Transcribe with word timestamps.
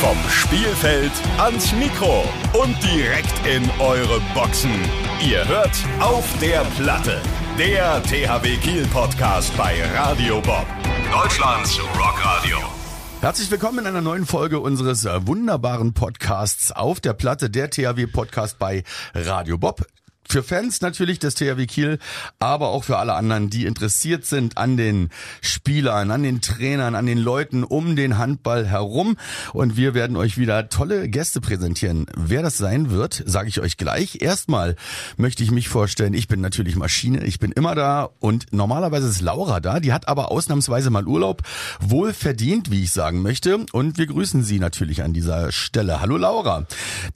Vom 0.00 0.16
Spielfeld 0.30 1.10
ans 1.38 1.72
Mikro 1.72 2.22
und 2.52 2.76
direkt 2.84 3.34
in 3.44 3.68
eure 3.80 4.20
Boxen. 4.32 4.70
Ihr 5.20 5.46
hört 5.48 5.72
auf 5.98 6.24
der 6.40 6.60
Platte. 6.78 7.20
Der 7.58 8.00
THW 8.04 8.56
Kiel 8.58 8.86
Podcast 8.86 9.56
bei 9.56 9.82
Radio 9.96 10.40
Bob. 10.40 10.66
Deutschlands 11.12 11.80
Rockradio. 11.98 12.58
Herzlich 13.20 13.50
willkommen 13.50 13.80
in 13.80 13.86
einer 13.88 14.00
neuen 14.00 14.24
Folge 14.24 14.60
unseres 14.60 15.04
wunderbaren 15.04 15.94
Podcasts 15.94 16.70
auf 16.70 17.00
der 17.00 17.14
Platte, 17.14 17.50
der 17.50 17.68
THW 17.68 18.06
Podcast 18.06 18.60
bei 18.60 18.84
Radio 19.14 19.58
Bob 19.58 19.84
für 20.28 20.42
Fans 20.42 20.82
natürlich 20.82 21.18
des 21.18 21.34
THW 21.34 21.66
Kiel, 21.66 21.98
aber 22.38 22.68
auch 22.68 22.84
für 22.84 22.98
alle 22.98 23.14
anderen, 23.14 23.48
die 23.48 23.64
interessiert 23.64 24.26
sind 24.26 24.58
an 24.58 24.76
den 24.76 25.08
Spielern, 25.40 26.10
an 26.10 26.22
den 26.22 26.42
Trainern, 26.42 26.94
an 26.94 27.06
den 27.06 27.18
Leuten 27.18 27.64
um 27.64 27.96
den 27.96 28.18
Handball 28.18 28.66
herum. 28.66 29.16
Und 29.54 29.76
wir 29.76 29.94
werden 29.94 30.16
euch 30.16 30.36
wieder 30.36 30.68
tolle 30.68 31.08
Gäste 31.08 31.40
präsentieren. 31.40 32.06
Wer 32.14 32.42
das 32.42 32.58
sein 32.58 32.90
wird, 32.90 33.22
sage 33.24 33.48
ich 33.48 33.60
euch 33.60 33.78
gleich. 33.78 34.20
Erstmal 34.20 34.76
möchte 35.16 35.42
ich 35.42 35.50
mich 35.50 35.68
vorstellen, 35.68 36.12
ich 36.12 36.28
bin 36.28 36.42
natürlich 36.42 36.76
Maschine, 36.76 37.24
ich 37.24 37.38
bin 37.38 37.52
immer 37.52 37.74
da 37.74 38.10
und 38.20 38.52
normalerweise 38.52 39.08
ist 39.08 39.22
Laura 39.22 39.60
da, 39.60 39.80
die 39.80 39.92
hat 39.94 40.08
aber 40.08 40.30
ausnahmsweise 40.30 40.90
mal 40.90 41.06
Urlaub, 41.06 41.42
wohl 41.80 42.12
verdient, 42.12 42.70
wie 42.70 42.82
ich 42.82 42.92
sagen 42.92 43.22
möchte. 43.22 43.64
Und 43.72 43.96
wir 43.96 44.06
grüßen 44.06 44.42
sie 44.42 44.58
natürlich 44.58 45.02
an 45.02 45.14
dieser 45.14 45.52
Stelle. 45.52 46.02
Hallo 46.02 46.18
Laura. 46.18 46.66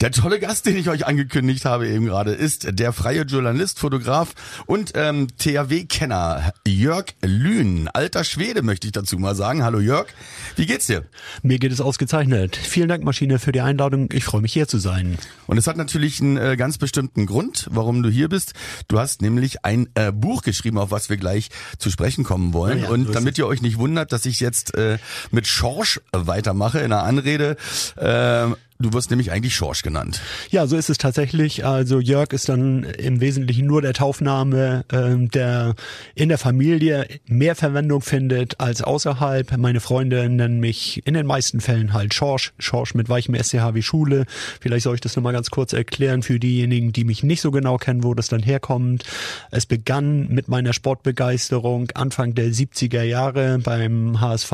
Der 0.01 0.11
tolle 0.11 0.39
Gast, 0.39 0.65
den 0.65 0.77
ich 0.77 0.89
euch 0.89 1.05
angekündigt 1.05 1.65
habe 1.65 1.87
eben 1.87 2.05
gerade, 2.05 2.31
ist 2.31 2.79
der 2.79 2.91
freie 3.03 3.23
Journalist, 3.23 3.79
Fotograf 3.79 4.33
und 4.65 4.93
ähm, 4.95 5.27
THW-Kenner 5.37 6.53
Jörg 6.65 7.07
Lühn. 7.21 7.89
Alter 7.91 8.23
Schwede 8.23 8.61
möchte 8.61 8.87
ich 8.87 8.93
dazu 8.93 9.19
mal 9.19 9.35
sagen. 9.35 9.61
Hallo 9.61 9.81
Jörg, 9.81 10.07
wie 10.55 10.65
geht's 10.65 10.87
dir? 10.87 11.03
Mir 11.41 11.59
geht 11.59 11.73
es 11.73 11.81
ausgezeichnet. 11.81 12.55
Vielen 12.55 12.87
Dank, 12.87 13.03
Maschine, 13.03 13.39
für 13.39 13.51
die 13.51 13.59
Einladung. 13.59 14.07
Ich 14.13 14.23
freue 14.23 14.39
mich 14.39 14.53
hier 14.53 14.69
zu 14.69 14.77
sein. 14.77 15.17
Und 15.47 15.57
es 15.57 15.67
hat 15.67 15.75
natürlich 15.75 16.21
einen 16.21 16.37
äh, 16.37 16.55
ganz 16.55 16.77
bestimmten 16.77 17.25
Grund, 17.25 17.67
warum 17.71 18.03
du 18.03 18.09
hier 18.09 18.29
bist. 18.29 18.53
Du 18.87 18.97
hast 18.97 19.21
nämlich 19.21 19.65
ein 19.65 19.89
äh, 19.95 20.13
Buch 20.13 20.41
geschrieben, 20.41 20.77
auf 20.77 20.91
was 20.91 21.09
wir 21.09 21.17
gleich 21.17 21.49
zu 21.79 21.89
sprechen 21.89 22.23
kommen 22.23 22.53
wollen. 22.53 22.83
Ja, 22.83 22.89
und 22.89 23.13
damit 23.13 23.37
ihr 23.37 23.47
euch 23.47 23.61
nicht 23.61 23.79
wundert, 23.79 24.13
dass 24.13 24.25
ich 24.25 24.39
jetzt 24.39 24.75
äh, 24.75 24.97
mit 25.29 25.45
Schorsch 25.45 25.99
weitermache 26.13 26.79
in 26.79 26.91
der 26.91 27.03
Anrede, 27.03 27.57
äh, 27.97 28.47
Du 28.83 28.91
wirst 28.91 29.09
nämlich 29.11 29.31
eigentlich 29.31 29.55
Schorsch 29.55 29.81
genannt. 29.81 30.21
Ja, 30.49 30.67
so 30.67 30.75
ist 30.75 30.89
es 30.89 30.97
tatsächlich. 30.97 31.65
Also 31.65 32.01
Jörg 32.01 32.33
ist 32.33 32.49
dann 32.49 32.83
im 32.83 33.21
Wesentlichen 33.21 33.65
nur 33.65 33.81
der 33.81 33.93
Taufname, 33.93 34.83
ähm, 34.91 35.29
der 35.29 35.75
in 36.15 36.27
der 36.27 36.37
Familie 36.37 37.07
mehr 37.25 37.55
Verwendung 37.55 38.01
findet 38.01 38.59
als 38.59 38.81
außerhalb. 38.81 39.55
Meine 39.55 39.79
Freunde 39.79 40.27
nennen 40.27 40.59
mich 40.59 41.01
in 41.07 41.13
den 41.13 41.25
meisten 41.25 41.61
Fällen 41.61 41.93
halt 41.93 42.13
Schorsch. 42.13 42.51
Schorsch 42.59 42.93
mit 42.93 43.07
weichem 43.07 43.35
SCH 43.35 43.73
wie 43.73 43.81
Schule. 43.81 44.25
Vielleicht 44.59 44.83
soll 44.83 44.95
ich 44.95 45.01
das 45.01 45.15
nochmal 45.15 45.31
ganz 45.31 45.49
kurz 45.49 45.71
erklären 45.71 46.21
für 46.21 46.37
diejenigen, 46.37 46.91
die 46.91 47.05
mich 47.05 47.23
nicht 47.23 47.39
so 47.39 47.51
genau 47.51 47.77
kennen, 47.77 48.03
wo 48.03 48.13
das 48.13 48.27
dann 48.27 48.43
herkommt. 48.43 49.05
Es 49.49 49.65
begann 49.65 50.27
mit 50.27 50.49
meiner 50.49 50.73
Sportbegeisterung 50.73 51.89
Anfang 51.91 52.35
der 52.35 52.47
70er 52.47 53.03
Jahre. 53.03 53.59
Beim 53.59 54.19
HSV 54.19 54.51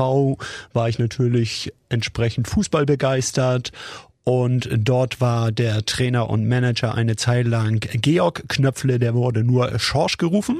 war 0.72 0.88
ich 0.88 1.00
natürlich 1.00 1.72
entsprechend 1.90 2.48
Fußball 2.48 2.86
begeistert 2.86 3.72
und 4.24 4.68
dort 4.72 5.20
war 5.20 5.50
der 5.50 5.84
Trainer 5.84 6.30
und 6.30 6.46
Manager 6.46 6.94
eine 6.94 7.16
Zeit 7.16 7.46
lang 7.46 7.80
Georg 7.80 8.48
Knöpfle, 8.48 8.98
der 8.98 9.14
wurde 9.14 9.42
nur 9.44 9.78
Schorsch 9.78 10.18
gerufen. 10.18 10.58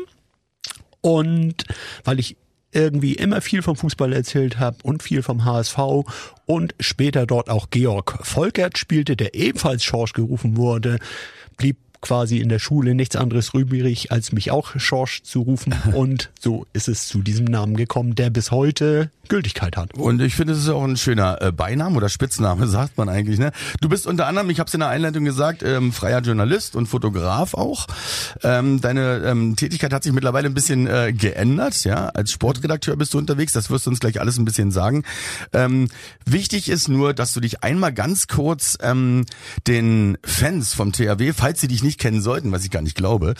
Und 1.02 1.64
weil 2.04 2.18
ich 2.18 2.36
irgendwie 2.72 3.14
immer 3.14 3.40
viel 3.40 3.62
vom 3.62 3.76
Fußball 3.76 4.12
erzählt 4.12 4.58
habe 4.58 4.78
und 4.82 5.02
viel 5.02 5.22
vom 5.22 5.44
HSV 5.44 5.78
und 6.46 6.74
später 6.78 7.26
dort 7.26 7.50
auch 7.50 7.70
Georg 7.70 8.18
Volkert 8.22 8.78
spielte, 8.78 9.16
der 9.16 9.34
ebenfalls 9.34 9.82
Schorsch 9.82 10.12
gerufen 10.12 10.56
wurde, 10.56 10.98
blieb 11.56 11.76
quasi 12.00 12.38
in 12.38 12.48
der 12.48 12.58
Schule 12.58 12.94
nichts 12.94 13.16
anderes 13.16 13.52
übrig, 13.54 14.10
als 14.10 14.32
mich 14.32 14.50
auch 14.50 14.78
Schorsch 14.78 15.22
zu 15.22 15.42
rufen. 15.42 15.74
Und 15.94 16.30
so 16.38 16.66
ist 16.72 16.88
es 16.88 17.06
zu 17.06 17.22
diesem 17.22 17.44
Namen 17.44 17.76
gekommen, 17.76 18.14
der 18.14 18.30
bis 18.30 18.50
heute 18.50 19.10
Gültigkeit 19.28 19.76
hat. 19.76 19.94
Und 19.94 20.20
ich 20.20 20.34
finde, 20.34 20.52
es 20.52 20.58
ist 20.58 20.68
auch 20.68 20.82
ein 20.82 20.96
schöner 20.96 21.40
äh, 21.40 21.52
Beiname 21.52 21.96
oder 21.96 22.08
Spitzname, 22.08 22.66
sagt 22.68 22.98
man 22.98 23.08
eigentlich. 23.08 23.38
Ne? 23.38 23.52
Du 23.80 23.88
bist 23.88 24.06
unter 24.06 24.26
anderem, 24.26 24.50
ich 24.50 24.58
habe 24.58 24.68
es 24.68 24.74
in 24.74 24.80
der 24.80 24.88
Einleitung 24.88 25.24
gesagt, 25.24 25.62
ähm, 25.62 25.92
freier 25.92 26.20
Journalist 26.20 26.76
und 26.76 26.86
Fotograf 26.86 27.54
auch. 27.54 27.86
Ähm, 28.42 28.80
deine 28.80 29.22
ähm, 29.24 29.56
Tätigkeit 29.56 29.92
hat 29.92 30.02
sich 30.02 30.12
mittlerweile 30.12 30.48
ein 30.48 30.54
bisschen 30.54 30.86
äh, 30.86 31.12
geändert. 31.12 31.84
Ja, 31.84 32.08
Als 32.08 32.32
Sportredakteur 32.32 32.96
bist 32.96 33.14
du 33.14 33.18
unterwegs, 33.18 33.52
das 33.52 33.70
wirst 33.70 33.86
du 33.86 33.90
uns 33.90 34.00
gleich 34.00 34.20
alles 34.20 34.36
ein 34.36 34.44
bisschen 34.44 34.72
sagen. 34.72 35.04
Ähm, 35.52 35.88
wichtig 36.26 36.68
ist 36.68 36.88
nur, 36.88 37.14
dass 37.14 37.32
du 37.32 37.40
dich 37.40 37.62
einmal 37.62 37.92
ganz 37.92 38.26
kurz 38.26 38.76
ähm, 38.82 39.26
den 39.66 40.18
Fans 40.24 40.74
vom 40.74 40.92
THW, 40.92 41.32
falls 41.32 41.60
sie 41.60 41.68
dich 41.68 41.82
nicht 41.84 41.89
kennen 41.98 42.20
sollten, 42.20 42.52
was 42.52 42.64
ich 42.64 42.70
gar 42.70 42.82
nicht 42.82 42.96
glaube, 42.96 43.34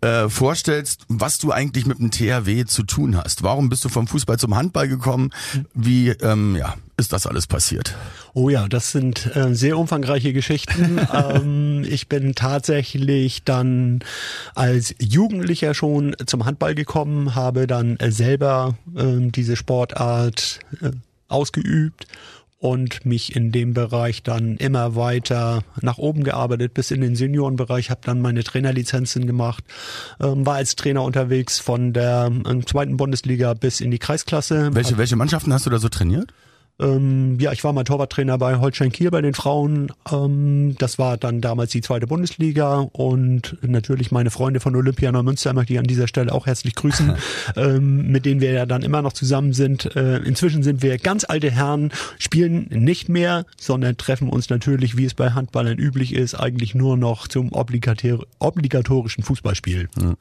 äh, 0.00 0.28
vorstellst, 0.28 1.02
was 1.08 1.38
du 1.38 1.52
eigentlich 1.52 1.86
mit 1.86 1.98
dem 1.98 2.10
THW 2.10 2.64
zu 2.64 2.82
tun 2.82 3.16
hast. 3.16 3.42
Warum 3.42 3.68
bist 3.68 3.84
du 3.84 3.88
vom 3.88 4.06
Fußball 4.06 4.38
zum 4.38 4.56
Handball 4.56 4.88
gekommen? 4.88 5.30
Wie 5.74 6.08
ähm, 6.08 6.56
ja, 6.56 6.74
ist 6.96 7.12
das 7.12 7.26
alles 7.26 7.46
passiert? 7.46 7.94
Oh 8.34 8.48
ja, 8.48 8.68
das 8.68 8.92
sind 8.92 9.34
äh, 9.34 9.54
sehr 9.54 9.78
umfangreiche 9.78 10.32
Geschichten. 10.32 11.00
ähm, 11.12 11.84
ich 11.88 12.08
bin 12.08 12.34
tatsächlich 12.34 13.44
dann 13.44 14.00
als 14.54 14.94
Jugendlicher 15.00 15.74
schon 15.74 16.16
zum 16.26 16.44
Handball 16.44 16.74
gekommen, 16.74 17.34
habe 17.34 17.66
dann 17.66 17.98
selber 18.08 18.76
äh, 18.96 19.30
diese 19.30 19.56
Sportart 19.56 20.60
äh, 20.82 20.90
ausgeübt 21.28 22.06
und 22.64 23.04
mich 23.04 23.36
in 23.36 23.52
dem 23.52 23.74
Bereich 23.74 24.22
dann 24.22 24.56
immer 24.56 24.96
weiter 24.96 25.62
nach 25.82 25.98
oben 25.98 26.24
gearbeitet 26.24 26.72
bis 26.72 26.90
in 26.90 27.02
den 27.02 27.14
Seniorenbereich, 27.14 27.90
habe 27.90 28.00
dann 28.04 28.22
meine 28.22 28.42
Trainerlizenzen 28.42 29.26
gemacht, 29.26 29.62
ähm, 30.18 30.46
war 30.46 30.54
als 30.54 30.74
Trainer 30.74 31.02
unterwegs 31.02 31.58
von 31.58 31.92
der 31.92 32.32
äh, 32.46 32.60
zweiten 32.64 32.96
Bundesliga 32.96 33.52
bis 33.52 33.82
in 33.82 33.90
die 33.90 33.98
Kreisklasse. 33.98 34.70
Welche, 34.72 34.96
welche 34.96 35.14
Mannschaften 35.14 35.52
hast 35.52 35.66
du 35.66 35.70
da 35.70 35.78
so 35.78 35.90
trainiert? 35.90 36.32
Ähm, 36.80 37.38
ja, 37.38 37.52
ich 37.52 37.62
war 37.62 37.72
mal 37.72 37.84
Torwarttrainer 37.84 38.36
bei 38.36 38.56
Holstein 38.56 38.90
Kiel 38.90 39.10
bei 39.12 39.20
den 39.20 39.34
Frauen. 39.34 39.92
Ähm, 40.10 40.74
das 40.78 40.98
war 40.98 41.16
dann 41.16 41.40
damals 41.40 41.70
die 41.70 41.82
zweite 41.82 42.08
Bundesliga 42.08 42.88
und 42.92 43.56
natürlich 43.62 44.10
meine 44.10 44.30
Freunde 44.30 44.58
von 44.58 44.74
Olympia 44.74 45.12
Neumünster 45.12 45.52
möchte 45.52 45.72
ich 45.72 45.78
an 45.78 45.86
dieser 45.86 46.08
Stelle 46.08 46.32
auch 46.32 46.46
herzlich 46.46 46.74
grüßen, 46.74 47.14
ähm, 47.56 48.10
mit 48.10 48.26
denen 48.26 48.40
wir 48.40 48.50
ja 48.50 48.66
dann 48.66 48.82
immer 48.82 49.02
noch 49.02 49.12
zusammen 49.12 49.52
sind. 49.52 49.94
Äh, 49.94 50.16
inzwischen 50.18 50.64
sind 50.64 50.82
wir 50.82 50.98
ganz 50.98 51.24
alte 51.28 51.48
Herren, 51.48 51.92
spielen 52.18 52.66
nicht 52.70 53.08
mehr, 53.08 53.46
sondern 53.56 53.96
treffen 53.96 54.28
uns 54.28 54.50
natürlich, 54.50 54.96
wie 54.96 55.04
es 55.04 55.14
bei 55.14 55.30
Handballern 55.30 55.78
üblich 55.78 56.12
ist, 56.12 56.34
eigentlich 56.34 56.74
nur 56.74 56.96
noch 56.96 57.28
zum 57.28 57.52
obligator 57.52 58.24
obligatorischen 58.40 59.22
Fußballspiel. 59.22 59.88
Mhm. 59.96 60.16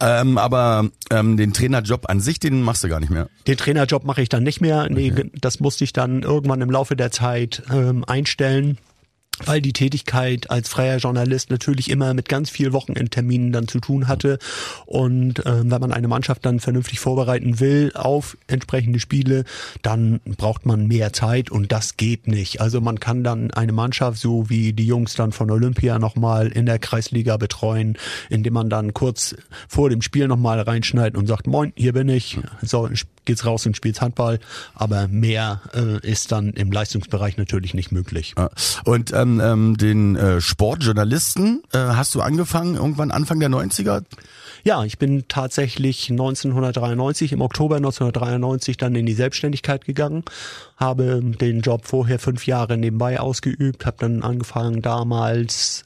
Ähm, 0.00 0.36
aber 0.36 0.90
ähm, 1.10 1.38
den 1.38 1.54
Trainerjob 1.54 2.10
an 2.10 2.20
sich, 2.20 2.40
den 2.40 2.60
machst 2.60 2.84
du 2.84 2.88
gar 2.88 3.00
nicht 3.00 3.10
mehr. 3.10 3.28
Den 3.46 3.56
Trainerjob 3.56 4.04
mache 4.04 4.20
ich 4.20 4.28
dann 4.28 4.42
nicht 4.42 4.60
mehr. 4.60 4.88
Nee, 4.90 5.12
okay. 5.12 5.30
das 5.40 5.60
musste 5.60 5.84
ich 5.84 5.93
dann 5.94 6.22
irgendwann 6.22 6.60
im 6.60 6.70
Laufe 6.70 6.96
der 6.96 7.10
Zeit 7.10 7.62
ähm, 7.72 8.04
einstellen 8.04 8.78
weil 9.44 9.60
die 9.60 9.72
Tätigkeit 9.72 10.50
als 10.50 10.68
freier 10.68 10.98
Journalist 10.98 11.50
natürlich 11.50 11.90
immer 11.90 12.14
mit 12.14 12.28
ganz 12.28 12.50
viel 12.50 12.72
Wochenendterminen 12.72 13.52
dann 13.52 13.68
zu 13.68 13.80
tun 13.80 14.06
hatte. 14.06 14.38
Und 14.86 15.42
ähm, 15.44 15.70
wenn 15.70 15.80
man 15.80 15.92
eine 15.92 16.08
Mannschaft 16.08 16.46
dann 16.46 16.60
vernünftig 16.60 17.00
vorbereiten 17.00 17.58
will 17.60 17.92
auf 17.94 18.36
entsprechende 18.46 19.00
Spiele, 19.00 19.44
dann 19.82 20.20
braucht 20.24 20.66
man 20.66 20.86
mehr 20.86 21.12
Zeit 21.12 21.50
und 21.50 21.72
das 21.72 21.96
geht 21.96 22.28
nicht. 22.28 22.60
Also 22.60 22.80
man 22.80 23.00
kann 23.00 23.24
dann 23.24 23.50
eine 23.50 23.72
Mannschaft, 23.72 24.18
so 24.18 24.48
wie 24.48 24.72
die 24.72 24.86
Jungs 24.86 25.14
dann 25.14 25.32
von 25.32 25.50
Olympia 25.50 25.98
nochmal 25.98 26.48
in 26.48 26.66
der 26.66 26.78
Kreisliga 26.78 27.36
betreuen, 27.36 27.98
indem 28.30 28.54
man 28.54 28.70
dann 28.70 28.94
kurz 28.94 29.34
vor 29.68 29.90
dem 29.90 30.02
Spiel 30.02 30.28
nochmal 30.28 30.60
reinschneidet 30.60 31.16
und 31.16 31.26
sagt, 31.26 31.46
moin, 31.46 31.72
hier 31.76 31.92
bin 31.92 32.08
ich, 32.08 32.38
so 32.62 32.88
geht's 33.24 33.44
raus 33.44 33.66
und 33.66 33.76
spielt 33.76 34.00
Handball. 34.00 34.40
Aber 34.74 35.08
mehr 35.08 35.62
äh, 35.74 35.98
ist 36.06 36.32
dann 36.32 36.50
im 36.50 36.70
Leistungsbereich 36.70 37.36
natürlich 37.36 37.74
nicht 37.74 37.92
möglich. 37.92 38.34
Und 38.84 39.12
ähm, 39.12 39.40
ähm, 39.40 39.76
den 39.76 40.16
äh, 40.16 40.40
Sportjournalisten 40.40 41.62
äh, 41.72 41.78
hast 41.78 42.14
du 42.14 42.20
angefangen 42.20 42.74
irgendwann 42.74 43.10
Anfang 43.10 43.40
der 43.40 43.48
90er? 43.48 44.04
Ja, 44.66 44.82
ich 44.84 44.98
bin 44.98 45.24
tatsächlich 45.28 46.10
1993, 46.10 47.32
im 47.32 47.42
Oktober 47.42 47.76
1993 47.76 48.78
dann 48.78 48.94
in 48.94 49.04
die 49.04 49.12
Selbstständigkeit 49.12 49.84
gegangen, 49.84 50.24
habe 50.78 51.20
den 51.20 51.60
Job 51.60 51.86
vorher 51.86 52.18
fünf 52.18 52.46
Jahre 52.46 52.78
nebenbei 52.78 53.20
ausgeübt, 53.20 53.84
habe 53.84 53.98
dann 54.00 54.22
angefangen 54.22 54.80
damals 54.80 55.84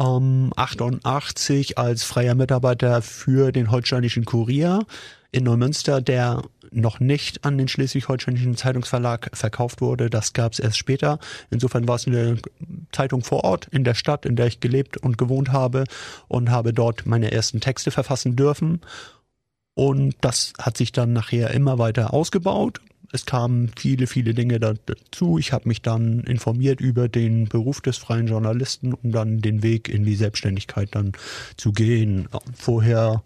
ähm, 0.00 0.52
88 0.56 1.76
als 1.76 2.04
freier 2.04 2.34
Mitarbeiter 2.34 3.02
für 3.02 3.52
den 3.52 3.70
Holsteinischen 3.70 4.24
Kurier 4.24 4.86
in 5.30 5.44
Neumünster, 5.44 6.00
der 6.00 6.42
noch 6.70 7.00
nicht 7.00 7.44
an 7.44 7.58
den 7.58 7.68
Schleswig-Holsteinischen 7.68 8.56
Zeitungsverlag 8.56 9.30
verkauft 9.32 9.80
wurde. 9.80 10.10
Das 10.10 10.32
gab 10.32 10.52
es 10.52 10.58
erst 10.58 10.78
später. 10.78 11.18
Insofern 11.50 11.88
war 11.88 11.96
es 11.96 12.06
eine 12.06 12.38
Zeitung 12.92 13.22
vor 13.22 13.44
Ort 13.44 13.68
in 13.70 13.84
der 13.84 13.94
Stadt, 13.94 14.26
in 14.26 14.36
der 14.36 14.46
ich 14.46 14.60
gelebt 14.60 14.96
und 14.96 15.18
gewohnt 15.18 15.52
habe 15.52 15.84
und 16.28 16.50
habe 16.50 16.72
dort 16.72 17.06
meine 17.06 17.30
ersten 17.32 17.60
Texte 17.60 17.90
verfassen 17.90 18.36
dürfen. 18.36 18.80
Und 19.74 20.16
das 20.22 20.52
hat 20.58 20.76
sich 20.76 20.92
dann 20.92 21.12
nachher 21.12 21.50
immer 21.50 21.78
weiter 21.78 22.12
ausgebaut. 22.12 22.80
es 23.12 23.24
kamen 23.24 23.70
viele, 23.76 24.06
viele 24.06 24.34
Dinge 24.34 24.58
dazu. 24.60 25.38
Ich 25.38 25.52
habe 25.52 25.68
mich 25.68 25.80
dann 25.80 26.20
informiert 26.24 26.80
über 26.80 27.08
den 27.08 27.48
Beruf 27.48 27.80
des 27.80 27.96
freien 27.96 28.26
Journalisten, 28.26 28.92
um 28.92 29.12
dann 29.12 29.38
den 29.38 29.62
Weg 29.62 29.88
in 29.88 30.04
die 30.04 30.16
Selbstständigkeit 30.16 30.94
dann 30.94 31.12
zu 31.56 31.72
gehen. 31.72 32.28
Vorher 32.54 33.22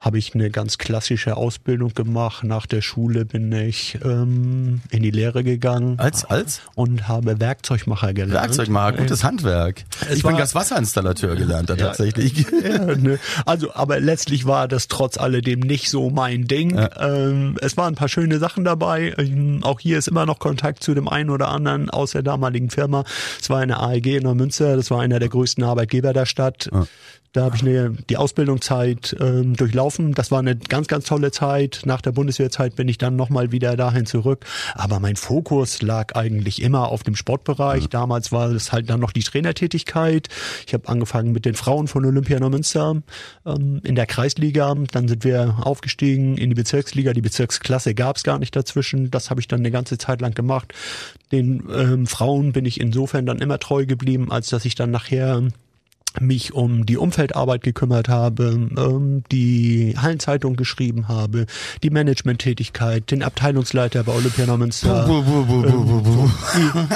habe 0.00 0.16
ich 0.16 0.34
eine 0.34 0.48
ganz 0.48 0.78
klassische 0.78 1.36
Ausbildung 1.36 1.92
gemacht. 1.92 2.42
Nach 2.42 2.64
der 2.64 2.80
Schule 2.80 3.26
bin 3.26 3.52
ich 3.52 3.98
ähm, 4.02 4.80
in 4.90 5.02
die 5.02 5.10
Lehre 5.10 5.44
gegangen. 5.44 5.98
Als, 5.98 6.24
als? 6.24 6.62
Und 6.74 7.06
habe 7.06 7.38
Werkzeugmacher 7.38 8.14
gelernt. 8.14 8.32
Werkzeugmacher, 8.32 8.94
gutes 8.94 9.24
Handwerk. 9.24 9.84
Es 10.08 10.16
ich 10.16 10.22
bin 10.22 10.38
Gaswasserinstallateur 10.38 11.36
gelernt 11.36 11.68
da 11.68 11.76
tatsächlich. 11.76 12.46
Ja, 12.62 12.96
ne. 12.96 13.18
Also, 13.44 13.74
aber 13.74 14.00
letztlich 14.00 14.46
war 14.46 14.68
das 14.68 14.88
trotz 14.88 15.18
alledem 15.18 15.60
nicht 15.60 15.90
so 15.90 16.08
mein 16.08 16.46
Ding. 16.46 16.76
Ja. 16.76 16.90
Ähm, 16.98 17.56
es 17.60 17.76
waren 17.76 17.92
ein 17.92 17.96
paar 17.96 18.08
schöne 18.08 18.38
Sachen 18.38 18.64
dabei. 18.64 19.14
Ähm, 19.18 19.60
auch 19.62 19.80
hier 19.80 19.98
ist 19.98 20.08
immer 20.08 20.24
noch 20.24 20.38
Kontakt 20.38 20.82
zu 20.82 20.94
dem 20.94 21.08
einen 21.08 21.28
oder 21.28 21.48
anderen 21.48 21.90
aus 21.90 22.12
der 22.12 22.22
damaligen 22.22 22.70
Firma. 22.70 23.04
Es 23.40 23.50
war 23.50 23.60
eine 23.60 23.80
AEG 23.80 24.16
in 24.16 24.22
Neumünster, 24.22 24.76
das 24.76 24.90
war 24.90 25.00
einer 25.00 25.18
der 25.18 25.28
größten 25.28 25.62
Arbeitgeber 25.62 26.14
der 26.14 26.26
Stadt. 26.26 26.70
Da 27.32 27.44
habe 27.44 27.54
ich 27.54 27.62
eine, 27.62 27.90
die 28.08 28.16
Ausbildungszeit 28.16 29.16
ähm, 29.20 29.54
durchlaufen. 29.54 30.14
Das 30.14 30.32
war 30.32 30.40
eine 30.40 30.56
ganz, 30.56 30.88
ganz 30.88 31.04
tolle 31.04 31.30
Zeit. 31.30 31.82
Nach 31.84 32.00
der 32.00 32.10
Bundeswehrzeit 32.10 32.74
bin 32.74 32.88
ich 32.88 32.98
dann 32.98 33.14
nochmal 33.14 33.52
wieder 33.52 33.76
dahin 33.76 34.04
zurück. 34.04 34.44
Aber 34.74 34.98
mein 34.98 35.14
Fokus 35.14 35.80
lag 35.80 36.16
eigentlich 36.16 36.60
immer 36.60 36.88
auf 36.88 37.04
dem 37.04 37.14
Sportbereich. 37.14 37.84
Mhm. 37.84 37.90
Damals 37.90 38.32
war 38.32 38.50
es 38.50 38.72
halt 38.72 38.90
dann 38.90 38.98
noch 38.98 39.12
die 39.12 39.22
Trainertätigkeit. 39.22 40.28
Ich 40.66 40.74
habe 40.74 40.88
angefangen 40.88 41.30
mit 41.30 41.44
den 41.44 41.54
Frauen 41.54 41.86
von 41.86 42.04
Olympia 42.04 42.40
Neumünster 42.40 43.00
ähm, 43.46 43.80
in 43.84 43.94
der 43.94 44.06
Kreisliga. 44.06 44.74
Dann 44.90 45.06
sind 45.06 45.22
wir 45.22 45.58
aufgestiegen 45.62 46.36
in 46.36 46.50
die 46.50 46.56
Bezirksliga. 46.56 47.12
Die 47.12 47.22
Bezirksklasse 47.22 47.94
gab 47.94 48.16
es 48.16 48.24
gar 48.24 48.40
nicht 48.40 48.56
dazwischen. 48.56 49.08
Das 49.12 49.30
habe 49.30 49.40
ich 49.40 49.46
dann 49.46 49.60
eine 49.60 49.70
ganze 49.70 49.98
Zeit 49.98 50.20
lang 50.20 50.34
gemacht. 50.34 50.74
Den 51.30 51.62
ähm, 51.72 52.08
Frauen 52.08 52.50
bin 52.50 52.64
ich 52.64 52.80
insofern 52.80 53.24
dann 53.24 53.38
immer 53.38 53.60
treu 53.60 53.86
geblieben, 53.86 54.32
als 54.32 54.48
dass 54.48 54.64
ich 54.64 54.74
dann 54.74 54.90
nachher 54.90 55.44
mich 56.18 56.52
um 56.54 56.86
die 56.86 56.96
Umfeldarbeit 56.96 57.62
gekümmert 57.62 58.08
habe, 58.08 58.68
ähm, 58.76 59.22
die 59.30 59.94
Hallenzeitung 59.96 60.56
geschrieben 60.56 61.08
habe, 61.08 61.46
die 61.82 61.90
Managementtätigkeit, 61.90 63.10
den 63.10 63.22
Abteilungsleiter 63.22 64.02
bei 64.02 64.12
Olympia 64.12 64.46
Neumünster, 64.46 65.06
ähm, 65.08 66.30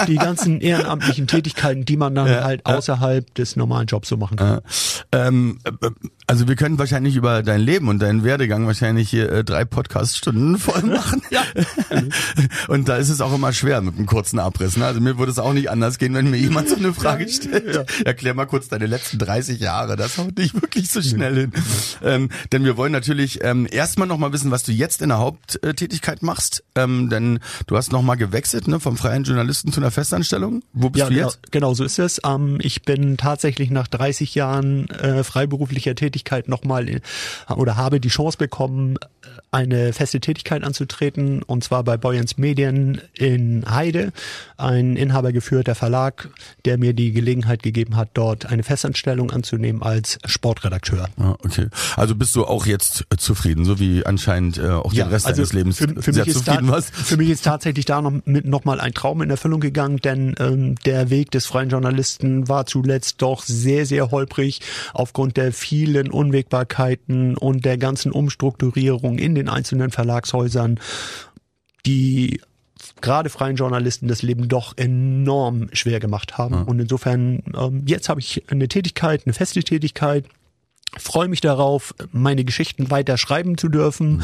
die, 0.06 0.12
die 0.12 0.16
ganzen 0.16 0.60
ehrenamtlichen 0.60 1.26
Tätigkeiten, 1.26 1.84
die 1.84 1.96
man 1.96 2.14
dann 2.14 2.26
ja, 2.26 2.44
halt 2.44 2.66
außerhalb 2.66 3.28
ja. 3.28 3.34
des 3.34 3.56
normalen 3.56 3.86
Jobs 3.86 4.08
so 4.08 4.16
machen 4.16 4.36
kann. 4.36 4.60
Ähm, 5.12 5.58
äh, 5.64 5.90
also 6.26 6.48
wir 6.48 6.56
können 6.56 6.78
wahrscheinlich 6.78 7.16
über 7.16 7.42
dein 7.42 7.60
Leben 7.60 7.88
und 7.88 8.00
deinen 8.00 8.24
Werdegang 8.24 8.66
wahrscheinlich 8.66 9.10
hier 9.10 9.30
äh, 9.30 9.44
drei 9.44 9.64
Podcast-Stunden 9.64 10.58
voll 10.58 10.82
machen. 10.82 11.22
ja. 11.30 11.42
und 12.68 12.88
da 12.88 12.96
ist 12.96 13.10
es 13.10 13.20
auch 13.20 13.34
immer 13.34 13.52
schwer 13.52 13.82
mit 13.82 13.96
einem 13.96 14.06
kurzen 14.06 14.38
Abriss. 14.38 14.76
Ne? 14.76 14.86
Also 14.86 15.00
mir 15.00 15.18
würde 15.18 15.30
es 15.30 15.38
auch 15.38 15.52
nicht 15.52 15.70
anders 15.70 15.98
gehen, 15.98 16.14
wenn 16.14 16.30
mir 16.30 16.38
jemand 16.38 16.68
so 16.68 16.76
eine 16.76 16.94
Frage 16.94 17.28
stellt. 17.28 17.74
Ja. 17.74 17.84
Erklär 18.04 18.34
mal 18.34 18.46
kurz 18.46 18.68
deine 18.68 18.86
letzte 18.86 19.03
letzten 19.04 19.18
30 19.18 19.60
Jahre. 19.60 19.96
Das 19.96 20.18
haut 20.18 20.36
nicht 20.38 20.54
wirklich 20.54 20.90
so 20.90 21.02
schnell 21.02 21.36
hin. 21.36 21.52
Ähm, 22.02 22.30
denn 22.52 22.64
wir 22.64 22.76
wollen 22.76 22.92
natürlich 22.92 23.42
ähm, 23.42 23.66
erstmal 23.70 24.08
noch 24.08 24.18
mal 24.18 24.32
wissen, 24.32 24.50
was 24.50 24.62
du 24.62 24.72
jetzt 24.72 25.02
in 25.02 25.10
der 25.10 25.18
Haupttätigkeit 25.18 26.22
machst. 26.22 26.64
Ähm, 26.74 27.10
denn 27.10 27.40
du 27.66 27.76
hast 27.76 27.92
noch 27.92 28.02
mal 28.02 28.14
gewechselt 28.14 28.68
ne, 28.68 28.80
vom 28.80 28.96
freien 28.96 29.24
Journalisten 29.24 29.72
zu 29.72 29.80
einer 29.80 29.90
Festanstellung. 29.90 30.62
Wo 30.72 30.90
bist 30.90 31.00
ja, 31.00 31.08
du 31.08 31.14
jetzt? 31.14 31.42
Genau, 31.50 31.68
genau 31.68 31.74
so 31.74 31.84
ist 31.84 31.98
es. 31.98 32.20
Ähm, 32.24 32.58
ich 32.60 32.82
bin 32.82 33.16
tatsächlich 33.16 33.70
nach 33.70 33.88
30 33.88 34.34
Jahren 34.34 34.88
äh, 34.90 35.22
freiberuflicher 35.22 35.94
Tätigkeit 35.94 36.48
noch 36.48 36.64
mal 36.64 36.88
in, 36.88 37.00
oder 37.54 37.76
habe 37.76 38.00
die 38.00 38.08
Chance 38.08 38.38
bekommen, 38.38 38.96
eine 39.54 39.92
feste 39.92 40.18
Tätigkeit 40.18 40.64
anzutreten 40.64 41.42
und 41.42 41.62
zwar 41.62 41.84
bei 41.84 41.96
Boyens 41.96 42.36
Medien 42.36 43.00
in 43.14 43.64
Heide, 43.70 44.12
ein 44.56 44.96
inhabergeführter 44.96 45.76
Verlag, 45.76 46.28
der 46.64 46.76
mir 46.76 46.92
die 46.92 47.12
Gelegenheit 47.12 47.62
gegeben 47.62 47.96
hat, 47.96 48.10
dort 48.14 48.46
eine 48.46 48.64
Festanstellung 48.64 49.30
anzunehmen 49.30 49.82
als 49.82 50.18
Sportredakteur. 50.24 51.08
Ah, 51.18 51.36
okay. 51.44 51.68
Also 51.96 52.16
bist 52.16 52.34
du 52.34 52.44
auch 52.44 52.66
jetzt 52.66 53.06
äh, 53.10 53.16
zufrieden, 53.16 53.64
so 53.64 53.78
wie 53.78 54.04
anscheinend 54.04 54.58
äh, 54.58 54.68
auch 54.70 54.92
ja, 54.92 55.04
den 55.04 55.12
Rest 55.12 55.26
also 55.26 55.36
deines 55.36 55.52
Lebens 55.52 55.78
für, 55.78 56.02
für 56.02 56.12
sehr 56.12 56.26
zufrieden 56.26 56.68
warst? 56.68 56.94
Für 56.94 57.16
mich 57.16 57.30
ist 57.30 57.44
tatsächlich 57.44 57.84
da 57.84 58.02
noch, 58.02 58.12
mit, 58.24 58.46
noch 58.46 58.64
mal 58.64 58.80
ein 58.80 58.92
Traum 58.92 59.22
in 59.22 59.30
Erfüllung 59.30 59.60
gegangen, 59.60 59.98
denn 59.98 60.34
ähm, 60.40 60.74
der 60.84 61.10
Weg 61.10 61.30
des 61.30 61.46
freien 61.46 61.68
Journalisten 61.70 62.48
war 62.48 62.66
zuletzt 62.66 63.22
doch 63.22 63.44
sehr, 63.44 63.86
sehr 63.86 64.10
holprig 64.10 64.60
aufgrund 64.92 65.36
der 65.36 65.52
vielen 65.52 66.10
Unwägbarkeiten 66.10 67.36
und 67.36 67.64
der 67.64 67.78
ganzen 67.78 68.10
Umstrukturierung 68.10 69.18
in 69.18 69.36
den 69.36 69.43
den 69.44 69.48
einzelnen 69.48 69.90
Verlagshäusern, 69.90 70.80
die 71.86 72.40
gerade 73.00 73.30
freien 73.30 73.56
Journalisten 73.56 74.08
das 74.08 74.22
Leben 74.22 74.48
doch 74.48 74.76
enorm 74.76 75.68
schwer 75.72 76.00
gemacht 76.00 76.38
haben. 76.38 76.54
Ja. 76.54 76.62
Und 76.62 76.80
insofern, 76.80 77.42
ähm, 77.56 77.84
jetzt 77.86 78.08
habe 78.08 78.20
ich 78.20 78.44
eine 78.50 78.68
Tätigkeit, 78.68 79.22
eine 79.24 79.32
feste 79.32 79.62
Tätigkeit, 79.62 80.26
freue 80.98 81.28
mich 81.28 81.40
darauf, 81.40 81.94
meine 82.12 82.44
Geschichten 82.44 82.90
weiter 82.90 83.18
schreiben 83.18 83.58
zu 83.58 83.68
dürfen 83.68 84.16
mhm 84.16 84.22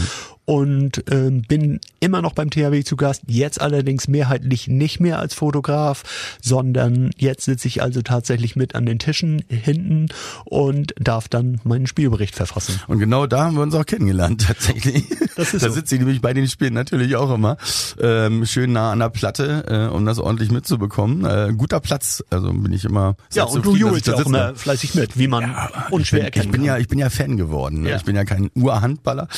und 0.50 1.04
ähm, 1.12 1.42
bin 1.42 1.78
immer 2.00 2.22
noch 2.22 2.32
beim 2.32 2.50
THW 2.50 2.82
zu 2.82 2.96
Gast, 2.96 3.22
jetzt 3.28 3.60
allerdings 3.60 4.08
mehrheitlich 4.08 4.66
nicht 4.66 4.98
mehr 4.98 5.20
als 5.20 5.32
Fotograf, 5.32 6.02
sondern 6.42 7.10
jetzt 7.16 7.44
sitze 7.44 7.68
ich 7.68 7.82
also 7.82 8.02
tatsächlich 8.02 8.56
mit 8.56 8.74
an 8.74 8.84
den 8.84 8.98
Tischen 8.98 9.44
hinten 9.48 10.08
und 10.44 10.92
darf 10.98 11.28
dann 11.28 11.60
meinen 11.62 11.86
Spielbericht 11.86 12.34
verfassen. 12.34 12.80
Und 12.88 12.98
genau 12.98 13.28
da 13.28 13.44
haben 13.44 13.54
wir 13.54 13.62
uns 13.62 13.76
auch 13.76 13.86
kennengelernt 13.86 14.44
tatsächlich. 14.48 15.04
Das 15.36 15.54
ist 15.54 15.62
da 15.62 15.68
so. 15.68 15.74
sitze 15.74 15.94
ich 15.94 16.00
nämlich 16.00 16.20
bei 16.20 16.34
den 16.34 16.48
Spielen 16.48 16.74
natürlich 16.74 17.14
auch 17.14 17.32
immer 17.32 17.56
ähm, 18.00 18.44
schön 18.44 18.72
nah 18.72 18.90
an 18.90 18.98
der 18.98 19.10
Platte, 19.10 19.64
äh, 19.68 19.94
um 19.94 20.04
das 20.04 20.18
ordentlich 20.18 20.50
mitzubekommen. 20.50 21.24
Äh, 21.24 21.52
guter 21.56 21.78
Platz, 21.78 22.24
also 22.28 22.52
bin 22.52 22.72
ich 22.72 22.84
immer 22.84 23.14
sehr 23.28 23.44
Ja, 23.44 23.48
und 23.48 23.64
du 23.64 23.76
jubelst 23.76 24.10
auch 24.10 24.26
immer 24.26 24.56
fleißig 24.56 24.96
mit, 24.96 25.16
wie 25.16 25.28
man 25.28 25.42
ja, 25.42 25.70
unschwer 25.90 26.24
erkennt. 26.24 26.50
Ich 26.60 26.64
bin 26.64 26.74
ja, 26.74 26.78
ich 26.78 26.88
bin 26.88 26.98
ja 26.98 27.10
Fan 27.10 27.36
geworden. 27.36 27.82
Ne? 27.82 27.90
Ja. 27.90 27.96
Ich 27.96 28.04
bin 28.04 28.16
ja 28.16 28.24
kein 28.24 28.50
Urhandballer, 28.54 29.28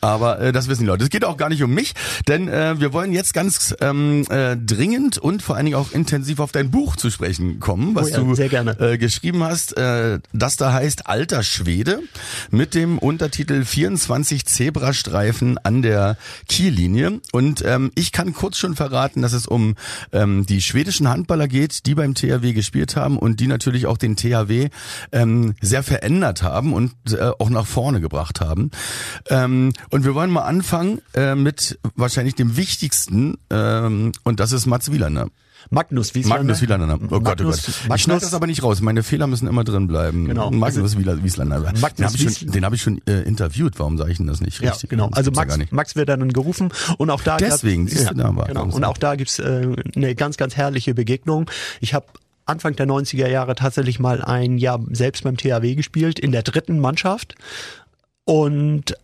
aber 0.00 0.40
äh, 0.40 0.52
das 0.52 0.68
wissen 0.68 0.82
die 0.82 0.86
Leute. 0.86 1.04
Es 1.04 1.10
geht 1.10 1.24
auch 1.24 1.36
gar 1.36 1.48
nicht 1.48 1.62
um 1.62 1.72
mich, 1.72 1.94
denn 2.28 2.48
äh, 2.48 2.78
wir 2.80 2.92
wollen 2.92 3.12
jetzt 3.12 3.34
ganz 3.34 3.74
ähm, 3.80 4.24
äh, 4.30 4.56
dringend 4.56 5.18
und 5.18 5.42
vor 5.42 5.56
allen 5.56 5.66
Dingen 5.66 5.76
auch 5.76 5.92
intensiv 5.92 6.40
auf 6.40 6.52
dein 6.52 6.70
Buch 6.70 6.96
zu 6.96 7.10
sprechen 7.10 7.60
kommen, 7.60 7.94
was 7.94 8.06
oh 8.06 8.32
ja, 8.32 8.56
du 8.76 8.82
äh, 8.82 8.98
geschrieben 8.98 9.42
hast. 9.42 9.76
Äh, 9.76 10.20
das 10.32 10.56
da 10.56 10.72
heißt 10.72 11.06
Alter 11.06 11.42
Schwede 11.42 12.00
mit 12.50 12.74
dem 12.74 12.98
Untertitel 12.98 13.64
24 13.64 14.46
Zebrastreifen 14.46 15.58
an 15.58 15.82
der 15.82 16.16
Kiellinie. 16.48 17.20
Und 17.32 17.62
ähm, 17.66 17.90
ich 17.94 18.12
kann 18.12 18.32
kurz 18.32 18.58
schon 18.58 18.76
verraten, 18.76 19.22
dass 19.22 19.32
es 19.32 19.46
um 19.46 19.74
ähm, 20.12 20.46
die 20.46 20.62
schwedischen 20.62 21.08
Handballer 21.08 21.48
geht, 21.48 21.86
die 21.86 21.94
beim 21.94 22.14
THW 22.14 22.52
gespielt 22.52 22.96
haben 22.96 23.18
und 23.18 23.40
die 23.40 23.46
natürlich 23.46 23.86
auch 23.86 23.98
den 23.98 24.16
THW 24.16 24.68
ähm, 25.12 25.54
sehr 25.60 25.82
verändert 25.82 26.42
haben 26.42 26.59
und 26.60 26.92
äh, 27.12 27.30
auch 27.38 27.50
nach 27.50 27.66
vorne 27.66 28.00
gebracht 28.00 28.40
haben. 28.40 28.70
Ähm, 29.28 29.72
und 29.90 30.04
wir 30.04 30.14
wollen 30.14 30.30
mal 30.30 30.42
anfangen 30.42 31.00
äh, 31.14 31.34
mit 31.34 31.78
wahrscheinlich 31.96 32.34
dem 32.34 32.56
wichtigsten 32.56 33.38
ähm, 33.50 34.12
und 34.24 34.40
das 34.40 34.52
ist 34.52 34.66
Mats 34.66 34.92
Wielander. 34.92 35.28
Magnus 35.68 36.14
Wieslander. 36.14 36.38
Magnus 36.38 36.62
Wieslander. 36.62 36.98
Oh 37.10 37.20
Gott, 37.20 37.40
oh 37.42 37.44
Gott. 37.44 37.68
Ich 37.94 38.02
schneide 38.02 38.20
das 38.20 38.32
aber 38.32 38.46
nicht 38.46 38.62
raus. 38.62 38.80
Meine 38.80 39.02
Fehler 39.02 39.26
müssen 39.26 39.46
immer 39.46 39.64
drin 39.64 39.86
bleiben. 39.86 40.26
Genau. 40.26 40.50
Magnus 40.50 40.96
also, 40.96 41.22
Wieslander. 41.22 41.60
Magnus 41.60 41.94
den 41.94 42.04
habe 42.06 42.16
ich 42.16 42.38
schon, 42.38 42.50
den 42.50 42.64
hab 42.64 42.72
ich 42.72 42.82
schon 42.82 43.00
äh, 43.06 43.22
interviewt. 43.22 43.78
Warum 43.78 43.98
sage 43.98 44.10
ich 44.10 44.16
denn 44.16 44.26
das 44.26 44.40
nicht 44.40 44.60
richtig? 44.62 44.82
Ja, 44.82 44.88
genau. 44.88 45.10
Also 45.12 45.30
Max, 45.30 45.56
ja 45.56 45.64
Max 45.70 45.96
wird 45.96 46.08
dann 46.08 46.32
gerufen 46.32 46.72
und 46.96 47.10
auch 47.10 47.20
da 47.22 47.36
deswegen 47.36 47.86
siehst 47.88 48.04
ja, 48.04 48.10
du 48.12 48.16
da 48.16 48.36
war 48.36 48.46
genau. 48.46 48.64
Und 48.64 48.84
auch 48.84 48.96
da 48.96 49.16
gibt's 49.16 49.38
äh, 49.38 49.74
eine 49.94 50.14
ganz 50.14 50.36
ganz 50.36 50.56
herrliche 50.56 50.94
Begegnung. 50.94 51.50
Ich 51.80 51.94
habe 51.94 52.06
Anfang 52.50 52.76
der 52.76 52.86
90er 52.86 53.28
Jahre 53.28 53.54
tatsächlich 53.54 53.98
mal 53.98 54.22
ein 54.22 54.58
Jahr 54.58 54.80
selbst 54.90 55.24
beim 55.24 55.36
THW 55.36 55.74
gespielt 55.74 56.18
in 56.18 56.32
der 56.32 56.42
dritten 56.42 56.78
Mannschaft 56.78 57.34
und 58.24 58.94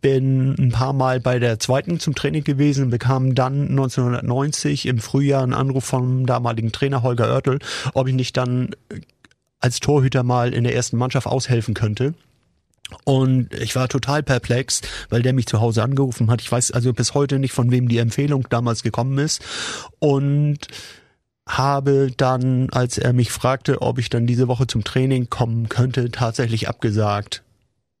bin 0.00 0.54
ein 0.58 0.70
paar 0.70 0.92
Mal 0.92 1.20
bei 1.20 1.38
der 1.38 1.58
zweiten 1.58 2.00
zum 2.00 2.14
Training 2.14 2.44
gewesen, 2.44 2.90
bekam 2.90 3.34
dann 3.34 3.68
1990 3.68 4.86
im 4.86 4.98
Frühjahr 4.98 5.42
einen 5.42 5.52
Anruf 5.52 5.84
vom 5.84 6.26
damaligen 6.26 6.72
Trainer 6.72 7.02
Holger 7.02 7.28
Oertel, 7.28 7.58
ob 7.92 8.08
ich 8.08 8.14
nicht 8.14 8.36
dann 8.36 8.74
als 9.60 9.80
Torhüter 9.80 10.22
mal 10.22 10.54
in 10.54 10.64
der 10.64 10.74
ersten 10.74 10.96
Mannschaft 10.96 11.26
aushelfen 11.26 11.74
könnte. 11.74 12.14
Und 13.04 13.52
ich 13.54 13.74
war 13.76 13.88
total 13.88 14.22
perplex, 14.22 14.82
weil 15.08 15.22
der 15.22 15.32
mich 15.32 15.46
zu 15.46 15.60
Hause 15.60 15.82
angerufen 15.82 16.30
hat. 16.30 16.42
Ich 16.42 16.52
weiß 16.52 16.70
also 16.72 16.92
bis 16.92 17.14
heute 17.14 17.38
nicht, 17.38 17.52
von 17.52 17.70
wem 17.70 17.88
die 17.88 17.98
Empfehlung 17.98 18.46
damals 18.50 18.82
gekommen 18.82 19.18
ist. 19.18 19.42
Und 19.98 20.68
habe 21.46 22.10
dann, 22.16 22.70
als 22.70 22.98
er 22.98 23.12
mich 23.12 23.30
fragte, 23.30 23.82
ob 23.82 23.98
ich 23.98 24.08
dann 24.08 24.26
diese 24.26 24.48
Woche 24.48 24.66
zum 24.66 24.84
Training 24.84 25.28
kommen 25.28 25.68
könnte, 25.68 26.10
tatsächlich 26.10 26.68
abgesagt 26.68 27.44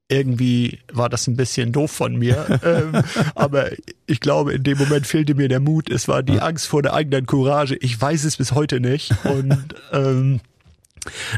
irgendwie 0.08 0.80
war 0.92 1.08
das 1.08 1.26
ein 1.26 1.36
bisschen 1.36 1.72
doof 1.72 1.90
von 1.90 2.16
mir. 2.16 2.60
ähm, 2.64 3.02
aber 3.34 3.70
ich 4.06 4.20
glaube, 4.20 4.52
in 4.52 4.62
dem 4.62 4.78
Moment 4.78 5.06
fehlte 5.06 5.34
mir 5.34 5.48
der 5.48 5.60
Mut. 5.60 5.90
Es 5.90 6.08
war 6.08 6.22
die 6.22 6.40
Angst 6.40 6.66
vor 6.66 6.82
der 6.82 6.94
eigenen 6.94 7.26
Courage. 7.26 7.76
Ich 7.76 8.00
weiß 8.00 8.24
es 8.24 8.36
bis 8.36 8.52
heute 8.52 8.80
nicht. 8.80 9.12
Und 9.24 9.74
ähm, 9.92 10.40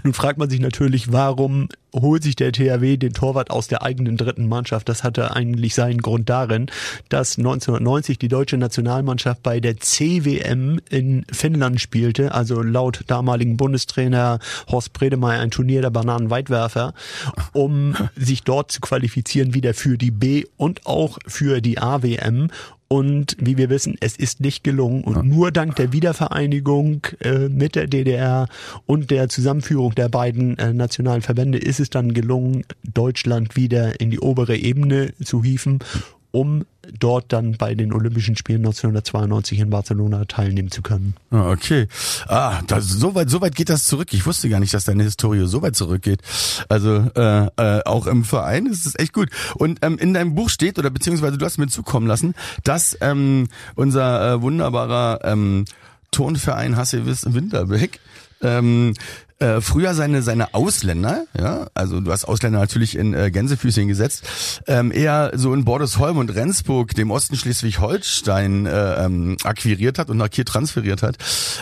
Nun 0.03 0.15
fragt 0.15 0.39
man 0.39 0.51
sich 0.51 0.61
natürlich, 0.61 1.13
warum 1.13 1.69
holt 1.95 2.23
sich 2.23 2.37
der 2.37 2.53
THW 2.53 2.97
den 2.97 3.13
Torwart 3.13 3.51
aus 3.51 3.69
der 3.69 3.83
eigenen 3.83 4.17
dritten 4.17 4.49
Mannschaft? 4.49 4.89
Das 4.89 5.03
hatte 5.03 5.35
eigentlich 5.35 5.75
seinen 5.75 6.03
Grund 6.03 6.29
darin, 6.29 6.67
dass 7.09 7.39
1990 7.39 8.19
die 8.19 8.29
deutsche 8.29 8.59
Nationalmannschaft 8.59 9.43
bei 9.43 9.61
der 9.61 9.79
CWM 9.79 10.81
in 10.91 11.25
Finnland 11.33 11.81
spielte, 11.81 12.33
also 12.33 12.63
laut 12.63 13.05
damaligen 13.07 13.57
Bundestrainer 13.57 14.39
Horst 14.69 14.93
Bredemeyer 14.93 15.41
ein 15.41 15.51
Turnier 15.51 15.83
der 15.83 15.91
Bananenweitwerfer, 15.91 16.95
um 17.53 17.95
sich 18.17 18.43
dort 18.43 18.73
zu 18.73 18.81
qualifizieren 18.81 19.55
wieder 19.55 19.75
für 19.75 19.97
die 19.99 20.11
B 20.11 20.45
und 20.57 20.87
auch 20.87 21.19
für 21.27 21.61
die 21.61 21.79
AWM. 21.79 22.49
Und 22.89 23.37
wie 23.41 23.57
wir 23.57 23.69
wissen, 23.69 23.97
es 24.01 24.17
ist 24.17 24.41
nicht 24.41 24.63
gelungen. 24.63 25.03
Und 25.03 25.29
nur 25.29 25.51
dank 25.51 25.75
der 25.77 25.93
Wiedervereinigung 25.93 27.07
äh, 27.21 27.49
mit 27.49 27.75
der 27.75 27.89
DDR 27.89 28.49
und 28.87 29.11
der 29.11 29.29
Zusammenführung 29.29 29.95
der 29.97 30.09
beiden 30.09 30.57
äh, 30.59 30.73
nationalen 30.73 31.23
Verbände 31.23 31.59
ist 31.59 31.81
es 31.81 31.91
dann 31.91 32.15
gelungen, 32.15 32.65
Deutschland 32.85 33.57
wieder 33.57 34.01
in 34.01 34.11
die 34.11 34.21
obere 34.21 34.57
Ebene 34.57 35.13
zu 35.23 35.43
hieven 35.43 35.81
um 36.37 36.67
dort 37.01 37.33
dann 37.33 37.57
bei 37.57 37.75
den 37.75 37.95
Olympischen 37.95 38.37
Spielen 38.37 38.59
1992 38.59 39.61
in 39.61 39.71
Barcelona 39.71 40.27
teilnehmen 40.27 40.71
zu 40.71 40.83
können. 40.83 41.15
Ah, 41.31 41.51
okay. 41.51 41.89
Ah, 42.29 42.61
das, 42.67 42.89
so 42.89 43.15
weit, 43.15 43.31
so 43.31 43.41
weit 43.41 43.57
geht 43.57 43.71
das 43.71 43.87
zurück. 43.87 44.09
Ich 44.13 44.27
wusste 44.27 44.51
gar 44.51 44.61
nicht, 44.61 44.75
dass 44.75 44.85
deine 44.85 45.03
Historie 45.03 45.47
so 45.47 45.63
weit 45.63 45.77
zurückgeht. 45.77 46.21
Also 46.69 47.11
äh, 47.17 47.47
äh, 47.57 47.83
auch 47.87 48.07
im 48.07 48.23
Verein 48.23 48.67
ist 48.67 48.85
es 48.85 48.99
echt 48.99 49.15
gut. 49.15 49.31
Und 49.55 49.79
ähm, 49.81 49.97
in 49.97 50.13
deinem 50.13 50.35
Buch 50.35 50.51
steht 50.51 50.79
oder 50.79 50.91
beziehungsweise 50.91 51.39
du 51.39 51.47
hast 51.47 51.57
mir 51.57 51.69
zukommen 51.69 52.07
lassen, 52.07 52.35
dass 52.65 52.99
ähm, 53.01 53.49
unser 53.75 54.35
äh, 54.35 54.43
wunderbarer 54.43 55.21
ähm, 55.25 55.65
Turnverein 56.11 56.77
Hasse 56.77 57.07
Winterbeck 57.07 57.99
ähm, 58.43 58.93
äh, 59.39 59.61
früher 59.61 59.95
seine 59.95 60.23
seine 60.23 60.55
Ausländer, 60.55 61.25
ja, 61.39 61.67
also 61.75 62.01
du 62.01 62.11
hast 62.11 62.25
Ausländer 62.25 62.59
natürlich 62.59 62.97
in 62.97 63.15
äh, 63.15 63.31
Gänsefüßchen 63.31 63.89
gesetzt, 63.89 64.63
ähm, 64.67 64.91
eher 64.93 65.33
so 65.35 65.53
in 65.53 65.65
Bordesholm 65.65 66.19
und 66.19 66.35
Rendsburg, 66.35 66.95
dem 66.95 67.11
Osten 67.11 67.37
Schleswig-Holstein 67.37 68.67
äh, 68.67 69.05
ähm, 69.05 69.37
akquiriert 69.45 69.99
hat 69.99 70.09
und 70.09 70.17
nach 70.17 70.31
Kiel 70.31 70.45
transferiert 70.45 71.03
hat 71.03 71.17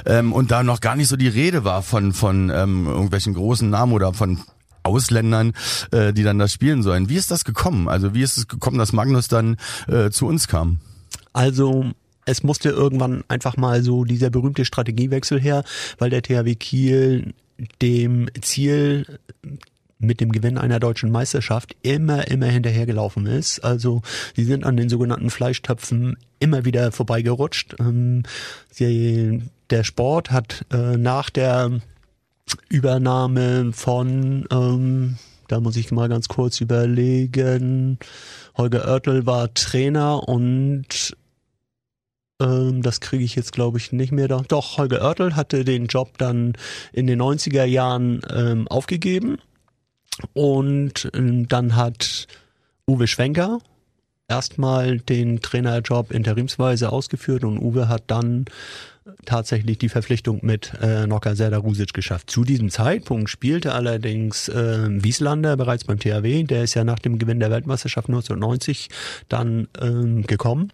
ähm, 0.06 0.32
und 0.32 0.50
da 0.50 0.62
noch 0.62 0.80
gar 0.80 0.96
nicht 0.96 1.08
so 1.08 1.16
die 1.16 1.28
Rede 1.28 1.64
war 1.64 1.82
von 1.82 2.12
von 2.12 2.50
ähm, 2.50 2.86
irgendwelchen 2.86 3.34
großen 3.34 3.68
Namen 3.68 3.92
oder 3.92 4.12
von 4.14 4.40
Ausländern, 4.84 5.54
äh, 5.90 6.12
die 6.12 6.22
dann 6.22 6.38
da 6.38 6.46
spielen 6.46 6.82
sollen. 6.82 7.08
Wie 7.08 7.16
ist 7.16 7.30
das 7.30 7.44
gekommen? 7.44 7.88
Also 7.88 8.14
wie 8.14 8.22
ist 8.22 8.36
es 8.36 8.48
gekommen, 8.48 8.78
dass 8.78 8.92
Magnus 8.92 9.28
dann 9.28 9.56
äh, 9.88 10.10
zu 10.10 10.26
uns 10.26 10.46
kam? 10.46 10.78
Also 11.32 11.86
es 12.26 12.42
musste 12.42 12.70
irgendwann 12.70 13.24
einfach 13.28 13.56
mal 13.56 13.82
so 13.82 14.04
dieser 14.04 14.30
berühmte 14.30 14.64
Strategiewechsel 14.64 15.40
her, 15.40 15.64
weil 15.98 16.10
der 16.10 16.22
THW 16.22 16.54
Kiel 16.54 17.34
dem 17.80 18.28
Ziel 18.40 19.18
mit 19.98 20.20
dem 20.20 20.32
Gewinn 20.32 20.58
einer 20.58 20.80
deutschen 20.80 21.10
Meisterschaft 21.10 21.76
immer, 21.82 22.28
immer 22.28 22.46
hinterhergelaufen 22.46 23.26
ist. 23.26 23.60
Also 23.60 24.02
sie 24.34 24.44
sind 24.44 24.64
an 24.64 24.76
den 24.76 24.88
sogenannten 24.88 25.30
Fleischtöpfen 25.30 26.16
immer 26.40 26.64
wieder 26.64 26.92
vorbeigerutscht. 26.92 27.76
Ähm, 27.80 28.24
sie, 28.70 29.42
der 29.70 29.84
Sport 29.84 30.30
hat 30.30 30.66
äh, 30.72 30.96
nach 30.96 31.30
der 31.30 31.80
Übernahme 32.68 33.72
von, 33.72 34.46
ähm, 34.50 35.16
da 35.48 35.60
muss 35.60 35.76
ich 35.76 35.90
mal 35.90 36.08
ganz 36.08 36.28
kurz 36.28 36.60
überlegen, 36.60 37.98
Holger 38.56 38.86
Oertel 38.86 39.26
war 39.26 39.52
Trainer 39.54 40.28
und 40.28 41.16
ähm, 42.40 42.82
das 42.82 43.00
kriege 43.00 43.24
ich 43.24 43.36
jetzt, 43.36 43.52
glaube 43.52 43.78
ich, 43.78 43.92
nicht 43.92 44.12
mehr. 44.12 44.28
Doch, 44.28 44.46
doch, 44.46 44.78
Holger 44.78 45.02
Oertel 45.02 45.36
hatte 45.36 45.64
den 45.64 45.86
Job 45.86 46.18
dann 46.18 46.54
in 46.92 47.06
den 47.06 47.20
90er 47.20 47.64
Jahren 47.64 48.20
ähm, 48.34 48.68
aufgegeben. 48.68 49.38
Und 50.32 51.10
ähm, 51.14 51.48
dann 51.48 51.76
hat 51.76 52.26
Uwe 52.86 53.06
Schwenker 53.06 53.58
erstmal 54.28 54.98
den 54.98 55.40
Trainerjob 55.40 56.10
interimsweise 56.10 56.90
ausgeführt 56.90 57.44
und 57.44 57.58
Uwe 57.58 57.88
hat 57.88 58.04
dann 58.06 58.46
tatsächlich 59.26 59.78
die 59.78 59.90
Verpflichtung 59.90 60.40
mit 60.42 60.72
äh, 60.80 61.06
Nocker 61.06 61.36
Serdar 61.36 61.60
Rusic 61.60 61.92
geschafft. 61.92 62.30
Zu 62.30 62.44
diesem 62.44 62.70
Zeitpunkt 62.70 63.28
spielte 63.28 63.74
allerdings 63.74 64.48
äh, 64.48 64.86
Wieslander 64.88 65.56
bereits 65.56 65.84
beim 65.84 65.98
THW, 65.98 66.44
der 66.44 66.64
ist 66.64 66.74
ja 66.74 66.84
nach 66.84 66.98
dem 66.98 67.18
Gewinn 67.18 67.40
der 67.40 67.50
Weltmeisterschaft 67.50 68.08
1990 68.08 68.88
dann 69.28 69.68
ähm, 69.80 70.26
gekommen 70.26 70.72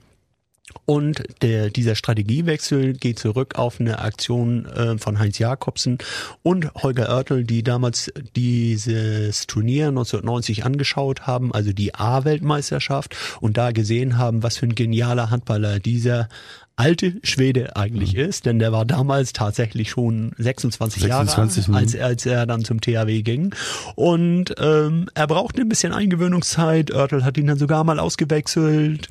und 0.86 1.22
der, 1.42 1.70
dieser 1.70 1.94
Strategiewechsel 1.94 2.94
geht 2.94 3.18
zurück 3.18 3.56
auf 3.56 3.80
eine 3.80 4.00
Aktion 4.00 4.66
äh, 4.66 4.98
von 4.98 5.18
Heinz 5.18 5.38
Jakobsen 5.38 5.98
und 6.42 6.72
Holger 6.74 7.08
Oertel, 7.08 7.44
die 7.44 7.62
damals 7.62 8.12
dieses 8.36 9.46
Turnier 9.46 9.88
1990 9.88 10.64
angeschaut 10.64 11.26
haben, 11.26 11.52
also 11.52 11.72
die 11.72 11.94
A-Weltmeisterschaft 11.94 13.16
und 13.40 13.56
da 13.56 13.72
gesehen 13.72 14.18
haben, 14.18 14.42
was 14.42 14.56
für 14.56 14.66
ein 14.66 14.74
genialer 14.74 15.30
Handballer 15.30 15.78
dieser 15.78 16.28
alte 16.80 17.14
Schwede 17.22 17.76
eigentlich 17.76 18.14
mhm. 18.14 18.20
ist, 18.20 18.46
denn 18.46 18.58
der 18.58 18.72
war 18.72 18.86
damals 18.86 19.34
tatsächlich 19.34 19.90
schon 19.90 20.32
26, 20.38 21.02
26 21.02 21.66
Jahre 21.68 21.82
alt, 21.82 21.94
als, 21.94 22.02
als 22.02 22.26
er 22.26 22.46
dann 22.46 22.64
zum 22.64 22.80
THW 22.80 23.22
ging. 23.22 23.54
Und 23.96 24.54
ähm, 24.58 25.08
er 25.14 25.26
brauchte 25.26 25.60
ein 25.60 25.68
bisschen 25.68 25.92
Eingewöhnungszeit. 25.92 26.90
Oertel 26.90 27.24
hat 27.24 27.36
ihn 27.36 27.46
dann 27.46 27.58
sogar 27.58 27.84
mal 27.84 27.98
ausgewechselt. 27.98 29.10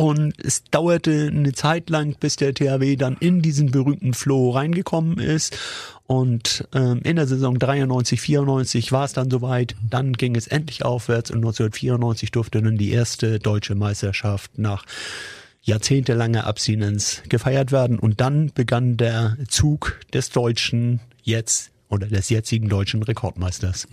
Und 0.00 0.32
es 0.42 0.64
dauerte 0.64 1.28
eine 1.30 1.52
Zeit 1.52 1.90
lang, 1.90 2.16
bis 2.18 2.36
der 2.36 2.54
THW 2.54 2.96
dann 2.96 3.18
in 3.20 3.42
diesen 3.42 3.70
berühmten 3.70 4.14
Flow 4.14 4.48
reingekommen 4.48 5.18
ist. 5.18 5.58
Und 6.06 6.66
ähm, 6.74 7.02
in 7.04 7.16
der 7.16 7.26
Saison 7.26 7.58
93, 7.58 8.18
94 8.18 8.92
war 8.92 9.04
es 9.04 9.12
dann 9.12 9.30
soweit. 9.30 9.76
Dann 9.90 10.14
ging 10.14 10.36
es 10.36 10.46
endlich 10.46 10.86
aufwärts 10.86 11.30
und 11.30 11.40
1994 11.40 12.30
durfte 12.30 12.62
dann 12.62 12.78
die 12.78 12.92
erste 12.92 13.40
deutsche 13.40 13.74
Meisterschaft 13.74 14.58
nach 14.58 14.86
jahrzehntelanger 15.60 16.46
Abstinenz 16.46 17.22
gefeiert 17.28 17.70
werden. 17.70 17.98
Und 17.98 18.22
dann 18.22 18.52
begann 18.54 18.96
der 18.96 19.36
Zug 19.48 20.00
des 20.14 20.30
Deutschen 20.30 21.00
jetzt 21.22 21.69
oder 21.90 22.06
des 22.06 22.28
jetzigen 22.30 22.68
deutschen 22.68 23.02
Rekordmeisters. 23.02 23.88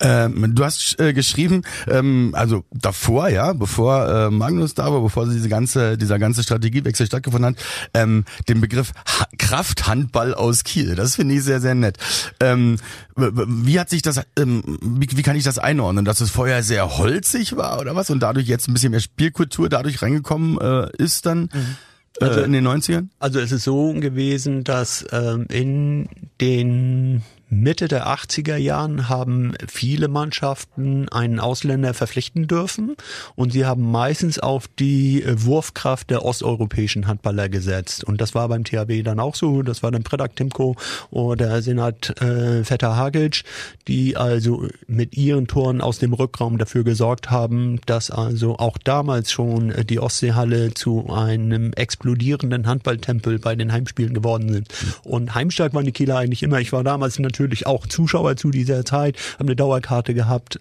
Ähm, 0.00 0.54
du 0.54 0.64
hast 0.64 0.98
äh, 0.98 1.12
geschrieben, 1.12 1.62
ähm, 1.86 2.30
also 2.34 2.64
davor, 2.72 3.28
ja, 3.28 3.52
bevor 3.52 4.08
äh, 4.08 4.30
Magnus 4.30 4.74
da 4.74 4.92
war, 4.92 5.00
bevor 5.00 5.26
diese 5.26 5.48
ganze, 5.48 5.98
dieser 5.98 6.18
ganze 6.18 6.42
Strategiewechsel 6.42 7.06
stattgefunden 7.06 7.54
hat, 7.54 7.64
ähm, 7.94 8.24
den 8.48 8.60
Begriff 8.60 8.92
ha 9.06 9.26
Krafthandball 9.38 10.34
aus 10.34 10.64
Kiel. 10.64 10.94
Das 10.94 11.16
finde 11.16 11.34
ich 11.34 11.44
sehr, 11.44 11.60
sehr 11.60 11.74
nett. 11.74 11.98
Ähm, 12.40 12.76
wie 13.16 13.78
hat 13.78 13.90
sich 13.90 14.02
das, 14.02 14.20
ähm, 14.38 14.78
wie, 14.80 15.08
wie 15.16 15.22
kann 15.22 15.36
ich 15.36 15.44
das 15.44 15.58
einordnen, 15.58 16.04
dass 16.04 16.20
es 16.20 16.30
vorher 16.30 16.62
sehr 16.62 16.98
holzig 16.98 17.56
war 17.56 17.80
oder 17.80 17.94
was 17.94 18.10
und 18.10 18.20
dadurch 18.20 18.46
jetzt 18.46 18.68
ein 18.68 18.74
bisschen 18.74 18.90
mehr 18.90 19.00
Spielkultur 19.00 19.68
dadurch 19.68 20.02
reingekommen 20.02 20.58
äh, 20.60 20.90
ist 20.96 21.26
dann? 21.26 21.50
Mhm. 21.52 21.76
Also, 22.20 22.40
äh, 22.40 22.44
in 22.44 22.52
den 22.52 22.66
90ern? 22.66 23.08
Also 23.18 23.40
es 23.40 23.52
ist 23.52 23.64
so 23.64 23.92
gewesen, 23.92 24.64
dass 24.64 25.06
ähm, 25.12 25.46
in 25.50 26.08
den 26.40 27.22
Mitte 27.50 27.88
der 27.88 28.06
80er 28.06 28.56
Jahren 28.56 29.08
haben 29.08 29.54
viele 29.66 30.08
Mannschaften 30.08 31.08
einen 31.08 31.40
Ausländer 31.40 31.94
verpflichten 31.94 32.46
dürfen 32.46 32.94
und 33.36 33.52
sie 33.52 33.64
haben 33.64 33.90
meistens 33.90 34.38
auf 34.38 34.68
die 34.78 35.24
Wurfkraft 35.26 36.10
der 36.10 36.24
osteuropäischen 36.24 37.06
Handballer 37.06 37.48
gesetzt. 37.48 38.04
Und 38.04 38.20
das 38.20 38.34
war 38.34 38.48
beim 38.48 38.64
THW 38.64 39.02
dann 39.02 39.18
auch 39.18 39.34
so. 39.34 39.62
Das 39.62 39.82
war 39.82 39.90
dann 39.90 40.02
Predak 40.02 40.36
Timko 40.36 40.76
oder 41.10 41.62
Senat 41.62 42.20
äh, 42.20 42.64
Vetter 42.64 42.96
Hagic, 42.96 43.44
die 43.86 44.18
also 44.18 44.68
mit 44.86 45.16
ihren 45.16 45.46
Toren 45.46 45.80
aus 45.80 45.98
dem 45.98 46.12
Rückraum 46.12 46.58
dafür 46.58 46.84
gesorgt 46.84 47.30
haben, 47.30 47.80
dass 47.86 48.10
also 48.10 48.58
auch 48.58 48.76
damals 48.76 49.32
schon 49.32 49.72
die 49.88 50.00
Ostseehalle 50.00 50.74
zu 50.74 51.10
einem 51.10 51.72
explodierenden 51.72 52.66
Handballtempel 52.66 53.38
bei 53.38 53.56
den 53.56 53.72
Heimspielen 53.72 54.12
geworden 54.12 54.52
sind. 54.52 54.68
Und 55.04 55.34
heimstark 55.34 55.72
waren 55.72 55.86
die 55.86 55.92
Kieler 55.92 56.18
eigentlich 56.18 56.42
immer. 56.42 56.60
Ich 56.60 56.72
war 56.72 56.84
damals 56.84 57.18
natürlich 57.18 57.37
natürlich 57.38 57.66
auch 57.66 57.86
Zuschauer 57.86 58.36
zu 58.36 58.50
dieser 58.50 58.84
Zeit, 58.84 59.16
haben 59.38 59.46
eine 59.46 59.56
Dauerkarte 59.56 60.14
gehabt, 60.14 60.60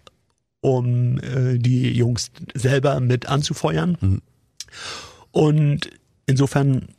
um 0.62 1.19
äh, 1.19 1.57
die 1.57 1.91
Jungs 1.91 2.31
selber 2.53 3.00
mit 3.00 3.27
anzufeuern. 3.27 3.98
Mhm. 4.00 4.22
Und 5.31 5.89
insofern 6.25 6.89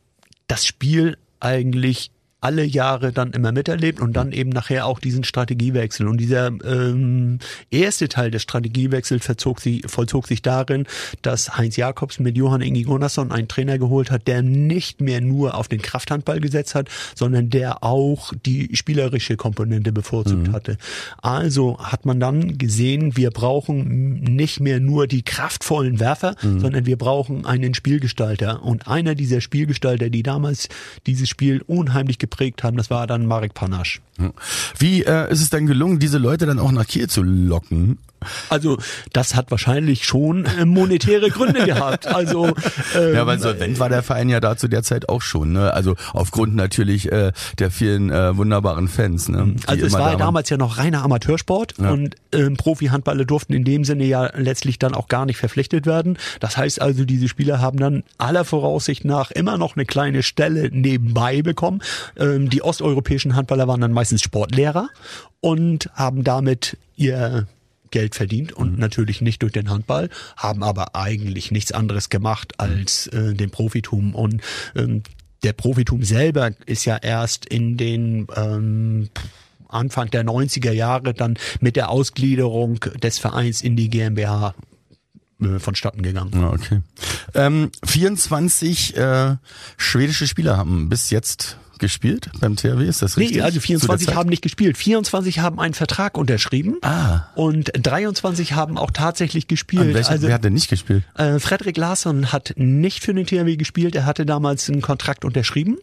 das 0.46 0.66
Spiel 0.66 1.16
eigentlich 1.40 2.10
alle 2.40 2.64
Jahre 2.64 3.12
dann 3.12 3.32
immer 3.32 3.50
miterlebt 3.50 4.00
und 4.00 4.12
dann 4.12 4.30
eben 4.32 4.50
nachher 4.50 4.86
auch 4.86 5.00
diesen 5.00 5.24
Strategiewechsel. 5.24 6.06
Und 6.06 6.18
dieser 6.18 6.48
ähm, 6.64 7.40
erste 7.70 8.08
Teil 8.08 8.30
des 8.30 8.42
Strategiewechsels 8.42 9.24
verzog 9.24 9.60
sich, 9.60 9.82
vollzog 9.86 10.28
sich 10.28 10.40
darin, 10.40 10.86
dass 11.22 11.56
Heinz 11.56 11.76
Jakobs 11.76 12.20
mit 12.20 12.36
Johann 12.36 12.60
Ingi 12.60 12.84
Gunnarsson 12.84 13.32
einen 13.32 13.48
Trainer 13.48 13.78
geholt 13.78 14.12
hat, 14.12 14.28
der 14.28 14.42
nicht 14.42 15.00
mehr 15.00 15.20
nur 15.20 15.56
auf 15.56 15.66
den 15.66 15.82
Krafthandball 15.82 16.38
gesetzt 16.38 16.76
hat, 16.76 16.88
sondern 17.16 17.50
der 17.50 17.82
auch 17.82 18.32
die 18.46 18.76
spielerische 18.76 19.36
Komponente 19.36 19.92
bevorzugt 19.92 20.48
mhm. 20.48 20.52
hatte. 20.52 20.78
Also 21.20 21.78
hat 21.80 22.06
man 22.06 22.20
dann 22.20 22.56
gesehen, 22.56 23.16
wir 23.16 23.32
brauchen 23.32 24.20
nicht 24.22 24.60
mehr 24.60 24.78
nur 24.78 25.08
die 25.08 25.22
kraftvollen 25.22 25.98
Werfer, 25.98 26.36
mhm. 26.42 26.60
sondern 26.60 26.86
wir 26.86 26.98
brauchen 26.98 27.46
einen 27.46 27.74
Spielgestalter. 27.74 28.62
Und 28.62 28.86
einer 28.86 29.16
dieser 29.16 29.40
Spielgestalter, 29.40 30.08
die 30.08 30.22
damals 30.22 30.68
dieses 31.06 31.28
Spiel 31.28 31.62
unheimlich 31.66 32.18
geprägt 32.28 32.62
haben, 32.62 32.76
das 32.76 32.90
war 32.90 33.06
dann 33.06 33.26
Marek 33.26 33.54
Panasch. 33.54 34.00
Wie 34.78 35.02
äh, 35.02 35.30
ist 35.32 35.40
es 35.40 35.50
denn 35.50 35.66
gelungen, 35.66 35.98
diese 35.98 36.18
Leute 36.18 36.46
dann 36.46 36.58
auch 36.58 36.72
nach 36.72 36.86
Kiel 36.86 37.08
zu 37.08 37.22
locken? 37.22 37.98
Also 38.48 38.78
das 39.12 39.34
hat 39.34 39.50
wahrscheinlich 39.50 40.04
schon 40.04 40.44
äh, 40.46 40.64
monetäre 40.64 41.30
Gründe 41.30 41.64
gehabt. 41.64 42.06
Also 42.06 42.46
ähm, 42.96 43.14
Ja, 43.14 43.26
weil 43.26 43.38
solvent 43.38 43.78
war 43.78 43.88
der 43.88 44.02
Verein 44.02 44.28
ja 44.28 44.40
da 44.40 44.56
zu 44.56 44.68
der 44.68 44.82
Zeit 44.82 45.08
auch 45.08 45.22
schon. 45.22 45.52
Ne? 45.52 45.72
Also 45.72 45.94
aufgrund 46.12 46.54
natürlich 46.56 47.10
äh, 47.12 47.32
der 47.58 47.70
vielen 47.70 48.10
äh, 48.10 48.36
wunderbaren 48.36 48.88
Fans. 48.88 49.28
Ne? 49.28 49.54
die 49.54 49.68
Also 49.68 49.86
es 49.86 49.92
war 49.92 50.12
ja 50.12 50.16
damals 50.16 50.50
ja 50.50 50.56
noch 50.56 50.78
reiner 50.78 51.02
Amateursport 51.02 51.74
Ja. 51.78 51.90
und 51.90 52.16
ähm, 52.32 52.56
Profi-Handballer 52.56 53.24
durften 53.24 53.52
in 53.52 53.64
dem 53.64 53.84
Sinne 53.84 54.04
ja 54.04 54.30
letztlich 54.36 54.78
dann 54.78 54.94
auch 54.94 55.08
gar 55.08 55.26
nicht 55.26 55.38
verpflichtet 55.38 55.86
werden. 55.86 56.18
Das 56.40 56.56
heißt 56.56 56.80
also, 56.80 57.04
diese 57.04 57.28
Spieler 57.28 57.60
haben 57.60 57.78
dann 57.78 58.02
aller 58.18 58.44
Voraussicht 58.44 59.04
nach 59.04 59.30
immer 59.30 59.58
noch 59.58 59.76
eine 59.76 59.84
kleine 59.86 60.22
Stelle 60.22 60.70
nebenbei 60.72 61.42
bekommen. 61.42 61.80
Ähm, 62.18 62.50
die 62.50 62.62
osteuropäischen 62.62 63.36
Handballer 63.36 63.68
waren 63.68 63.80
dann 63.80 63.92
meistens 63.92 64.22
Sportlehrer 64.22 64.88
und 65.40 65.90
haben 65.94 66.24
damit 66.24 66.76
ihr 66.96 67.46
Geld 67.90 68.14
verdient 68.14 68.52
und 68.52 68.74
Mhm. 68.74 68.78
natürlich 68.78 69.20
nicht 69.20 69.42
durch 69.42 69.52
den 69.52 69.70
Handball, 69.70 70.08
haben 70.36 70.62
aber 70.62 70.94
eigentlich 70.94 71.50
nichts 71.50 71.72
anderes 71.72 72.08
gemacht 72.08 72.54
als 72.58 73.06
äh, 73.08 73.34
den 73.34 73.50
Profitum 73.50 74.14
und 74.14 74.42
ähm, 74.76 75.02
der 75.44 75.52
Profitum 75.52 76.02
selber 76.02 76.50
ist 76.66 76.84
ja 76.84 76.96
erst 76.96 77.46
in 77.46 77.76
den 77.76 78.26
ähm, 78.34 79.08
Anfang 79.68 80.10
der 80.10 80.24
90er 80.24 80.72
Jahre 80.72 81.14
dann 81.14 81.36
mit 81.60 81.76
der 81.76 81.90
Ausgliederung 81.90 82.80
des 83.02 83.18
Vereins 83.18 83.62
in 83.62 83.76
die 83.76 83.88
GmbH 83.88 84.54
äh, 85.40 85.58
vonstatten 85.60 86.02
gegangen. 86.02 86.32
Ja, 86.34 86.50
okay. 86.50 86.80
Ähm, 87.34 87.70
24 87.84 88.96
äh, 88.96 89.36
schwedische 89.76 90.26
Spieler 90.26 90.56
haben 90.56 90.88
bis 90.88 91.10
jetzt 91.10 91.58
gespielt 91.78 92.30
beim 92.40 92.56
THW, 92.56 92.84
ist 92.84 93.02
das 93.02 93.16
richtig? 93.16 93.36
Nee, 93.38 93.42
also 93.42 93.54
Zu 93.54 93.60
der 93.60 93.66
24 93.66 94.06
Zeit? 94.08 94.16
haben 94.16 94.28
nicht 94.28 94.42
gespielt. 94.42 94.76
24 94.76 95.38
haben 95.40 95.60
einen 95.60 95.74
Vertrag 95.74 96.16
unterschrieben. 96.18 96.76
Ah. 96.82 97.26
Und 97.34 97.70
23 97.74 98.52
haben 98.54 98.78
auch 98.78 98.90
tatsächlich 98.90 99.48
gespielt. 99.48 99.94
welcher, 99.94 100.10
also 100.10 100.26
wer 100.26 100.34
hat 100.34 100.44
denn 100.44 100.54
nicht 100.54 100.68
gespielt? 100.70 101.04
Äh, 101.16 101.38
Frederik 101.38 101.76
Larsson 101.76 102.32
hat 102.32 102.54
nicht 102.56 103.02
für 103.02 103.14
den 103.14 103.26
THW 103.26 103.56
gespielt. 103.56 103.94
Er 103.94 104.06
hatte 104.06 104.26
damals 104.26 104.68
einen 104.68 104.82
Kontrakt 104.82 105.24
unterschrieben. 105.24 105.78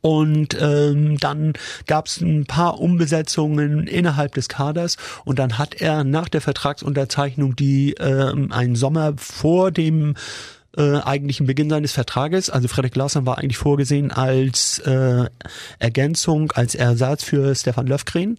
Und 0.00 0.56
ähm, 0.60 1.18
dann 1.18 1.52
gab 1.86 2.06
es 2.06 2.20
ein 2.20 2.46
paar 2.46 2.80
Umbesetzungen 2.80 3.86
innerhalb 3.86 4.34
des 4.34 4.48
Kaders 4.48 4.96
und 5.26 5.38
dann 5.38 5.58
hat 5.58 5.74
er 5.74 6.04
nach 6.04 6.30
der 6.30 6.40
Vertragsunterzeichnung, 6.40 7.54
die 7.54 7.94
ähm, 8.00 8.50
einen 8.50 8.76
Sommer 8.76 9.12
vor 9.18 9.70
dem 9.70 10.14
äh, 10.76 10.98
eigentlichen 10.98 11.46
Beginn 11.46 11.70
seines 11.70 11.92
Vertrages, 11.92 12.50
also 12.50 12.68
Frederik 12.68 12.96
Larsson 12.96 13.26
war 13.26 13.38
eigentlich 13.38 13.58
vorgesehen 13.58 14.10
als 14.10 14.78
äh, 14.80 15.24
Ergänzung, 15.78 16.52
als 16.52 16.74
Ersatz 16.74 17.24
für 17.24 17.54
Stefan 17.54 17.86
Löfgren 17.86 18.36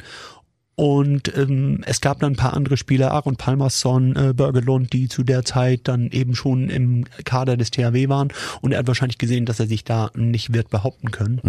und 0.76 1.36
ähm, 1.38 1.82
es 1.86 2.02
gab 2.02 2.20
dann 2.20 2.34
ein 2.34 2.36
paar 2.38 2.54
andere 2.54 2.76
Spieler, 2.76 3.12
Aaron 3.12 3.38
Palmerson, 3.38 4.16
äh, 4.16 4.34
Bergelund, 4.34 4.92
die 4.92 5.08
zu 5.08 5.24
der 5.24 5.46
Zeit 5.46 5.82
dann 5.86 6.10
eben 6.12 6.36
schon 6.36 6.70
im 6.70 7.06
Kader 7.24 7.56
des 7.56 7.72
THW 7.72 8.10
waren. 8.10 8.28
Und 8.62 8.74
er 8.74 8.80
hat 8.80 8.88
wahrscheinlich 8.88 9.18
gesehen, 9.18 9.46
dass 9.46 9.60
er 9.60 9.68
sich 9.68 9.86
da 9.86 10.12
nicht 10.16 10.54
wird 10.54 10.70
behaupten 10.70 11.12
können. 11.12 11.40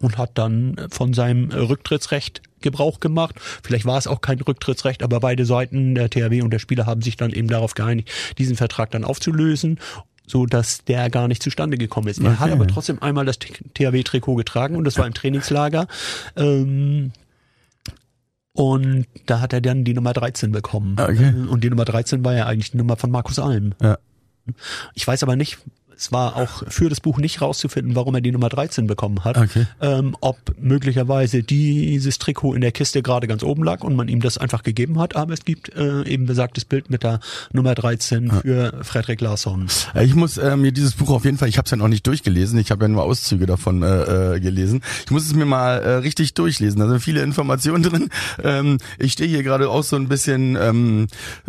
Und 0.00 0.18
hat 0.18 0.32
dann 0.34 0.76
von 0.90 1.14
seinem 1.14 1.50
Rücktrittsrecht 1.50 2.42
Gebrauch 2.60 3.00
gemacht. 3.00 3.36
Vielleicht 3.62 3.86
war 3.86 3.96
es 3.96 4.06
auch 4.06 4.20
kein 4.20 4.40
Rücktrittsrecht, 4.40 5.02
aber 5.02 5.20
beide 5.20 5.46
Seiten, 5.46 5.94
der 5.94 6.10
THW 6.10 6.42
und 6.42 6.50
der 6.50 6.58
Spieler, 6.58 6.84
haben 6.84 7.00
sich 7.00 7.16
dann 7.16 7.30
eben 7.30 7.48
darauf 7.48 7.72
geeinigt, 7.72 8.10
diesen 8.36 8.56
Vertrag 8.56 8.90
dann 8.90 9.04
aufzulösen 9.04 9.78
so 10.26 10.44
dass 10.46 10.84
der 10.84 11.08
gar 11.10 11.28
nicht 11.28 11.42
zustande 11.42 11.78
gekommen 11.78 12.08
ist. 12.08 12.20
Er 12.20 12.38
hat 12.40 12.48
Okay. 12.48 12.52
aber 12.52 12.66
trotzdem 12.66 13.00
einmal 13.02 13.24
das 13.24 13.38
THW-Trikot 13.38 14.34
getragen 14.36 14.76
und 14.76 14.84
das 14.84 14.98
war 14.98 15.06
im 15.06 15.14
Trainingslager. 15.14 15.86
Ähm, 16.36 17.12
und 18.52 19.06
da 19.26 19.40
hat 19.40 19.52
er 19.52 19.60
dann 19.60 19.84
die 19.84 19.92
Nummer 19.94 20.12
13 20.14 20.50
bekommen. 20.50 20.96
Okay. 20.98 21.32
Und 21.48 21.62
die 21.62 21.68
Nummer 21.70 21.84
13 21.84 22.24
war 22.24 22.34
ja 22.34 22.46
eigentlich 22.46 22.70
die 22.70 22.78
Nummer 22.78 22.96
von 22.96 23.10
Markus 23.10 23.38
Alm. 23.38 23.74
Ja. 23.82 23.98
Ich 24.94 25.06
weiß 25.06 25.22
aber 25.22 25.36
nicht, 25.36 25.58
es 25.98 26.12
war 26.12 26.36
auch 26.36 26.62
für 26.68 26.88
das 26.88 27.00
Buch 27.00 27.18
nicht 27.18 27.40
rauszufinden, 27.40 27.94
warum 27.96 28.14
er 28.14 28.20
die 28.20 28.32
Nummer 28.32 28.48
13 28.48 28.86
bekommen 28.86 29.24
hat. 29.24 29.38
Okay. 29.38 29.66
Ähm, 29.80 30.16
ob 30.20 30.36
möglicherweise 30.60 31.42
dieses 31.42 32.18
Trikot 32.18 32.54
in 32.54 32.60
der 32.60 32.72
Kiste 32.72 33.02
gerade 33.02 33.26
ganz 33.26 33.42
oben 33.42 33.64
lag 33.64 33.82
und 33.82 33.96
man 33.96 34.08
ihm 34.08 34.20
das 34.20 34.38
einfach 34.38 34.62
gegeben 34.62 34.98
hat. 34.98 35.16
Aber 35.16 35.32
es 35.32 35.44
gibt 35.44 35.74
äh, 35.74 36.04
eben 36.04 36.26
besagtes 36.26 36.64
Bild 36.64 36.90
mit 36.90 37.02
der 37.02 37.20
Nummer 37.52 37.74
13 37.74 38.30
für 38.30 38.80
Frederik 38.82 39.20
Larsson. 39.20 39.68
Äh, 39.94 40.04
Ich 40.04 40.14
muss 40.14 40.36
äh, 40.36 40.56
mir 40.56 40.72
dieses 40.72 40.94
Buch 40.94 41.10
auf 41.10 41.24
jeden 41.24 41.38
Fall, 41.38 41.48
ich 41.48 41.58
habe 41.58 41.64
es 41.64 41.70
ja 41.70 41.76
noch 41.76 41.88
nicht 41.88 42.06
durchgelesen, 42.06 42.58
ich 42.58 42.70
habe 42.70 42.84
ja 42.84 42.88
nur 42.88 43.02
Auszüge 43.02 43.46
davon 43.46 43.82
äh, 43.82 44.34
äh, 44.34 44.40
gelesen. 44.40 44.82
Ich 45.04 45.10
muss 45.10 45.24
es 45.24 45.34
mir 45.34 45.46
mal 45.46 45.78
äh, 45.78 45.90
richtig 45.96 46.34
durchlesen. 46.34 46.80
Da 46.80 46.88
sind 46.88 47.00
viele 47.00 47.22
Informationen 47.22 47.82
drin. 47.82 48.10
Ähm, 48.42 48.78
ich 48.98 49.12
stehe 49.12 49.28
hier 49.28 49.42
gerade 49.42 49.70
auch 49.70 49.82
so 49.82 49.96
ein 49.96 50.08
bisschen 50.08 50.56
ähm, 50.56 51.06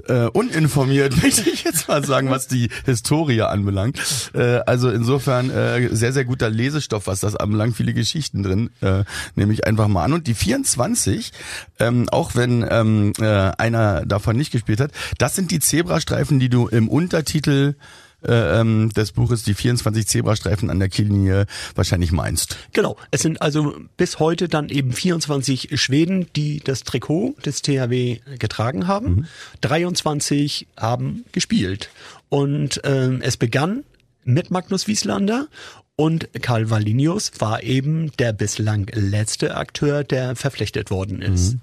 äh, 0.07 0.27
uninformiert, 0.27 1.15
möchte 1.23 1.49
ich 1.49 1.63
jetzt 1.63 1.87
mal 1.87 2.05
sagen, 2.05 2.29
was 2.29 2.47
die 2.47 2.69
Historie 2.85 3.41
anbelangt. 3.41 3.99
Äh, 4.37 4.61
also 4.65 4.89
insofern 4.89 5.49
äh, 5.49 5.89
sehr, 5.95 6.13
sehr 6.13 6.25
guter 6.25 6.49
Lesestoff, 6.49 7.07
was 7.07 7.21
das 7.21 7.35
anbelangt. 7.35 7.75
Viele 7.75 7.93
Geschichten 7.93 8.43
drin. 8.43 8.69
Äh, 8.81 9.03
nehme 9.35 9.53
ich 9.53 9.65
einfach 9.65 9.87
mal 9.87 10.03
an. 10.03 10.13
Und 10.13 10.27
die 10.27 10.35
24, 10.35 11.31
ähm, 11.79 12.07
auch 12.09 12.35
wenn 12.35 12.65
ähm, 12.69 13.13
äh, 13.19 13.25
einer 13.25 14.05
davon 14.05 14.37
nicht 14.37 14.51
gespielt 14.51 14.79
hat, 14.79 14.91
das 15.17 15.35
sind 15.35 15.51
die 15.51 15.59
Zebrastreifen, 15.59 16.39
die 16.39 16.49
du 16.49 16.67
im 16.67 16.87
Untertitel 16.87 17.75
äh, 18.23 18.59
ähm, 18.59 18.91
des 18.95 19.11
Buches 19.11 19.43
die 19.43 19.53
24 19.53 20.07
Zebrastreifen 20.07 20.69
an 20.69 20.79
der 20.79 20.89
Kiellinie 20.89 21.45
wahrscheinlich 21.75 22.11
meinst. 22.11 22.57
Genau, 22.73 22.97
es 23.11 23.21
sind 23.21 23.41
also 23.41 23.75
bis 23.95 24.19
heute 24.19 24.47
dann 24.47 24.69
eben 24.69 24.91
24 24.91 25.79
Schweden, 25.79 26.27
die 26.35 26.59
das 26.59 26.83
Trikot 26.83 27.35
des 27.45 27.61
THW 27.61 28.19
getragen 28.39 28.87
haben. 28.87 29.27
23 29.61 30.67
haben 30.77 31.25
gespielt. 31.31 31.89
Und 32.29 32.81
ähm, 32.83 33.21
es 33.21 33.37
begann 33.37 33.83
mit 34.27 34.51
Magnus 34.51 34.87
Wieslander 34.87 35.47
und 35.95 36.29
Karl 36.41 36.69
Wallinius 36.69 37.31
war 37.39 37.63
eben 37.63 38.11
der 38.19 38.33
bislang 38.33 38.87
letzte 38.93 39.55
Akteur, 39.55 40.03
der 40.03 40.35
verpflichtet 40.35 40.91
worden 40.91 41.21
ist. 41.21 41.55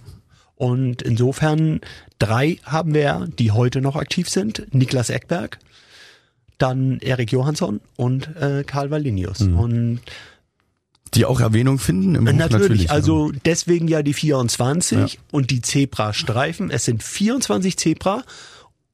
Und 0.57 1.03
insofern 1.03 1.81
drei 2.19 2.59
haben 2.65 2.95
wir, 2.95 3.29
die 3.39 3.51
heute 3.53 3.81
noch 3.81 3.97
aktiv 3.97 4.29
sind. 4.29 4.67
Niklas 4.75 5.11
Eckberg, 5.11 5.59
dann 6.59 6.99
Erik 7.01 7.33
Johansson 7.33 7.81
und 7.97 8.35
äh, 8.37 8.65
Karl 8.67 8.91
Wallinius. 8.91 9.43
Und 9.43 10.01
Die 11.13 11.27
auch 11.27 11.41
Erwähnung 11.41 11.79
finden 11.79 12.15
im 12.15 12.25
Buch 12.25 12.33
Natürlich, 12.33 12.61
natürlich. 12.61 12.91
also 12.91 13.31
deswegen 13.45 13.89
ja 13.89 14.03
die 14.03 14.15
24 14.15 14.99
Ja. 15.15 15.21
und 15.33 15.51
die 15.51 15.61
Zebra-Streifen. 15.61 16.71
Es 16.71 16.85
sind 16.87 17.03
24 17.03 17.77
Zebra 17.77 18.25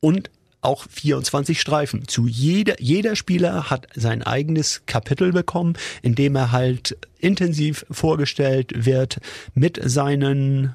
und 0.00 0.28
auch 0.62 0.86
24 0.88 1.60
Streifen. 1.60 2.06
Zu 2.06 2.26
jeder, 2.26 2.80
jeder 2.80 3.16
Spieler 3.16 3.70
hat 3.70 3.86
sein 3.94 4.22
eigenes 4.22 4.82
Kapitel 4.86 5.32
bekommen, 5.32 5.74
in 6.02 6.14
dem 6.14 6.36
er 6.36 6.52
halt 6.52 6.96
intensiv 7.18 7.86
vorgestellt 7.90 8.84
wird 8.84 9.18
mit 9.54 9.80
seinen 9.82 10.74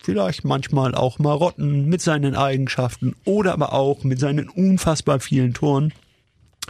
vielleicht 0.00 0.44
manchmal 0.44 0.94
auch 0.94 1.18
Marotten, 1.18 1.86
mit 1.86 2.00
seinen 2.00 2.34
Eigenschaften 2.34 3.14
oder 3.24 3.52
aber 3.52 3.72
auch 3.72 4.04
mit 4.04 4.18
seinen 4.18 4.48
unfassbar 4.48 5.20
vielen 5.20 5.54
Toren. 5.54 5.92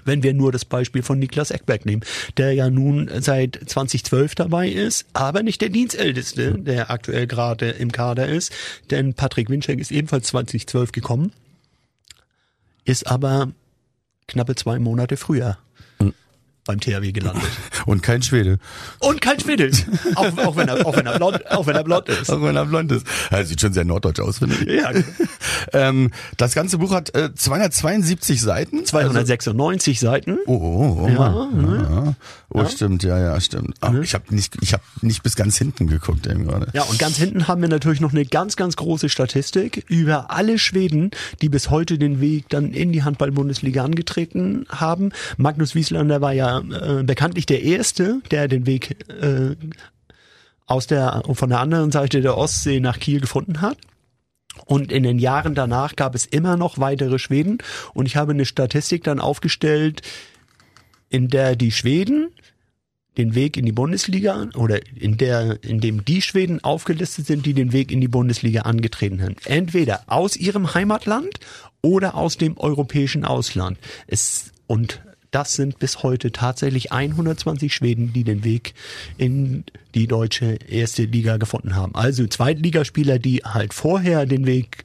Wenn 0.04 0.22
wir 0.22 0.32
nur 0.32 0.52
das 0.52 0.64
Beispiel 0.64 1.02
von 1.02 1.18
Niklas 1.18 1.50
Eckberg 1.50 1.84
nehmen, 1.84 2.02
der 2.36 2.52
ja 2.54 2.70
nun 2.70 3.10
seit 3.20 3.60
2012 3.66 4.34
dabei 4.36 4.68
ist, 4.68 5.06
aber 5.12 5.42
nicht 5.42 5.60
der 5.60 5.68
Dienstälteste, 5.68 6.58
der 6.58 6.90
aktuell 6.90 7.26
gerade 7.26 7.70
im 7.70 7.92
Kader 7.92 8.28
ist, 8.28 8.52
denn 8.90 9.14
Patrick 9.14 9.50
Winczek 9.50 9.78
ist 9.80 9.92
ebenfalls 9.92 10.28
2012 10.28 10.92
gekommen, 10.92 11.32
ist 12.88 13.06
aber 13.06 13.52
knappe 14.28 14.54
zwei 14.54 14.78
Monate 14.78 15.18
früher 15.18 15.58
beim 16.68 16.80
THW 16.80 17.12
gelandet. 17.12 17.42
Und 17.86 18.02
kein 18.02 18.22
Schwede. 18.22 18.58
Und 18.98 19.22
kein 19.22 19.40
Schwede, 19.40 19.70
auch, 20.16 20.36
auch, 20.38 20.56
wenn 20.56 20.68
er, 20.68 20.86
auch, 20.86 20.94
wenn 20.94 21.06
er 21.06 21.16
blond, 21.16 21.50
auch 21.50 21.66
wenn 21.66 21.74
er 21.74 21.82
blond 21.82 22.08
ist. 22.10 22.30
Auch 22.30 22.42
wenn 22.42 22.54
er 22.54 22.66
blond 22.66 22.92
ist. 22.92 23.06
Er 23.30 23.46
sieht 23.46 23.60
schon 23.60 23.72
sehr 23.72 23.86
norddeutsch 23.86 24.20
aus, 24.20 24.38
finde 24.38 24.54
ich. 24.56 24.66
Ja, 24.82 24.92
Ähm, 25.72 26.10
das 26.36 26.54
ganze 26.54 26.78
Buch 26.78 26.92
hat 26.92 27.14
äh, 27.14 27.34
272 27.34 28.40
Seiten. 28.40 28.84
296 28.86 29.98
Seiten. 30.00 30.38
Oh, 30.46 30.54
oh, 30.54 30.98
oh, 31.02 31.08
Ja, 31.08 31.30
Mann. 31.30 31.88
ja. 31.90 32.14
Oh, 32.50 32.64
stimmt, 32.66 33.02
ja, 33.02 33.18
ja, 33.18 33.40
stimmt. 33.40 33.74
Ah, 33.80 33.92
Ich 34.02 34.14
habe 34.14 34.34
nicht, 34.34 34.56
ich 34.62 34.72
habe 34.72 34.82
nicht 35.02 35.22
bis 35.22 35.36
ganz 35.36 35.58
hinten 35.58 35.86
geguckt 35.86 36.26
eben 36.26 36.46
gerade. 36.46 36.68
Ja, 36.72 36.82
und 36.84 36.98
ganz 36.98 37.16
hinten 37.16 37.48
haben 37.48 37.60
wir 37.60 37.68
natürlich 37.68 38.00
noch 38.00 38.12
eine 38.12 38.24
ganz, 38.24 38.56
ganz 38.56 38.76
große 38.76 39.08
Statistik 39.08 39.84
über 39.88 40.30
alle 40.30 40.58
Schweden, 40.58 41.10
die 41.42 41.48
bis 41.48 41.70
heute 41.70 41.98
den 41.98 42.20
Weg 42.20 42.48
dann 42.48 42.72
in 42.72 42.92
die 42.92 43.02
Handball-Bundesliga 43.02 43.84
angetreten 43.84 44.64
haben. 44.70 45.10
Magnus 45.36 45.74
Wieslander 45.74 46.20
war 46.20 46.32
ja 46.32 46.57
äh, 46.60 47.02
bekanntlich 47.02 47.46
der 47.46 47.62
Erste, 47.62 48.20
der 48.30 48.48
den 48.48 48.66
Weg 48.66 48.96
äh, 49.08 49.56
aus 50.66 50.86
der, 50.86 51.22
von 51.32 51.48
der 51.48 51.60
anderen 51.60 51.90
Seite 51.90 52.20
der 52.20 52.36
Ostsee 52.36 52.80
nach 52.80 52.98
Kiel 52.98 53.20
gefunden 53.20 53.60
hat. 53.60 53.78
Und 54.66 54.92
in 54.92 55.02
den 55.02 55.18
Jahren 55.18 55.54
danach 55.54 55.96
gab 55.96 56.14
es 56.14 56.26
immer 56.26 56.56
noch 56.56 56.78
weitere 56.78 57.18
Schweden. 57.18 57.58
Und 57.94 58.06
ich 58.06 58.16
habe 58.16 58.32
eine 58.32 58.44
Statistik 58.44 59.04
dann 59.04 59.20
aufgestellt, 59.20 60.02
in 61.08 61.28
der 61.28 61.56
die 61.56 61.72
Schweden 61.72 62.28
den 63.16 63.34
Weg 63.34 63.56
in 63.56 63.66
die 63.66 63.72
Bundesliga 63.72 64.48
oder 64.54 64.78
in 64.94 65.16
der, 65.16 65.62
in 65.64 65.80
dem 65.80 66.04
die 66.04 66.22
Schweden 66.22 66.62
aufgelistet 66.62 67.26
sind, 67.26 67.46
die 67.46 67.54
den 67.54 67.72
Weg 67.72 67.90
in 67.90 68.00
die 68.00 68.08
Bundesliga 68.08 68.62
angetreten 68.62 69.20
haben. 69.20 69.36
Entweder 69.44 70.04
aus 70.06 70.36
ihrem 70.36 70.72
Heimatland 70.74 71.40
oder 71.82 72.14
aus 72.14 72.36
dem 72.36 72.56
europäischen 72.56 73.24
Ausland. 73.24 73.76
Es, 74.06 74.52
und 74.68 75.00
das 75.30 75.54
sind 75.54 75.78
bis 75.78 76.02
heute 76.02 76.32
tatsächlich 76.32 76.92
120 76.92 77.74
Schweden, 77.74 78.12
die 78.12 78.24
den 78.24 78.44
Weg 78.44 78.74
in 79.16 79.64
die 79.94 80.06
deutsche 80.06 80.58
erste 80.68 81.04
Liga 81.04 81.36
gefunden 81.36 81.76
haben. 81.76 81.94
Also 81.94 82.26
Zweitligaspieler, 82.26 83.18
die 83.18 83.38
halt 83.38 83.74
vorher 83.74 84.26
den 84.26 84.46
Weg 84.46 84.84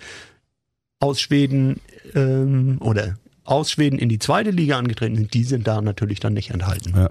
aus 1.00 1.22
Schweden 1.22 1.80
ähm, 2.16 2.78
oder 2.82 3.18
aus 3.46 3.72
Schweden 3.72 4.00
in 4.00 4.10
die 4.10 4.20
zweite 4.20 4.52
Liga 4.52 4.78
angetreten 4.78 5.16
sind, 5.16 5.34
die 5.34 5.44
sind 5.44 5.68
da 5.68 5.82
natürlich 5.82 6.20
dann 6.20 6.34
nicht 6.34 6.52
enthalten. 6.52 6.94
Ja. 6.96 7.10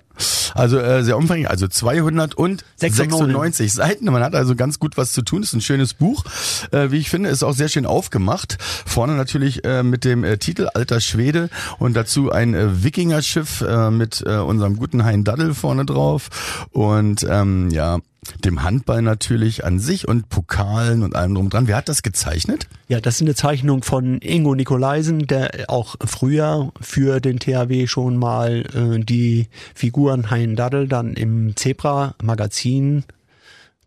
Also 0.55 0.79
äh, 0.79 1.03
sehr 1.03 1.17
umfangreich, 1.17 1.49
also 1.49 1.69
296 1.69 3.73
Seiten. 3.73 4.05
Man 4.07 4.23
hat 4.23 4.35
also 4.35 4.55
ganz 4.55 4.79
gut 4.79 4.97
was 4.97 5.13
zu 5.13 5.23
tun. 5.23 5.43
Ist 5.43 5.55
ein 5.55 5.61
schönes 5.61 5.95
Buch, 5.95 6.25
äh, 6.71 6.91
wie 6.91 6.99
ich 6.99 7.11
finde, 7.11 7.29
ist 7.29 7.43
auch 7.43 7.55
sehr 7.55 7.69
schön 7.69 7.87
aufgemacht. 7.87 8.59
Vorne 8.61 9.15
natürlich 9.15 9.65
äh, 9.65 9.83
mit 9.83 10.05
dem 10.05 10.25
äh, 10.25 10.39
Titel 10.39 10.69
Alter 10.73 11.01
Schwede 11.01 11.51
und 11.79 11.95
dazu 11.95 12.31
ein 12.31 12.55
äh, 12.55 12.85
Wikingerschiff 12.85 13.63
äh, 13.63 13.91
mit 13.91 14.23
äh, 14.27 14.37
unserem 14.37 14.77
guten 14.77 15.05
Hein 15.05 15.25
Daddel 15.25 15.55
vorne 15.55 15.85
drauf 15.85 16.67
und 16.71 17.27
ähm, 17.29 17.71
ja 17.71 17.99
dem 18.45 18.63
Handball 18.63 19.03
natürlich 19.03 19.65
an 19.65 19.79
sich 19.79 20.07
und 20.07 20.29
Pokalen 20.29 21.03
und 21.03 21.17
allem 21.17 21.35
drum 21.35 21.51
dran. 21.51 21.67
Wer 21.67 21.77
hat 21.77 21.89
das 21.89 22.03
gezeichnet? 22.03 22.69
Ja, 22.89 23.01
das 23.01 23.17
ist 23.17 23.23
eine 23.23 23.35
Zeichnung 23.35 23.83
von 23.83 24.21
Ingo 24.21 24.55
Nikolaisen, 24.55 25.27
der 25.27 25.65
auch 25.69 25.97
früher 26.05 26.73
für 26.81 27.21
den 27.21 27.41
THW 27.41 27.87
schon 27.87 28.17
mal 28.17 28.65
äh, 28.75 29.01
die 29.01 29.49
Figuren 29.75 30.31
Hein 30.31 30.55
Daddel 30.55 30.87
dann 30.87 31.15
im 31.15 31.57
Zebra-Magazin 31.57 33.05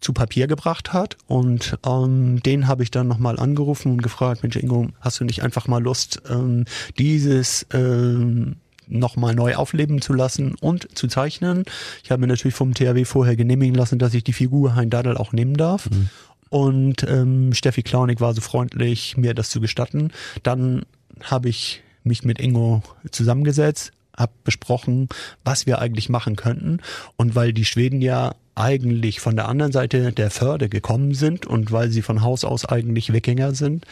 zu 0.02 0.14
Papier 0.14 0.48
gebracht 0.48 0.94
hat 0.94 1.18
und 1.28 1.80
ähm, 1.86 2.42
den 2.44 2.68
habe 2.68 2.84
ich 2.84 2.92
dann 2.92 3.08
nochmal 3.08 3.40
angerufen 3.40 3.94
und 3.94 4.04
gefragt, 4.04 4.44
Mensch 4.44 4.56
Ingo, 4.56 4.90
hast 5.00 5.20
du 5.20 5.24
nicht 5.24 5.42
einfach 5.42 5.68
mal 5.68 5.82
Lust, 5.82 6.22
ähm, 6.30 6.66
dieses 7.00 7.66
ähm, 7.74 8.58
nochmal 8.88 9.36
neu 9.36 9.56
aufleben 9.56 10.02
zu 10.02 10.14
lassen 10.14 10.56
und 10.56 10.98
zu 10.98 11.08
zeichnen. 11.08 11.66
Ich 12.04 12.12
habe 12.12 12.22
mir 12.22 12.28
natürlich 12.28 12.56
vom 12.56 12.74
THW 12.74 13.06
vorher 13.06 13.36
genehmigen 13.36 13.76
lassen, 13.76 14.00
dass 14.00 14.14
ich 14.14 14.24
die 14.24 14.34
Figur 14.34 14.76
Hein 14.76 14.90
Daddel 14.90 15.18
auch 15.18 15.34
nehmen 15.34 15.56
darf. 15.56 15.90
Mhm. 15.90 16.10
Und 16.50 17.04
ähm, 17.04 17.54
Steffi 17.54 17.84
Klaunig 17.84 18.22
war 18.22 18.34
so 18.34 18.42
freundlich, 18.42 19.18
mir 19.18 19.34
das 19.34 19.50
zu 19.50 19.60
gestatten. 19.60 20.12
Dann 20.44 20.84
habe 21.22 21.50
ich 21.50 21.84
mich 22.04 22.24
mit 22.24 22.40
Ingo 22.40 22.84
zusammengesetzt, 23.12 23.92
habe 24.16 24.32
besprochen, 24.44 25.10
was 25.44 25.66
wir 25.66 25.80
eigentlich 25.80 26.10
machen 26.10 26.36
könnten. 26.36 26.80
Und 27.18 27.36
weil 27.36 27.52
die 27.52 27.66
Schweden 27.66 28.02
ja 28.02 28.36
eigentlich 28.56 29.20
von 29.20 29.36
der 29.36 29.50
anderen 29.50 29.72
Seite 29.72 30.14
der 30.14 30.32
Förde 30.32 30.70
gekommen 30.70 31.14
sind 31.14 31.46
und 31.46 31.72
weil 31.72 31.90
sie 31.90 32.02
von 32.02 32.22
Haus 32.22 32.46
aus 32.46 32.66
eigentlich 32.66 33.12
Wikinger 33.12 33.54
sind, 33.54 33.86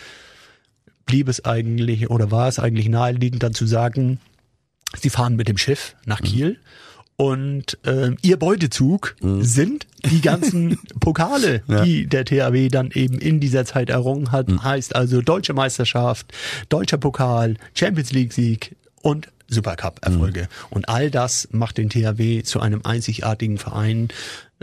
blieb 1.06 1.28
es 1.28 1.44
eigentlich 1.44 2.10
oder 2.10 2.32
war 2.32 2.48
es 2.48 2.60
eigentlich 2.60 2.88
naheliegend 2.88 3.44
dann 3.44 3.54
zu 3.54 3.66
sagen, 3.66 4.20
Sie 5.00 5.10
fahren 5.10 5.36
mit 5.36 5.48
dem 5.48 5.58
Schiff 5.58 5.96
nach 6.06 6.22
mhm. 6.22 6.26
Kiel. 6.26 6.60
Und 7.16 7.78
äh, 7.86 8.12
ihr 8.22 8.38
Beutezug 8.38 9.16
mhm. 9.22 9.44
sind 9.44 9.88
die 10.12 10.22
ganzen 10.22 10.80
Pokale, 11.00 11.62
ja. 11.68 11.84
die 11.84 12.08
der 12.08 12.26
THW 12.26 12.70
dann 12.70 12.90
eben 12.92 13.20
in 13.20 13.40
dieser 13.40 13.66
Zeit 13.66 13.90
errungen 13.90 14.32
hat. 14.32 14.50
Mhm. 14.50 14.64
Heißt 14.64 14.96
also 14.96 15.22
Deutsche 15.22 15.54
Meisterschaft, 15.54 16.34
Deutscher 16.70 16.98
Pokal, 16.98 17.56
Champions 17.76 18.12
League 18.12 18.34
Sieg 18.34 18.76
und 19.02 19.30
Supercup-Erfolge. 19.48 20.42
Mhm. 20.42 20.48
Und 20.72 20.90
all 20.90 21.12
das 21.12 21.48
macht 21.52 21.78
den 21.78 21.90
THW 21.90 22.42
zu 22.44 22.60
einem 22.60 22.82
einzigartigen 22.84 23.58
Verein 23.58 24.10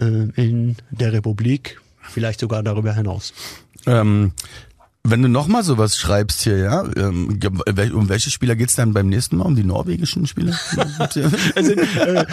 äh, 0.01 0.05
in 0.05 0.77
der 0.91 1.13
Republik, 1.13 1.81
vielleicht 2.03 2.41
sogar 2.41 2.63
darüber 2.63 2.93
hinaus. 2.95 3.33
Ähm, 3.87 4.33
wenn 5.03 5.23
du 5.23 5.29
nochmal 5.29 5.63
sowas 5.63 5.97
schreibst 5.97 6.43
hier, 6.43 6.59
ja, 6.59 6.85
ähm, 6.97 7.41
um 7.95 8.09
welche 8.11 8.31
Spieler 8.31 8.55
geht's 8.55 8.77
dann 8.77 8.93
beim 8.93 9.09
nächsten 9.09 9.39
Mal? 9.39 9.47
Um 9.47 9.57
die 9.57 9.65
norwegischen 9.65 10.27
Spieler? 10.27 10.55
also, 10.99 11.21
äh, 11.21 12.27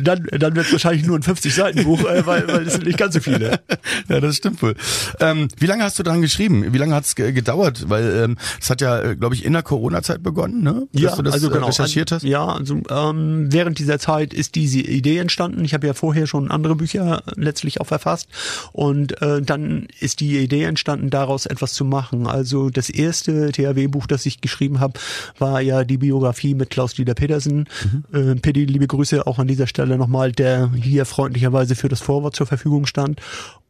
dann 0.00 0.26
dann 0.30 0.54
wird 0.54 0.70
wahrscheinlich 0.70 1.06
nur 1.06 1.16
ein 1.16 1.22
50-Seiten-Buch, 1.22 2.04
äh, 2.04 2.26
weil, 2.26 2.46
weil 2.48 2.66
es 2.66 2.74
sind 2.74 2.84
nicht 2.86 2.98
ganz 2.98 3.14
so 3.14 3.20
viele. 3.20 3.60
Ja, 4.08 4.20
das 4.20 4.36
stimmt 4.36 4.62
wohl. 4.62 4.74
Ähm, 5.18 5.48
wie 5.58 5.66
lange 5.66 5.82
hast 5.82 5.98
du 5.98 6.02
dran 6.02 6.20
geschrieben? 6.20 6.72
Wie 6.72 6.78
lange 6.78 6.94
hat's 6.94 7.14
gedauert? 7.14 7.88
Weil 7.88 8.24
ähm, 8.24 8.36
es 8.60 8.68
hat 8.68 8.82
ja, 8.82 9.00
äh, 9.00 9.16
glaube 9.16 9.34
ich, 9.34 9.44
in 9.44 9.54
der 9.54 9.62
Corona-Zeit 9.62 10.22
begonnen, 10.22 10.62
ne? 10.62 10.88
Dass 10.92 11.02
ja, 11.02 11.16
du 11.16 11.22
das 11.22 11.34
also 11.34 11.48
äh, 11.48 11.54
genau, 11.54 11.66
recherchiert 11.68 12.12
hast? 12.12 12.22
Ja, 12.22 12.46
also 12.46 12.82
ähm, 12.90 13.48
während 13.50 13.78
dieser 13.78 13.98
Zeit 13.98 14.34
ist 14.34 14.56
diese 14.56 14.80
Idee 14.80 15.18
entstanden. 15.18 15.64
Ich 15.64 15.72
habe 15.72 15.86
ja 15.86 15.94
vorher 15.94 16.26
schon 16.26 16.50
andere 16.50 16.76
Bücher 16.76 17.22
letztlich 17.36 17.80
auch 17.80 17.86
verfasst 17.86 18.28
und 18.72 19.20
äh, 19.22 19.40
dann 19.40 19.88
ist 20.00 20.20
die 20.20 20.38
Idee 20.38 20.64
entstanden, 20.64 21.08
daraus 21.08 21.46
etwas 21.46 21.72
zu 21.72 21.84
machen 21.84 22.09
machen. 22.12 22.26
Also 22.26 22.70
das 22.70 22.90
erste 22.90 23.52
THW-Buch, 23.52 24.06
das 24.06 24.26
ich 24.26 24.40
geschrieben 24.40 24.80
habe, 24.80 24.98
war 25.38 25.60
ja 25.60 25.84
die 25.84 25.98
Biografie 25.98 26.54
mit 26.54 26.70
Klaus-Dieter 26.70 27.14
Petersen. 27.14 27.68
Mhm. 28.12 28.30
Äh, 28.32 28.34
Pitti, 28.36 28.64
liebe 28.64 28.86
Grüße 28.86 29.26
auch 29.26 29.38
an 29.38 29.48
dieser 29.48 29.66
Stelle 29.66 29.96
nochmal, 29.96 30.32
der 30.32 30.70
hier 30.72 31.04
freundlicherweise 31.04 31.74
für 31.74 31.88
das 31.88 32.00
Vorwort 32.00 32.36
zur 32.36 32.46
Verfügung 32.46 32.86
stand. 32.86 33.20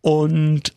Und 0.01 0.73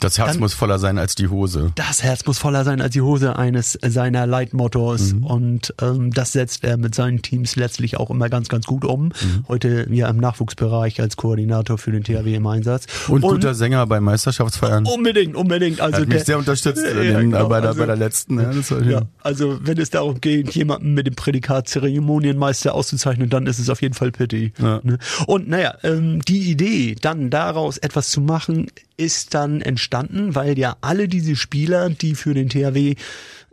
das 0.00 0.18
Herz 0.18 0.32
dann, 0.32 0.40
muss 0.40 0.54
voller 0.54 0.78
sein 0.78 0.98
als 0.98 1.14
die 1.14 1.28
Hose. 1.28 1.72
Das 1.74 2.02
Herz 2.02 2.24
muss 2.26 2.38
voller 2.38 2.64
sein 2.64 2.80
als 2.80 2.92
die 2.92 3.00
Hose 3.00 3.36
eines 3.36 3.78
seiner 3.84 4.26
Leitmottos. 4.26 5.14
Mhm. 5.14 5.24
Und 5.24 5.74
ähm, 5.80 6.12
das 6.12 6.32
setzt 6.32 6.64
er 6.64 6.76
mit 6.76 6.94
seinen 6.94 7.22
Teams 7.22 7.56
letztlich 7.56 7.96
auch 7.96 8.10
immer 8.10 8.28
ganz, 8.28 8.48
ganz 8.48 8.66
gut 8.66 8.84
um. 8.84 9.06
Mhm. 9.06 9.12
Heute 9.48 9.86
ja 9.90 10.08
im 10.08 10.18
Nachwuchsbereich 10.18 11.00
als 11.00 11.16
Koordinator 11.16 11.78
für 11.78 11.92
den 11.92 12.04
THW 12.04 12.34
im 12.34 12.46
Einsatz. 12.46 12.86
Und, 13.08 13.24
und 13.24 13.32
guter 13.32 13.54
Sänger 13.54 13.86
bei 13.86 14.00
Meisterschaftsfeiern. 14.00 14.86
Unbedingt, 14.86 15.36
unbedingt. 15.36 15.80
Also 15.80 15.96
er 15.96 16.00
hat 16.02 16.08
mich 16.08 16.18
der, 16.18 16.24
sehr 16.24 16.38
unterstützt 16.38 16.82
ja, 16.84 16.90
äh, 16.90 17.20
genau, 17.20 17.48
bei, 17.48 17.60
der, 17.60 17.70
also, 17.70 17.80
bei 17.80 17.86
der 17.86 17.96
letzten. 17.96 18.38
Ja, 18.38 18.80
ja, 18.82 19.02
also 19.22 19.58
wenn 19.62 19.78
es 19.78 19.90
darum 19.90 20.20
geht, 20.20 20.50
jemanden 20.54 20.94
mit 20.94 21.06
dem 21.06 21.14
Prädikat 21.14 21.68
Zeremonienmeister 21.68 22.74
auszuzeichnen, 22.74 23.30
dann 23.30 23.46
ist 23.46 23.58
es 23.58 23.68
auf 23.70 23.82
jeden 23.82 23.94
Fall 23.94 24.12
Pitti. 24.12 24.52
Ja. 24.58 24.80
Ne? 24.82 24.98
Und 25.26 25.48
naja, 25.48 25.74
ähm, 25.82 26.20
die 26.22 26.50
Idee, 26.50 26.96
dann 27.00 27.30
daraus 27.30 27.78
etwas 27.78 28.10
zu 28.10 28.20
machen, 28.20 28.68
ist 28.98 29.32
dann 29.32 29.62
entstanden, 29.62 30.34
weil 30.34 30.58
ja 30.58 30.76
alle 30.82 31.08
diese 31.08 31.36
Spieler, 31.36 31.88
die 31.88 32.14
für 32.14 32.34
den 32.34 32.50
THW 32.50 32.96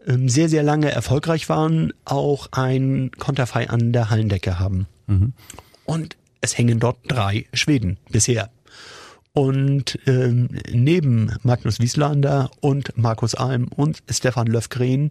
ähm, 0.05 0.27
sehr, 0.27 0.49
sehr 0.49 0.63
lange 0.63 0.91
erfolgreich 0.91 1.47
waren, 1.47 1.93
auch 2.03 2.49
ein 2.51 3.11
Konterfei 3.17 3.69
an 3.69 3.93
der 3.93 4.09
Hallendecke 4.09 4.59
haben. 4.59 4.87
Mhm. 5.07 5.33
Und 5.85 6.17
es 6.41 6.57
hängen 6.57 6.79
dort 6.79 6.97
drei 7.07 7.45
Schweden 7.53 7.97
bisher. 8.09 8.49
Und 9.33 9.99
ähm, 10.07 10.49
neben 10.71 11.31
Magnus 11.43 11.79
Wieslander 11.79 12.49
und 12.61 12.97
Markus 12.97 13.35
Alm 13.35 13.67
und 13.67 14.01
Stefan 14.09 14.47
Löfgren 14.47 15.09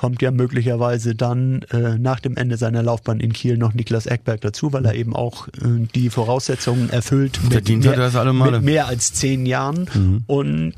kommt 0.00 0.22
ja 0.22 0.30
möglicherweise 0.30 1.14
dann 1.14 1.60
äh, 1.72 1.98
nach 1.98 2.20
dem 2.20 2.34
Ende 2.34 2.56
seiner 2.56 2.82
Laufbahn 2.82 3.20
in 3.20 3.34
Kiel 3.34 3.58
noch 3.58 3.74
Niklas 3.74 4.06
Eckberg 4.06 4.40
dazu, 4.40 4.72
weil 4.72 4.86
er 4.86 4.94
eben 4.94 5.14
auch 5.14 5.48
äh, 5.48 5.86
die 5.94 6.08
Voraussetzungen 6.08 6.88
erfüllt 6.88 7.38
mit 7.42 7.68
mehr, 7.68 8.32
mit 8.32 8.62
mehr, 8.62 8.86
als 8.86 9.12
zehn 9.12 9.44
Jahren. 9.44 9.90
Mhm. 9.92 10.24
Und 10.26 10.74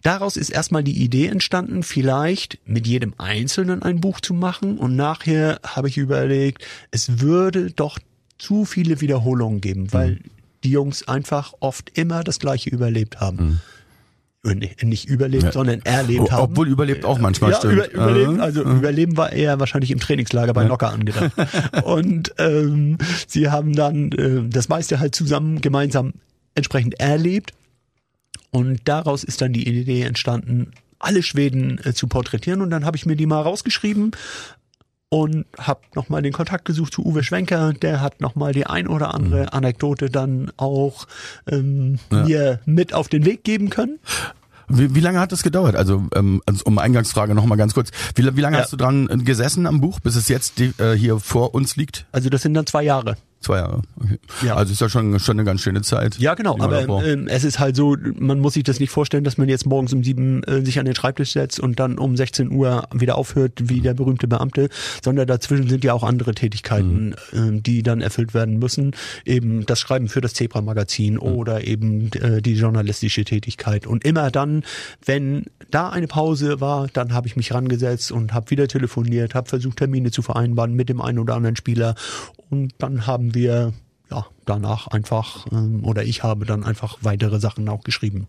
daraus 0.00 0.36
ist 0.36 0.50
erstmal 0.50 0.84
die 0.84 1.02
Idee 1.02 1.26
entstanden, 1.26 1.82
vielleicht 1.82 2.60
mit 2.66 2.86
jedem 2.86 3.14
Einzelnen 3.18 3.82
ein 3.82 4.00
Buch 4.00 4.20
zu 4.20 4.32
machen. 4.32 4.78
Und 4.78 4.94
nachher 4.94 5.58
habe 5.64 5.88
ich 5.88 5.98
überlegt, 5.98 6.64
es 6.92 7.20
würde 7.20 7.72
doch 7.72 7.98
zu 8.38 8.64
viele 8.64 9.00
Wiederholungen 9.00 9.60
geben, 9.60 9.92
weil 9.92 10.10
mhm. 10.12 10.20
die 10.62 10.70
Jungs 10.70 11.08
einfach 11.08 11.52
oft 11.58 11.98
immer 11.98 12.22
das 12.22 12.38
Gleiche 12.38 12.70
überlebt 12.70 13.18
haben. 13.18 13.36
Mhm 13.44 13.60
nicht 14.44 15.08
überlebt, 15.08 15.44
ja. 15.44 15.52
sondern 15.52 15.80
erlebt 15.82 16.30
haben. 16.30 16.52
Obwohl 16.52 16.68
überlebt 16.68 17.04
auch 17.04 17.18
manchmal 17.18 17.50
ja, 17.50 17.58
stimmt. 17.58 17.74
Über, 17.74 17.90
überleben, 17.90 18.40
also 18.40 18.64
mhm. 18.64 18.78
überleben 18.78 19.16
war 19.16 19.32
eher 19.32 19.58
wahrscheinlich 19.58 19.90
im 19.90 19.98
Trainingslager 19.98 20.52
bei 20.52 20.62
ja. 20.62 20.68
Nocker 20.68 20.90
angedacht. 20.90 21.32
und 21.84 22.34
ähm, 22.38 22.98
sie 23.26 23.50
haben 23.50 23.74
dann 23.74 24.12
äh, 24.12 24.48
das 24.48 24.68
meiste 24.68 25.00
halt 25.00 25.14
zusammen 25.14 25.60
gemeinsam 25.60 26.14
entsprechend 26.54 27.00
erlebt. 27.00 27.52
Und 28.50 28.80
daraus 28.84 29.24
ist 29.24 29.40
dann 29.40 29.52
die 29.52 29.68
Idee 29.68 30.02
entstanden, 30.02 30.72
alle 30.98 31.22
Schweden 31.22 31.80
äh, 31.84 31.92
zu 31.92 32.06
porträtieren. 32.06 32.62
Und 32.62 32.70
dann 32.70 32.84
habe 32.84 32.96
ich 32.96 33.06
mir 33.06 33.16
die 33.16 33.26
mal 33.26 33.42
rausgeschrieben, 33.42 34.12
und 35.10 35.46
habe 35.58 35.80
nochmal 35.94 36.22
den 36.22 36.32
Kontakt 36.32 36.64
gesucht 36.64 36.92
zu 36.92 37.04
Uwe 37.04 37.22
Schwenker. 37.22 37.72
Der 37.72 38.00
hat 38.00 38.20
nochmal 38.20 38.52
die 38.52 38.66
ein 38.66 38.88
oder 38.88 39.14
andere 39.14 39.42
mhm. 39.42 39.48
Anekdote 39.50 40.10
dann 40.10 40.52
auch 40.56 41.06
ähm, 41.50 41.98
ja. 42.10 42.24
mir 42.24 42.60
mit 42.66 42.92
auf 42.92 43.08
den 43.08 43.24
Weg 43.24 43.44
geben 43.44 43.70
können. 43.70 43.98
Wie, 44.68 44.94
wie 44.94 45.00
lange 45.00 45.18
hat 45.18 45.32
das 45.32 45.42
gedauert? 45.42 45.76
Also, 45.76 46.04
ähm, 46.14 46.42
also 46.44 46.62
um 46.66 46.78
Eingangsfrage 46.78 47.34
nochmal 47.34 47.56
ganz 47.56 47.72
kurz. 47.72 47.90
Wie, 48.14 48.36
wie 48.36 48.40
lange 48.40 48.58
ja. 48.58 48.62
hast 48.62 48.72
du 48.72 48.76
dran 48.76 49.06
gesessen 49.24 49.66
am 49.66 49.80
Buch, 49.80 50.00
bis 50.00 50.14
es 50.14 50.28
jetzt 50.28 50.58
die, 50.58 50.74
äh, 50.78 50.94
hier 50.94 51.18
vor 51.20 51.54
uns 51.54 51.76
liegt? 51.76 52.06
Also 52.12 52.28
das 52.28 52.42
sind 52.42 52.54
dann 52.54 52.66
zwei 52.66 52.82
Jahre. 52.82 53.16
Zwei 53.40 53.58
Jahre. 53.58 53.82
Okay. 53.96 54.18
Ja. 54.44 54.56
Also 54.56 54.72
ist 54.72 54.80
ja 54.80 54.88
schon, 54.88 55.18
schon 55.20 55.36
eine 55.36 55.44
ganz 55.44 55.60
schöne 55.60 55.82
Zeit. 55.82 56.18
Ja, 56.18 56.34
genau, 56.34 56.58
aber 56.58 57.04
ähm, 57.04 57.28
es 57.28 57.44
ist 57.44 57.60
halt 57.60 57.76
so, 57.76 57.96
man 58.16 58.40
muss 58.40 58.54
sich 58.54 58.64
das 58.64 58.80
nicht 58.80 58.90
vorstellen, 58.90 59.22
dass 59.22 59.38
man 59.38 59.48
jetzt 59.48 59.64
morgens 59.64 59.92
um 59.92 60.02
sieben 60.02 60.42
äh, 60.42 60.64
sich 60.64 60.80
an 60.80 60.86
den 60.86 60.96
Schreibtisch 60.96 61.32
setzt 61.32 61.60
und 61.60 61.78
dann 61.78 61.98
um 61.98 62.16
16 62.16 62.50
Uhr 62.50 62.88
wieder 62.92 63.16
aufhört, 63.16 63.52
wie 63.62 63.80
der 63.80 63.94
berühmte 63.94 64.26
Beamte, 64.26 64.68
sondern 65.04 65.28
dazwischen 65.28 65.68
sind 65.68 65.84
ja 65.84 65.92
auch 65.92 66.02
andere 66.02 66.34
Tätigkeiten, 66.34 67.14
ähm, 67.32 67.62
die 67.62 67.84
dann 67.84 68.00
erfüllt 68.00 68.34
werden 68.34 68.58
müssen. 68.58 68.90
Eben 69.24 69.64
das 69.66 69.78
Schreiben 69.78 70.08
für 70.08 70.20
das 70.20 70.34
Zebra-Magazin 70.34 71.16
oder 71.18 71.64
eben 71.64 72.10
äh, 72.14 72.42
die 72.42 72.54
journalistische 72.54 73.24
Tätigkeit. 73.24 73.86
Und 73.86 74.04
immer 74.04 74.32
dann, 74.32 74.64
wenn 75.04 75.44
da 75.70 75.90
eine 75.90 76.08
Pause 76.08 76.60
war, 76.60 76.88
dann 76.88 77.12
habe 77.12 77.28
ich 77.28 77.36
mich 77.36 77.54
rangesetzt 77.54 78.10
und 78.10 78.34
habe 78.34 78.50
wieder 78.50 78.66
telefoniert, 78.66 79.36
habe 79.36 79.48
versucht, 79.48 79.78
Termine 79.78 80.10
zu 80.10 80.22
vereinbaren 80.22 80.74
mit 80.74 80.88
dem 80.88 81.00
einen 81.00 81.20
oder 81.20 81.36
anderen 81.36 81.54
Spieler. 81.54 81.94
Und 82.50 82.72
dann 82.78 83.06
haben 83.06 83.34
wir 83.34 83.72
ja, 84.10 84.26
danach 84.46 84.86
einfach, 84.86 85.46
ähm, 85.52 85.84
oder 85.84 86.02
ich 86.04 86.22
habe 86.22 86.46
dann 86.46 86.64
einfach 86.64 86.98
weitere 87.02 87.40
Sachen 87.40 87.68
auch 87.68 87.84
geschrieben. 87.84 88.26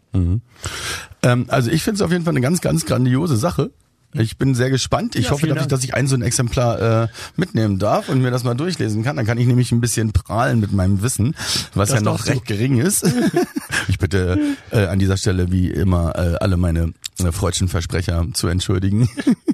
Ähm, 1.24 1.46
also 1.48 1.72
ich 1.72 1.84
finde 1.84 1.96
es 1.96 2.02
auf 2.02 2.12
jeden 2.12 2.26
Fall 2.26 2.34
eine 2.34 2.42
ganz, 2.42 2.62
ganz 2.62 2.86
grandiose 2.86 3.38
Sache. 3.38 3.72
Ich 4.14 4.38
bin 4.40 4.56
sehr 4.56 4.72
gespannt. 4.72 5.16
Ich 5.16 5.26
Ja, 5.26 5.32
hoffe, 5.32 5.46
dass 5.46 5.62
ich, 5.62 5.68
dass 5.68 5.84
ich 5.84 5.94
ein 5.94 6.08
so 6.08 6.16
ein 6.16 6.24
Exemplar 6.24 7.04
äh, 7.04 7.08
mitnehmen 7.38 7.78
darf 7.78 8.10
und 8.10 8.22
mir 8.24 8.32
das 8.32 8.44
mal 8.44 8.56
durchlesen 8.56 9.04
kann. 9.04 9.16
Dann 9.18 9.26
kann 9.28 9.38
ich 9.38 9.46
nämlich 9.46 9.72
ein 9.72 9.82
bisschen 9.82 10.12
prahlen 10.14 10.60
mit 10.60 10.72
meinem 10.72 11.04
Wissen, 11.04 11.36
was 11.76 11.90
Das 11.90 12.00
ja 12.00 12.02
noch 12.04 12.14
darfst 12.14 12.28
du. 12.28 12.32
recht 12.32 12.46
gering 12.48 12.80
ist. 12.80 13.06
ich 13.88 14.00
bitte 14.00 14.40
äh, 14.72 14.88
an 14.88 14.98
dieser 14.98 15.16
Stelle 15.16 15.52
wie 15.52 15.70
immer 15.70 16.16
äh, 16.18 16.38
alle 16.40 16.58
meine 16.58 16.94
äh, 17.20 17.32
freudschen 17.32 17.68
Versprecher 17.68 18.26
zu 18.34 18.48
entschuldigen. 18.48 19.08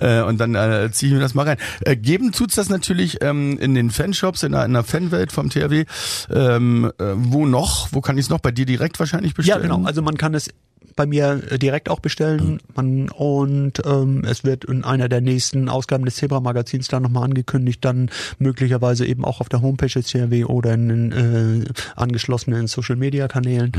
Äh, 0.00 0.22
und 0.22 0.38
dann 0.38 0.54
äh, 0.54 0.90
ziehe 0.92 1.10
ich 1.10 1.14
mir 1.14 1.20
das 1.22 1.34
mal 1.34 1.46
rein. 1.46 1.56
Äh, 1.80 1.96
geben 1.96 2.32
tut's 2.32 2.54
das 2.54 2.68
natürlich 2.68 3.18
ähm, 3.22 3.58
in 3.58 3.74
den 3.74 3.90
Fanshops, 3.90 4.42
in 4.42 4.52
der, 4.52 4.64
in 4.64 4.72
der 4.72 4.84
Fanwelt 4.84 5.32
vom 5.32 5.50
THW. 5.50 5.84
Ähm, 6.30 6.92
äh, 6.98 7.04
wo 7.16 7.46
noch? 7.46 7.88
Wo 7.92 8.00
kann 8.00 8.18
ich 8.18 8.26
es 8.26 8.30
noch? 8.30 8.40
Bei 8.40 8.50
dir 8.50 8.66
direkt 8.66 8.98
wahrscheinlich 8.98 9.32
Ja, 9.32 9.36
bestellen? 9.36 9.62
genau. 9.62 9.84
Also 9.84 10.02
man 10.02 10.16
kann 10.16 10.34
es 10.34 10.50
bei 10.96 11.06
mir 11.06 11.42
äh, 11.50 11.58
direkt 11.58 11.88
auch 11.88 12.00
bestellen 12.00 12.60
man, 12.74 13.08
und 13.08 13.80
ähm, 13.86 14.24
es 14.26 14.44
wird 14.44 14.64
in 14.64 14.84
einer 14.84 15.08
der 15.08 15.20
nächsten 15.22 15.68
Ausgaben 15.70 16.04
des 16.04 16.16
Zebra-Magazins 16.16 16.88
dann 16.88 17.02
nochmal 17.02 17.24
angekündigt, 17.24 17.82
dann 17.84 18.10
möglicherweise 18.38 19.06
eben 19.06 19.24
auch 19.24 19.40
auf 19.40 19.48
der 19.48 19.62
Homepage 19.62 19.86
des 19.88 20.10
CRW 20.10 20.44
oder 20.44 20.74
in 20.74 20.88
den 20.88 21.12
äh, 21.12 21.64
angeschlossenen 21.96 22.66
Social-Media-Kanälen 22.66 23.72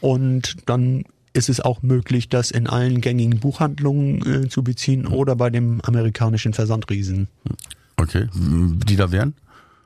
und 0.00 0.56
dann 0.66 1.04
ist 1.36 1.48
es 1.48 1.60
auch 1.60 1.82
möglich, 1.82 2.28
das 2.28 2.50
in 2.50 2.66
allen 2.66 3.00
gängigen 3.00 3.38
Buchhandlungen 3.38 4.44
äh, 4.44 4.48
zu 4.48 4.62
beziehen 4.64 5.06
oder 5.06 5.36
bei 5.36 5.50
dem 5.50 5.80
amerikanischen 5.82 6.52
Versandriesen. 6.54 7.28
Okay, 7.96 8.28
die 8.34 8.96
da 8.96 9.12
wären? 9.12 9.34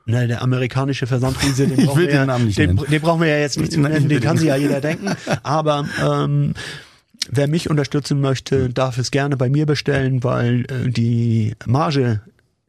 Na, 0.06 0.26
der 0.26 0.42
amerikanische 0.42 1.06
Versandriese, 1.06 1.66
den, 1.68 1.76
brauchen 1.86 1.98
will 2.00 2.08
wir 2.08 2.26
den 2.26 2.28
ja, 2.28 2.38
den, 2.38 2.74
nennen. 2.76 2.90
den 2.90 3.00
brauchen 3.02 3.20
wir 3.20 3.28
ja 3.28 3.38
jetzt 3.38 3.58
nicht 3.58 3.72
zu 3.72 3.80
nennen, 3.80 4.08
den 4.08 4.20
kann 4.20 4.36
den- 4.36 4.40
sich 4.40 4.48
ja 4.48 4.56
jeder 4.56 4.80
denken. 4.80 5.10
Aber 5.42 5.86
ähm, 6.02 6.54
wer 7.30 7.46
mich 7.48 7.68
unterstützen 7.70 8.20
möchte, 8.20 8.70
darf 8.70 8.98
es 8.98 9.10
gerne 9.10 9.36
bei 9.36 9.48
mir 9.48 9.66
bestellen, 9.66 10.24
weil 10.24 10.64
äh, 10.70 10.88
die 10.90 11.54
Marge 11.66 12.22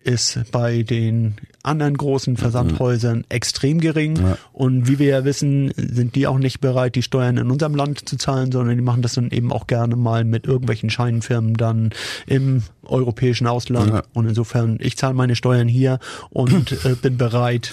ist 0.04 0.40
bei 0.52 0.84
den 0.84 1.36
anderen 1.64 1.96
großen 1.96 2.38
Versandhäusern 2.38 3.24
extrem 3.30 3.80
gering. 3.80 4.16
Ja. 4.16 4.38
Und 4.54 4.88
wie 4.88 5.00
wir 5.00 5.08
ja 5.08 5.26
wissen, 5.26 5.72
sind 5.76 6.16
die 6.16 6.28
auch 6.28 6.38
nicht 6.38 6.60
bereit, 6.62 6.96
die 6.96 7.04
Steuern 7.04 7.38
in 7.38 7.52
unserem 7.52 7.76
Land 7.76 8.08
zu 8.08 8.18
zahlen, 8.18 8.52
sondern 8.52 8.76
die 8.76 8.84
machen 8.84 9.02
das 9.02 9.14
dann 9.14 9.30
eben 9.30 9.52
auch 9.52 9.68
gerne 9.68 9.96
mal 9.96 10.24
mit 10.24 10.46
irgendwelchen 10.46 10.90
Scheinfirmen 10.90 11.56
dann 11.56 11.92
im 12.26 12.64
europäischen 12.84 13.48
Ausland. 13.48 13.94
Ja. 13.94 14.04
Und 14.14 14.28
insofern, 14.28 14.78
ich 14.80 14.98
zahle 14.98 15.14
meine 15.14 15.36
Steuern 15.36 15.68
hier 15.68 16.00
und 16.30 16.72
äh, 16.86 16.96
bin 16.96 17.18
bereit, 17.18 17.72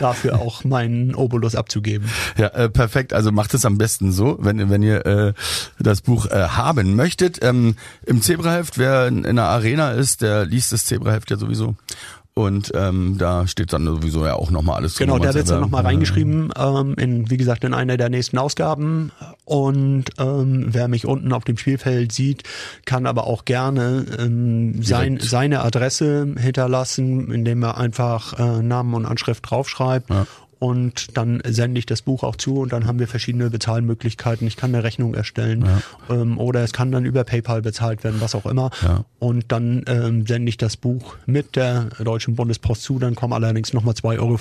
dafür 0.00 0.40
auch 0.40 0.64
meinen 0.64 1.14
Obolus 1.14 1.54
abzugeben. 1.54 2.08
Ja, 2.36 2.48
äh, 2.48 2.68
perfekt. 2.68 3.12
Also 3.12 3.32
macht 3.32 3.54
es 3.54 3.64
am 3.64 3.78
besten 3.78 4.12
so, 4.12 4.38
wenn, 4.40 4.70
wenn 4.70 4.82
ihr 4.82 5.06
äh, 5.06 5.32
das 5.78 6.00
Buch 6.00 6.26
äh, 6.26 6.48
haben 6.48 6.96
möchtet. 6.96 7.38
Ähm, 7.42 7.76
Im 8.06 8.22
Zebraheft, 8.22 8.78
wer 8.78 9.06
in, 9.06 9.24
in 9.24 9.36
der 9.36 9.46
Arena 9.46 9.92
ist, 9.92 10.22
der 10.22 10.46
liest 10.46 10.72
das 10.72 10.86
Zebraheft 10.86 11.30
ja 11.30 11.36
sowieso. 11.36 11.76
Und 12.36 12.72
ähm, 12.74 13.16
da 13.16 13.46
steht 13.46 13.72
dann 13.72 13.86
sowieso 13.86 14.26
ja 14.26 14.34
auch 14.34 14.50
nochmal 14.50 14.76
alles 14.76 14.96
drin. 14.96 15.06
Genau, 15.06 15.18
da 15.18 15.26
man's 15.26 15.36
wird's 15.36 15.50
dann 15.50 15.60
nochmal 15.60 15.84
reingeschrieben, 15.84 16.52
ähm, 16.56 16.94
in, 16.98 17.30
wie 17.30 17.36
gesagt, 17.36 17.62
in 17.62 17.72
einer 17.72 17.96
der 17.96 18.08
nächsten 18.08 18.38
Ausgaben. 18.38 19.12
Und 19.44 20.06
ähm, 20.18 20.66
wer 20.66 20.88
mich 20.88 21.06
unten 21.06 21.32
auf 21.32 21.44
dem 21.44 21.56
Spielfeld 21.56 22.10
sieht, 22.10 22.42
kann 22.86 23.06
aber 23.06 23.28
auch 23.28 23.44
gerne 23.44 24.04
ähm, 24.18 24.82
sein, 24.82 25.20
seine 25.20 25.62
Adresse 25.62 26.34
hinterlassen, 26.36 27.30
indem 27.30 27.62
er 27.62 27.78
einfach 27.78 28.36
äh, 28.36 28.62
Namen 28.62 28.94
und 28.94 29.06
Anschrift 29.06 29.48
draufschreibt. 29.48 30.10
Ja. 30.10 30.26
Und 30.64 31.18
dann 31.18 31.42
sende 31.44 31.78
ich 31.78 31.84
das 31.84 32.00
Buch 32.00 32.22
auch 32.22 32.36
zu 32.36 32.60
und 32.60 32.72
dann 32.72 32.86
haben 32.86 32.98
wir 32.98 33.06
verschiedene 33.06 33.50
Bezahlmöglichkeiten. 33.50 34.46
Ich 34.46 34.56
kann 34.56 34.74
eine 34.74 34.82
Rechnung 34.82 35.12
erstellen 35.12 35.68
ähm, 36.08 36.38
oder 36.38 36.64
es 36.64 36.72
kann 36.72 36.90
dann 36.90 37.04
über 37.04 37.22
PayPal 37.22 37.60
bezahlt 37.60 38.02
werden, 38.02 38.22
was 38.22 38.34
auch 38.34 38.46
immer. 38.46 38.70
Ja. 38.80 39.04
Und 39.18 39.52
dann 39.52 39.84
ähm, 39.86 40.26
sende 40.26 40.48
ich 40.48 40.56
das 40.56 40.78
Buch 40.78 41.16
mit 41.26 41.54
der 41.56 41.90
Deutschen 42.02 42.34
Bundespost 42.34 42.82
zu. 42.82 42.98
Dann 42.98 43.14
kommen 43.14 43.34
allerdings 43.34 43.74
nochmal 43.74 43.92
2,75 43.92 44.20
Euro 44.20 44.38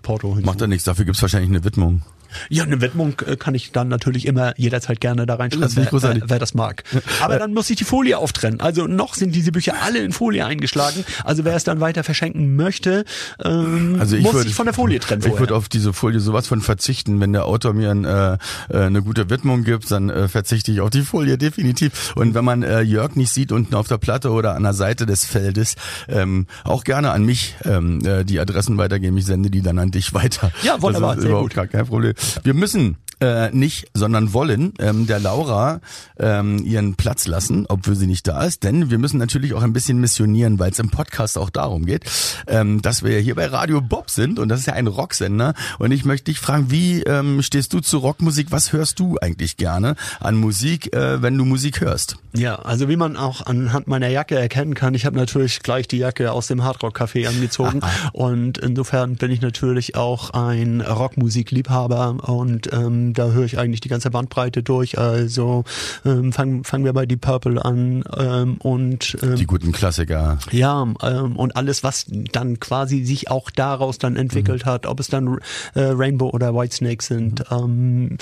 Porto 0.00 0.34
hinzu. 0.34 0.46
Macht 0.46 0.62
ja 0.62 0.66
nichts, 0.66 0.84
dafür 0.84 1.04
gibt's 1.04 1.20
wahrscheinlich 1.20 1.50
eine 1.50 1.62
Widmung. 1.62 2.00
Ja, 2.48 2.64
eine 2.64 2.80
Widmung 2.80 3.20
äh, 3.26 3.36
kann 3.36 3.54
ich 3.54 3.72
dann 3.72 3.88
natürlich 3.88 4.26
immer 4.26 4.58
jederzeit 4.58 5.00
gerne 5.00 5.26
da 5.26 5.34
Das 5.34 5.40
reinschreiben, 5.40 5.82
ich 5.82 5.92
wer, 5.92 6.02
wer, 6.02 6.30
wer 6.30 6.38
das 6.38 6.54
mag. 6.54 6.84
Aber 7.20 7.38
dann 7.38 7.54
muss 7.54 7.70
ich 7.70 7.76
die 7.76 7.84
Folie 7.84 8.18
auftrennen. 8.18 8.60
Also 8.60 8.86
noch 8.86 9.14
sind 9.14 9.34
diese 9.34 9.52
Bücher 9.52 9.74
alle 9.82 9.98
in 9.98 10.12
Folie 10.12 10.44
eingeschlagen. 10.44 11.04
Also 11.24 11.44
wer 11.44 11.56
es 11.56 11.64
dann 11.64 11.80
weiter 11.80 12.04
verschenken 12.04 12.56
möchte, 12.56 13.04
ähm, 13.44 13.96
Also 13.98 14.16
muss 14.18 14.42
sich 14.42 14.54
von 14.54 14.66
der 14.66 14.74
Folie 14.74 15.00
trennen 15.00 15.22
Ich 15.26 15.38
würde 15.38 15.54
auf 15.54 15.65
diese 15.68 15.92
Folie 15.92 16.20
sowas 16.20 16.46
von 16.46 16.60
verzichten. 16.60 17.20
Wenn 17.20 17.32
der 17.32 17.46
Autor 17.46 17.72
mir 17.72 17.90
ein, 17.90 18.04
äh, 18.04 18.34
äh, 18.68 18.78
eine 18.78 19.02
gute 19.02 19.30
Widmung 19.30 19.64
gibt, 19.64 19.90
dann 19.90 20.10
äh, 20.10 20.28
verzichte 20.28 20.72
ich 20.72 20.80
auf 20.80 20.90
die 20.90 21.02
Folie 21.02 21.38
definitiv. 21.38 22.14
Und 22.16 22.34
wenn 22.34 22.44
man 22.44 22.62
äh, 22.62 22.80
Jörg 22.80 23.16
nicht 23.16 23.30
sieht 23.30 23.52
unten 23.52 23.74
auf 23.74 23.88
der 23.88 23.98
Platte 23.98 24.30
oder 24.30 24.54
an 24.54 24.62
der 24.62 24.74
Seite 24.74 25.06
des 25.06 25.24
Feldes, 25.24 25.76
ähm, 26.08 26.46
auch 26.64 26.84
gerne 26.84 27.10
an 27.10 27.24
mich 27.24 27.54
ähm, 27.64 28.04
äh, 28.04 28.24
die 28.24 28.40
Adressen 28.40 28.78
weitergeben. 28.78 29.16
Ich 29.16 29.26
sende 29.26 29.50
die 29.50 29.62
dann 29.62 29.78
an 29.78 29.90
dich 29.90 30.14
weiter. 30.14 30.50
Ja, 30.62 30.80
wunderbar, 30.82 31.14
Das 31.16 31.24
ist 31.24 31.30
überhaupt 31.30 31.54
gut. 31.54 31.70
kein 31.70 31.86
Problem. 31.86 32.14
Wir 32.42 32.54
müssen 32.54 32.96
äh, 33.20 33.50
nicht, 33.50 33.86
sondern 33.94 34.34
wollen 34.34 34.74
ähm, 34.78 35.06
der 35.06 35.18
Laura 35.18 35.80
ähm, 36.18 36.58
ihren 36.64 36.96
Platz 36.96 37.26
lassen, 37.26 37.64
obwohl 37.66 37.94
sie 37.94 38.06
nicht 38.06 38.28
da 38.28 38.44
ist. 38.44 38.62
Denn 38.62 38.90
wir 38.90 38.98
müssen 38.98 39.16
natürlich 39.16 39.54
auch 39.54 39.62
ein 39.62 39.72
bisschen 39.72 39.98
missionieren, 40.00 40.58
weil 40.58 40.70
es 40.70 40.78
im 40.78 40.90
Podcast 40.90 41.38
auch 41.38 41.48
darum 41.48 41.86
geht, 41.86 42.04
ähm, 42.46 42.82
dass 42.82 43.02
wir 43.02 43.18
hier 43.20 43.34
bei 43.34 43.46
Radio 43.46 43.80
Bob 43.80 44.10
sind 44.10 44.38
und 44.38 44.48
das 44.50 44.60
ist 44.60 44.66
ja 44.66 44.74
ein 44.74 44.86
Rocksender. 44.86 45.54
Und 45.78 45.90
ich 45.90 46.04
möchte 46.04 46.26
dich 46.26 46.40
fragen, 46.40 46.70
wie 46.70 47.02
ähm, 47.02 47.42
stehst 47.42 47.72
du 47.72 47.80
zu 47.80 47.98
Rockmusik? 47.98 48.48
Was 48.50 48.72
hörst 48.72 48.98
du 49.00 49.16
eigentlich 49.20 49.56
gerne 49.56 49.96
an 50.20 50.36
Musik, 50.36 50.94
äh, 50.94 51.22
wenn 51.22 51.36
du 51.36 51.44
Musik 51.44 51.80
hörst? 51.80 52.16
Ja, 52.34 52.56
also 52.56 52.88
wie 52.88 52.96
man 52.96 53.16
auch 53.16 53.46
anhand 53.46 53.86
meiner 53.86 54.08
Jacke 54.08 54.38
erkennen 54.38 54.74
kann, 54.74 54.94
ich 54.94 55.06
habe 55.06 55.16
natürlich 55.16 55.60
gleich 55.62 55.88
die 55.88 55.98
Jacke 55.98 56.32
aus 56.32 56.48
dem 56.48 56.62
Hardrock-Café 56.64 57.28
angezogen 57.28 57.80
und 58.12 58.58
insofern 58.58 59.16
bin 59.16 59.30
ich 59.30 59.40
natürlich 59.40 59.96
auch 59.96 60.30
ein 60.30 60.82
Rockmusikliebhaber 60.82 62.28
und 62.28 62.72
ähm, 62.72 63.14
da 63.14 63.28
höre 63.28 63.44
ich 63.44 63.58
eigentlich 63.58 63.80
die 63.80 63.88
ganze 63.88 64.10
Bandbreite 64.10 64.62
durch. 64.62 64.98
Also 64.98 65.64
ähm, 66.04 66.32
fangen 66.32 66.64
fangen 66.64 66.84
wir 66.84 66.92
bei 66.92 67.06
Deep 67.06 67.22
Purple 67.22 67.64
an 67.64 68.04
ähm, 68.16 68.56
und 68.58 69.16
ähm, 69.22 69.36
Die 69.36 69.46
guten 69.46 69.72
Klassiker. 69.72 70.38
ja, 70.50 70.86
ähm, 71.02 71.36
und 71.36 71.56
alles, 71.56 71.82
was 71.82 72.06
dann 72.32 72.60
quasi 72.60 73.04
sich 73.04 73.30
auch 73.30 73.50
daraus 73.50 73.98
dann 73.98 74.16
entwickelt 74.16 74.64
hat, 74.66 74.86
ob 74.86 75.00
es 75.00 75.08
dann 75.08 75.35
Rainbow 75.80 76.30
oder 76.30 76.54
Whitesnake 76.54 77.02
sind. 77.02 77.44
Ähm, 77.50 78.18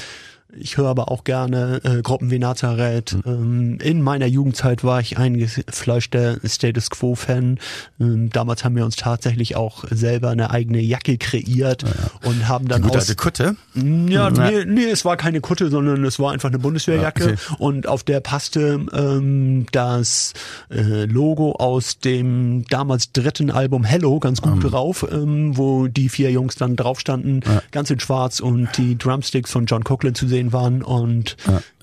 ich 0.58 0.76
höre 0.76 0.88
aber 0.88 1.10
auch 1.10 1.24
gerne 1.24 1.80
äh, 1.84 2.02
Gruppen 2.02 2.30
wie 2.30 2.38
Nazareth. 2.38 3.16
Ähm, 3.26 3.78
in 3.82 4.02
meiner 4.02 4.26
Jugendzeit 4.26 4.84
war 4.84 5.00
ich 5.00 5.18
ein 5.18 5.38
gefleischter 5.38 6.38
Status 6.44 6.90
Quo-Fan. 6.90 7.58
Ähm, 8.00 8.30
damals 8.30 8.64
haben 8.64 8.76
wir 8.76 8.84
uns 8.84 8.96
tatsächlich 8.96 9.56
auch 9.56 9.84
selber 9.90 10.30
eine 10.30 10.50
eigene 10.50 10.80
Jacke 10.80 11.18
kreiert 11.18 11.84
und 12.24 12.48
haben 12.48 12.68
dann 12.68 12.82
Die 12.82 12.88
gute 12.88 12.98
aus 12.98 13.04
alte 13.08 13.16
Kutte. 13.16 13.56
ja, 13.74 14.30
nee, 14.30 14.64
nee, 14.64 14.84
es 14.84 15.04
war 15.04 15.16
keine 15.16 15.40
Kutte, 15.40 15.70
sondern 15.70 16.04
es 16.04 16.18
war 16.18 16.32
einfach 16.32 16.48
eine 16.48 16.58
Bundeswehrjacke 16.58 17.24
Ja, 17.24 17.32
okay. 17.32 17.54
und 17.58 17.86
auf 17.86 18.02
der 18.02 18.20
passte 18.20 18.86
ähm, 18.92 19.66
das 19.72 20.32
äh, 20.70 21.04
Logo 21.04 21.52
aus 21.52 21.98
dem 21.98 22.64
damals 22.68 23.12
dritten 23.12 23.50
Album 23.50 23.84
Hello 23.84 24.18
ganz 24.20 24.40
gut 24.40 24.72
drauf, 24.72 25.06
ähm, 25.10 25.56
wo 25.56 25.88
die 25.88 26.08
vier 26.08 26.30
Jungs 26.30 26.56
dann 26.56 26.76
drauf 26.76 27.00
standen, 27.00 27.40
ganz 27.70 27.90
in 27.90 28.00
schwarz 28.00 28.40
und 28.40 28.68
die 28.76 28.96
Drumsticks 28.96 29.50
von 29.50 29.66
John 29.66 29.84
Coughlin 29.84 30.14
zu 30.14 30.26
sehen 30.26 30.43
waren 30.52 30.82
und 30.82 31.36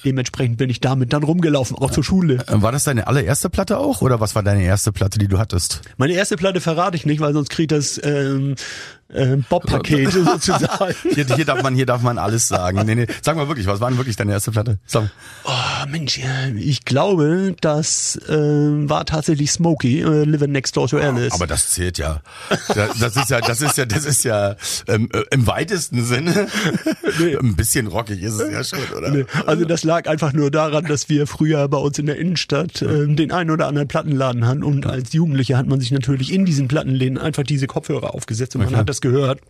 dementsprechend 0.04 0.58
bin 0.58 0.70
ich 0.70 0.80
damit 0.82 1.14
dann 1.14 1.24
rumgelaufen, 1.24 1.78
auch 1.78 1.92
zur 1.92 2.04
Schule. 2.04 2.36
Äh, 2.48 2.62
War 2.62 2.72
das 2.72 2.84
deine 2.84 3.08
allererste 3.08 3.50
Platte 3.50 3.78
auch 3.78 4.02
oder 4.02 4.20
was 4.20 4.36
war 4.36 4.44
deine 4.44 4.64
erste 4.64 4.92
Platte, 4.92 5.20
die 5.20 5.28
du 5.28 5.38
hattest? 5.38 5.82
Meine 5.98 6.14
erste 6.14 6.36
Platte 6.36 6.62
verrate 6.62 6.98
ich 6.98 7.06
nicht, 7.06 7.20
weil 7.22 7.34
sonst 7.34 7.50
kriegt 7.50 7.72
das 7.72 8.00
ähm, 8.04 8.56
äh, 9.14 9.38
Bob-Paket 9.50 10.12
sozusagen. 10.12 10.96
Hier, 11.14 11.26
hier 11.26 11.46
darf 11.46 11.64
man, 11.64 11.76
hier 11.76 11.86
darf 11.86 12.02
man 12.02 12.18
alles 12.18 12.48
sagen. 12.48 12.82
Nee, 12.86 12.96
nee. 12.96 13.08
Sag 13.22 13.36
mal 13.36 13.48
wirklich, 13.48 13.68
was 13.68 13.80
war 13.80 13.90
denn 13.90 13.98
wirklich 13.98 14.16
deine 14.16 14.32
erste 14.32 14.52
Platte? 14.52 14.80
Sag. 14.86 15.10
Oh, 15.44 15.88
Mensch, 15.90 16.20
ich 16.58 16.86
glaube, 16.86 17.56
das 17.62 18.18
äh, 18.28 18.34
war 18.36 19.06
tatsächlich 19.06 19.52
Smokey, 19.52 20.02
äh, 20.02 20.24
Living 20.24 20.52
Next 20.52 20.78
Door 20.78 20.88
to 20.90 20.98
Alice. 20.98 21.34
Aber 21.34 21.48
das 21.48 21.72
zählt 21.72 21.98
ja. 21.98 22.22
Das 23.00 23.16
ist 23.16 23.30
ja, 23.30 23.42
das 23.42 23.62
ist 23.62 23.78
ja, 23.78 23.86
das 23.86 24.06
ist 24.06 24.24
ja 24.24 24.56
ähm, 24.88 25.10
äh, 25.14 25.24
im 25.32 25.48
weitesten 25.48 26.04
Sinne 26.04 26.48
nee. 27.20 27.36
ein 27.36 27.56
bisschen 27.56 27.88
rockig 27.88 28.22
ist 28.22 28.40
es 28.40 28.52
ja 28.52 28.64
schon, 28.64 28.98
oder? 28.98 29.12
Nee. 29.12 29.26
Also 29.46 29.66
das 29.66 29.84
lag 29.84 30.08
einfach 30.08 30.34
nur 30.34 30.52
daran, 30.52 30.86
dass 30.86 31.10
wir 31.10 31.28
früher 31.28 31.68
bei 31.68 31.78
uns 31.78 32.00
in 32.00 32.06
der 32.06 32.18
Innenstadt 32.18 32.82
äh, 32.82 33.08
den 33.08 33.32
einen 33.32 33.52
oder 33.52 33.68
anderen 33.68 33.88
Plattenladen 33.88 34.48
hatten 34.48 34.64
und 34.64 34.86
als 34.86 35.14
Jugendlicher 35.14 35.58
hat 35.58 35.68
man 35.68 35.80
sich 35.80 35.92
natürlich 35.92 36.32
in 36.34 36.46
diesen 36.46 36.68
Plattenläden 36.68 37.18
einfach 37.18 37.44
diese 37.44 37.68
Kopfhörer 37.68 38.14
aufgesetzt 38.14 38.56
und 38.56 38.64
man 38.64 38.76
hat 38.76 38.90
das 38.90 39.01
gehört. 39.02 39.42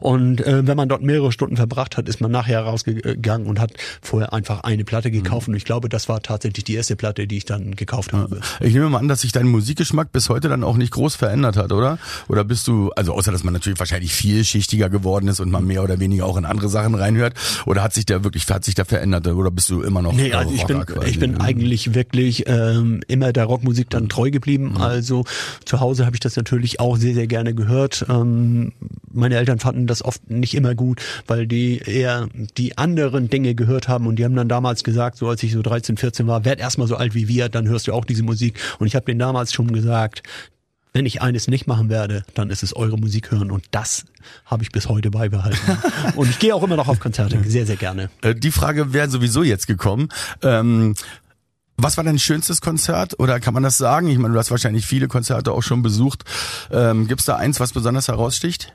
Und 0.00 0.40
äh, 0.40 0.66
wenn 0.66 0.76
man 0.76 0.88
dort 0.88 1.02
mehrere 1.02 1.32
Stunden 1.32 1.56
verbracht 1.56 1.96
hat, 1.96 2.08
ist 2.08 2.20
man 2.20 2.30
nachher 2.30 2.60
rausgegangen 2.62 3.46
und 3.46 3.60
hat 3.60 3.72
vorher 4.02 4.32
einfach 4.32 4.60
eine 4.60 4.84
Platte 4.84 5.10
gekauft. 5.10 5.48
Mhm. 5.48 5.54
Und 5.54 5.56
ich 5.56 5.64
glaube, 5.64 5.88
das 5.88 6.08
war 6.08 6.22
tatsächlich 6.22 6.64
die 6.64 6.74
erste 6.74 6.96
Platte, 6.96 7.26
die 7.26 7.38
ich 7.38 7.44
dann 7.44 7.76
gekauft 7.76 8.12
habe. 8.12 8.40
Ich 8.60 8.74
nehme 8.74 8.88
mal 8.88 8.98
an, 8.98 9.08
dass 9.08 9.20
sich 9.22 9.32
dein 9.32 9.46
Musikgeschmack 9.46 10.12
bis 10.12 10.28
heute 10.28 10.48
dann 10.48 10.64
auch 10.64 10.76
nicht 10.76 10.92
groß 10.92 11.16
verändert 11.16 11.56
hat, 11.56 11.72
oder? 11.72 11.98
Oder 12.28 12.44
bist 12.44 12.66
du, 12.68 12.90
also 12.96 13.12
außer 13.12 13.32
dass 13.32 13.44
man 13.44 13.54
natürlich 13.54 13.78
wahrscheinlich 13.78 14.12
vielschichtiger 14.12 14.88
geworden 14.88 15.28
ist 15.28 15.40
und 15.40 15.50
man 15.50 15.64
mehr 15.64 15.82
oder 15.82 15.98
weniger 16.00 16.26
auch 16.26 16.36
in 16.36 16.44
andere 16.44 16.68
Sachen 16.68 16.94
reinhört, 16.94 17.34
oder 17.66 17.82
hat 17.82 17.92
sich 17.92 18.06
der 18.06 18.24
wirklich, 18.24 18.46
hat 18.48 18.64
sich 18.64 18.74
der 18.74 18.84
verändert, 18.84 19.26
oder 19.26 19.50
bist 19.50 19.68
du 19.70 19.82
immer 19.82 20.02
noch? 20.02 20.12
Nee, 20.12 20.32
also 20.32 20.52
ich 20.54 20.64
bin, 20.64 20.84
quasi? 20.84 21.10
ich 21.10 21.18
bin 21.18 21.40
eigentlich 21.40 21.94
wirklich 21.94 22.44
ähm, 22.46 23.00
immer 23.08 23.32
der 23.32 23.44
Rockmusik 23.44 23.90
dann 23.90 24.08
treu 24.08 24.30
geblieben. 24.30 24.72
Mhm. 24.72 24.80
Also 24.80 25.24
zu 25.64 25.80
Hause 25.80 26.06
habe 26.06 26.16
ich 26.16 26.20
das 26.20 26.36
natürlich 26.36 26.80
auch 26.80 26.96
sehr, 26.96 27.14
sehr 27.14 27.26
gerne 27.26 27.54
gehört. 27.54 28.06
Ähm, 28.08 28.72
meine 29.12 29.36
Eltern 29.36 29.55
fanden 29.58 29.86
das 29.86 30.04
oft 30.04 30.30
nicht 30.30 30.54
immer 30.54 30.74
gut, 30.74 31.02
weil 31.26 31.46
die 31.46 31.78
eher 31.78 32.28
die 32.56 32.78
anderen 32.78 33.28
Dinge 33.28 33.54
gehört 33.54 33.88
haben 33.88 34.06
und 34.06 34.16
die 34.16 34.24
haben 34.24 34.36
dann 34.36 34.48
damals 34.48 34.84
gesagt, 34.84 35.16
so 35.18 35.28
als 35.28 35.42
ich 35.42 35.52
so 35.52 35.62
13, 35.62 35.96
14 35.96 36.26
war, 36.26 36.44
werd 36.44 36.60
erstmal 36.60 36.88
so 36.88 36.96
alt 36.96 37.14
wie 37.14 37.28
wir, 37.28 37.48
dann 37.48 37.68
hörst 37.68 37.86
du 37.86 37.92
auch 37.92 38.04
diese 38.04 38.22
Musik. 38.22 38.58
Und 38.78 38.86
ich 38.86 38.94
habe 38.94 39.06
denen 39.06 39.18
damals 39.18 39.52
schon 39.52 39.72
gesagt, 39.72 40.22
wenn 40.92 41.04
ich 41.04 41.20
eines 41.20 41.46
nicht 41.46 41.66
machen 41.66 41.90
werde, 41.90 42.24
dann 42.32 42.48
ist 42.48 42.62
es 42.62 42.74
eure 42.74 42.96
Musik 42.96 43.30
hören 43.30 43.50
und 43.50 43.64
das 43.70 44.06
habe 44.46 44.62
ich 44.62 44.72
bis 44.72 44.88
heute 44.88 45.10
beibehalten. 45.10 45.78
und 46.16 46.30
ich 46.30 46.38
gehe 46.38 46.54
auch 46.54 46.62
immer 46.62 46.76
noch 46.76 46.88
auf 46.88 47.00
Konzerte, 47.00 47.38
sehr, 47.44 47.66
sehr 47.66 47.76
gerne. 47.76 48.08
Äh, 48.22 48.34
die 48.34 48.50
Frage 48.50 48.94
wäre 48.94 49.10
sowieso 49.10 49.42
jetzt 49.42 49.66
gekommen. 49.66 50.08
Ähm 50.42 50.94
was 51.78 51.98
war 51.98 52.04
dein 52.04 52.18
schönstes 52.18 52.60
Konzert? 52.62 53.20
Oder 53.20 53.38
kann 53.38 53.52
man 53.52 53.62
das 53.62 53.76
sagen? 53.76 54.08
Ich 54.08 54.18
meine, 54.18 54.32
du 54.32 54.40
hast 54.40 54.50
wahrscheinlich 54.50 54.86
viele 54.86 55.08
Konzerte 55.08 55.52
auch 55.52 55.62
schon 55.62 55.82
besucht. 55.82 56.24
Ähm, 56.70 57.06
Gibt 57.06 57.20
es 57.20 57.26
da 57.26 57.36
eins, 57.36 57.60
was 57.60 57.72
besonders 57.72 58.08
heraussticht? 58.08 58.72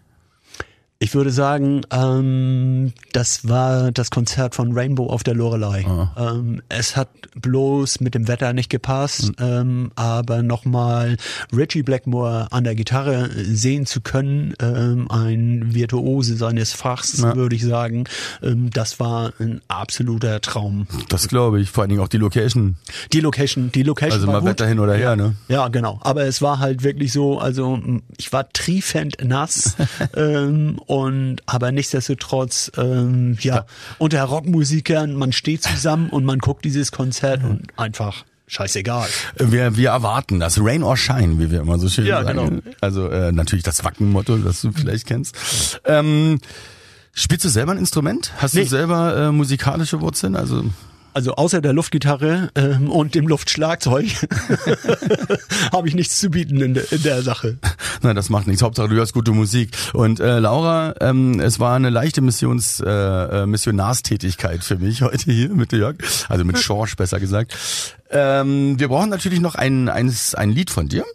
Ich 1.04 1.16
würde 1.16 1.32
sagen, 1.32 1.82
ähm, 1.90 2.94
das 3.12 3.50
war 3.50 3.92
das 3.92 4.12
Konzert 4.12 4.54
von 4.54 4.78
Rainbow 4.78 5.08
auf 5.08 5.24
der 5.24 5.34
Lorelei. 5.34 5.84
Ah. 5.88 6.36
Ähm, 6.36 6.62
es 6.70 6.96
hat 6.96 7.10
bloß 7.34 8.02
mit 8.02 8.14
dem 8.14 8.28
Wetter 8.28 8.54
nicht 8.54 8.70
gepasst, 8.70 9.30
mhm. 9.30 9.36
ähm, 9.40 9.92
aber 9.96 10.44
nochmal 10.44 11.18
Richie 11.52 11.82
Blackmore 11.82 12.50
an 12.52 12.66
der 12.66 12.76
Gitarre 12.76 13.32
sehen 13.34 13.88
zu 13.88 14.02
können, 14.02 14.54
ähm, 14.62 15.10
ein 15.10 15.74
Virtuose 15.74 16.36
seines 16.36 16.74
Fachs, 16.74 17.20
ja. 17.20 17.36
würde 17.36 17.56
ich 17.56 17.66
sagen, 17.66 18.04
ähm, 18.44 18.70
das 18.70 19.00
war 19.00 19.34
ein 19.40 19.62
absoluter 19.70 20.40
Traum. 20.40 20.86
Das 21.10 21.28
glaube 21.28 21.62
ich, 21.62 21.72
vor 21.72 21.82
allen 21.82 21.90
Dingen 21.90 22.02
auch 22.04 22.10
die 22.10 22.18
Location. 22.18 22.76
Die 23.12 23.22
Location, 23.22 23.72
die 23.72 23.82
Location. 23.82 24.14
Also 24.20 24.28
mal 24.28 24.42
gut. 24.42 24.50
Wetter 24.50 24.68
hin 24.68 24.80
oder 24.80 24.94
her, 24.94 25.16
ne? 25.16 25.34
Ja, 25.48 25.68
genau. 25.70 26.00
Aber 26.04 26.26
es 26.26 26.44
war 26.44 26.60
halt 26.60 26.84
wirklich 26.84 27.12
so, 27.12 27.40
also 27.40 27.80
ich 28.18 28.32
war 28.32 28.48
triefend 28.54 29.18
nass. 29.24 29.78
ähm, 30.16 30.80
und 30.92 31.38
aber 31.46 31.72
nichtsdestotrotz, 31.72 32.70
ähm, 32.76 33.38
ja, 33.40 33.66
unter 33.98 34.22
Rockmusikern, 34.26 35.14
man 35.14 35.32
steht 35.32 35.64
zusammen 35.64 36.10
und 36.10 36.26
man 36.26 36.40
guckt 36.40 36.66
dieses 36.66 36.92
Konzert 36.92 37.46
und 37.46 37.62
einfach 37.78 38.26
scheißegal. 38.48 39.08
Wir, 39.38 39.78
wir 39.78 39.92
erwarten 39.92 40.42
das. 40.42 40.60
Rain 40.60 40.84
or 40.84 40.98
Shine, 40.98 41.40
wie 41.40 41.50
wir 41.50 41.62
immer 41.62 41.80
so 41.80 41.88
schön 41.88 42.08
ja, 42.08 42.22
sagen. 42.26 42.62
Genau. 42.62 42.76
Also 42.82 43.08
äh, 43.08 43.32
natürlich 43.32 43.64
das 43.64 43.86
Wackenmotto, 43.86 44.36
das 44.40 44.60
du 44.60 44.74
vielleicht 44.74 45.06
kennst. 45.06 45.80
Ähm, 45.86 46.42
spielst 47.14 47.46
du 47.46 47.50
selber 47.50 47.72
ein 47.72 47.78
Instrument? 47.78 48.34
Hast 48.40 48.56
nee. 48.56 48.64
du 48.64 48.68
selber 48.68 49.16
äh, 49.16 49.32
musikalische 49.32 50.02
Wurzeln? 50.02 50.36
Also 50.36 50.66
also 51.14 51.36
außer 51.36 51.62
der 51.62 51.74
Luftgitarre 51.74 52.50
ähm, 52.56 52.90
und 52.90 53.16
dem 53.16 53.28
Luftschlagzeug 53.28 54.08
habe 55.72 55.88
ich 55.88 55.96
nichts 55.96 56.20
zu 56.20 56.30
bieten 56.30 56.62
in, 56.62 56.74
de, 56.74 56.86
in 56.92 57.04
der 57.04 57.22
Sache. 57.22 57.58
Nein, 58.02 58.16
das 58.16 58.30
macht 58.30 58.48
nichts. 58.48 58.62
Hauptsache 58.62 58.90
du 58.90 58.96
hörst 58.96 59.14
gute 59.14 59.32
Musik. 59.32 59.72
Und 59.94 60.20
äh, 60.20 60.40
Laura, 60.40 60.96
ähm, 61.02 61.40
es 61.40 61.60
war 61.60 61.76
eine 61.76 61.90
leichte 61.90 62.22
Missions, 62.22 62.80
äh, 62.80 62.90
äh 62.90 63.46
Missionarstätigkeit 63.46 64.64
für 64.64 64.78
mich 64.78 65.02
heute 65.02 65.32
hier 65.32 65.50
mit 65.50 65.72
Jörg, 65.72 65.96
also 66.30 66.44
mit 66.46 66.60
Schorsch 66.64 66.96
besser 66.96 67.20
gesagt. 67.20 67.58
Ähm, 68.10 68.80
wir 68.80 68.88
brauchen 68.88 69.10
natürlich 69.10 69.40
noch 69.40 69.56
ein, 69.56 69.90
ein, 69.90 70.14
ein 70.36 70.50
Lied 70.52 70.70
von 70.70 70.88
dir 70.88 71.06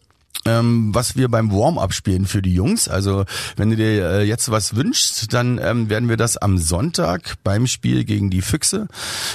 ähm, 0.46 0.94
was 0.94 1.16
wir 1.16 1.28
beim 1.28 1.52
Warm-up 1.52 1.92
spielen 1.92 2.26
für 2.26 2.42
die 2.42 2.54
Jungs. 2.54 2.88
Also 2.88 3.24
wenn 3.56 3.70
du 3.70 3.76
dir 3.76 4.10
äh, 4.10 4.22
jetzt 4.24 4.50
was 4.50 4.76
wünschst, 4.76 5.32
dann 5.32 5.58
ähm, 5.62 5.88
werden 5.90 6.08
wir 6.08 6.16
das 6.16 6.36
am 6.36 6.58
Sonntag 6.58 7.34
beim 7.44 7.66
Spiel 7.66 8.04
gegen 8.04 8.30
die 8.30 8.42
Füchse 8.42 8.88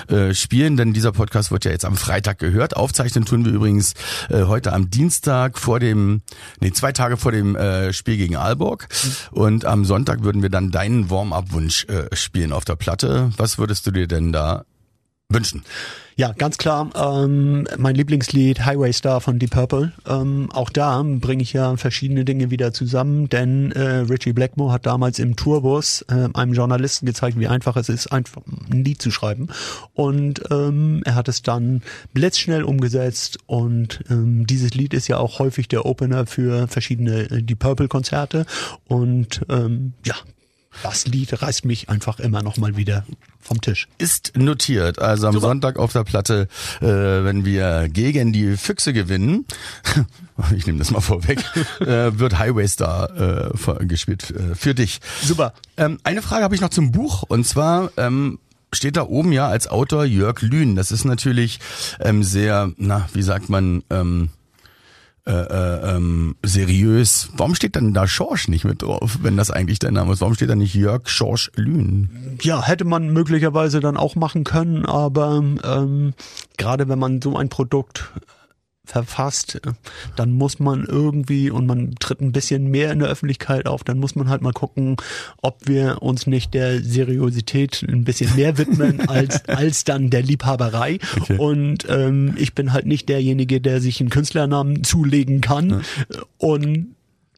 äh, 0.07 0.33
spielen, 0.33 0.77
denn 0.77 0.93
dieser 0.93 1.11
Podcast 1.11 1.51
wird 1.51 1.65
ja 1.65 1.71
jetzt 1.71 1.85
am 1.85 1.95
Freitag 1.95 2.39
gehört. 2.39 2.75
Aufzeichnen 2.75 3.25
tun 3.25 3.45
wir 3.45 3.51
übrigens 3.51 3.93
äh, 4.29 4.43
heute 4.43 4.73
am 4.73 4.89
Dienstag 4.89 5.57
vor 5.57 5.79
dem, 5.79 6.21
nee, 6.59 6.71
zwei 6.71 6.91
Tage 6.91 7.17
vor 7.17 7.31
dem 7.31 7.55
äh, 7.55 7.93
Spiel 7.93 8.17
gegen 8.17 8.35
Aalborg. 8.35 8.87
Und 9.31 9.65
am 9.65 9.85
Sonntag 9.85 10.23
würden 10.23 10.41
wir 10.41 10.49
dann 10.49 10.71
deinen 10.71 11.09
Warm-up-Wunsch 11.09 11.85
äh, 11.85 12.15
spielen 12.15 12.51
auf 12.51 12.65
der 12.65 12.75
Platte. 12.75 13.31
Was 13.37 13.57
würdest 13.57 13.85
du 13.87 13.91
dir 13.91 14.07
denn 14.07 14.31
da 14.31 14.65
wünschen? 15.33 15.63
Ja, 16.17 16.33
ganz 16.33 16.57
klar. 16.57 16.89
Ähm, 16.93 17.67
mein 17.77 17.95
Lieblingslied 17.95 18.65
Highway 18.65 18.91
Star 18.93 19.21
von 19.21 19.39
Deep 19.39 19.51
Purple. 19.51 19.93
Ähm, 20.07 20.49
auch 20.51 20.69
da 20.69 21.01
bringe 21.03 21.41
ich 21.41 21.53
ja 21.53 21.75
verschiedene 21.77 22.25
Dinge 22.25 22.51
wieder 22.51 22.73
zusammen, 22.73 23.29
denn 23.29 23.71
äh, 23.71 23.99
Richie 24.01 24.33
Blackmore 24.33 24.73
hat 24.73 24.85
damals 24.85 25.19
im 25.19 25.35
Tourbus 25.35 26.05
äh, 26.09 26.27
einem 26.33 26.53
Journalisten 26.53 27.05
gezeigt, 27.05 27.39
wie 27.39 27.47
einfach 27.47 27.75
es 27.77 27.89
ist, 27.89 28.11
einfach 28.11 28.41
ein 28.71 28.83
Lied 28.83 29.01
zu 29.01 29.09
schreiben. 29.09 29.47
Und 29.93 30.43
ähm, 30.51 31.01
er 31.05 31.15
hat 31.15 31.27
es 31.27 31.41
dann 31.41 31.81
blitzschnell 32.13 32.63
umgesetzt 32.63 33.39
und 33.47 34.03
ähm, 34.09 34.45
dieses 34.45 34.73
Lied 34.73 34.93
ist 34.93 35.07
ja 35.07 35.17
auch 35.17 35.39
häufig 35.39 35.69
der 35.69 35.85
Opener 35.85 36.27
für 36.27 36.67
verschiedene 36.67 37.31
äh, 37.31 37.41
Deep 37.41 37.59
Purple 37.59 37.87
Konzerte. 37.87 38.45
Und 38.87 39.41
ähm, 39.49 39.93
ja, 40.05 40.15
das 40.83 41.05
Lied 41.07 41.41
reißt 41.41 41.65
mich 41.65 41.89
einfach 41.89 42.19
immer 42.19 42.41
noch 42.41 42.57
mal 42.57 42.77
wieder 42.77 43.05
vom 43.39 43.61
Tisch. 43.61 43.87
Ist 43.97 44.37
notiert. 44.37 44.99
Also 44.99 45.27
am 45.27 45.33
Super. 45.33 45.47
Sonntag 45.47 45.77
auf 45.77 45.93
der 45.93 46.03
Platte, 46.03 46.47
äh, 46.79 46.85
wenn 46.85 47.45
wir 47.45 47.89
gegen 47.89 48.33
die 48.33 48.57
Füchse 48.57 48.93
gewinnen, 48.93 49.45
ich 50.55 50.65
nehme 50.65 50.79
das 50.79 50.91
mal 50.91 51.01
vorweg, 51.01 51.43
äh, 51.79 52.17
wird 52.17 52.37
Highway 52.39 52.67
Star 52.67 53.49
äh, 53.49 53.85
gespielt 53.85 54.31
äh, 54.31 54.55
für 54.55 54.73
dich. 54.73 55.01
Super. 55.23 55.53
Ähm, 55.77 55.99
eine 56.03 56.21
Frage 56.21 56.43
habe 56.43 56.55
ich 56.55 56.61
noch 56.61 56.69
zum 56.69 56.91
Buch 56.91 57.23
und 57.23 57.45
zwar 57.45 57.91
ähm, 57.97 58.39
steht 58.73 58.97
da 58.97 59.03
oben 59.03 59.31
ja 59.31 59.47
als 59.47 59.67
Autor 59.67 60.05
Jörg 60.05 60.41
Lühn. 60.41 60.75
Das 60.75 60.91
ist 60.91 61.05
natürlich 61.05 61.59
ähm, 61.99 62.23
sehr, 62.23 62.71
na, 62.77 63.09
wie 63.13 63.23
sagt 63.23 63.49
man, 63.49 63.83
ähm, 63.89 64.29
äh, 65.25 65.31
äh, 65.31 65.95
ähm, 65.95 66.35
seriös. 66.43 67.29
Warum 67.37 67.53
steht 67.53 67.75
dann 67.75 67.93
da 67.93 68.07
Schorsch 68.07 68.47
nicht 68.47 68.65
mit 68.65 68.81
drauf, 68.81 69.19
wenn 69.21 69.37
das 69.37 69.51
eigentlich 69.51 69.77
der 69.77 69.91
Name 69.91 70.13
ist? 70.13 70.21
Warum 70.21 70.33
steht 70.33 70.49
da 70.49 70.55
nicht 70.55 70.73
Jörg 70.73 71.07
Schorsch 71.07 71.51
Lühn? 71.55 72.37
Ja, 72.41 72.63
hätte 72.63 72.85
man 72.85 73.13
möglicherweise 73.13 73.81
dann 73.81 73.97
auch 73.97 74.15
machen 74.15 74.43
können, 74.43 74.85
aber 74.85 75.43
ähm, 75.63 76.13
gerade 76.57 76.89
wenn 76.89 76.97
man 76.97 77.21
so 77.21 77.37
ein 77.37 77.49
Produkt 77.49 78.11
verfasst, 78.91 79.61
dann 80.15 80.31
muss 80.31 80.59
man 80.59 80.85
irgendwie 80.85 81.49
und 81.49 81.65
man 81.65 81.95
tritt 81.99 82.21
ein 82.21 82.31
bisschen 82.31 82.67
mehr 82.67 82.91
in 82.91 82.99
der 82.99 83.07
Öffentlichkeit 83.07 83.65
auf, 83.65 83.83
dann 83.83 83.99
muss 83.99 84.15
man 84.15 84.29
halt 84.29 84.41
mal 84.41 84.51
gucken, 84.51 84.97
ob 85.41 85.67
wir 85.67 86.01
uns 86.01 86.27
nicht 86.27 86.53
der 86.53 86.83
Seriosität 86.83 87.83
ein 87.87 88.03
bisschen 88.03 88.35
mehr 88.35 88.57
widmen 88.57 89.01
als, 89.09 89.45
als 89.45 89.83
dann 89.83 90.09
der 90.09 90.23
Liebhaberei. 90.23 90.99
Okay. 91.19 91.37
Und 91.37 91.85
ähm, 91.89 92.33
ich 92.37 92.53
bin 92.53 92.73
halt 92.73 92.85
nicht 92.85 93.07
derjenige, 93.07 93.61
der 93.61 93.81
sich 93.81 94.01
einen 94.01 94.09
Künstlernamen 94.09 94.83
zulegen 94.83 95.41
kann. 95.41 95.69
Ja. 95.69 95.79
Und 96.37 96.95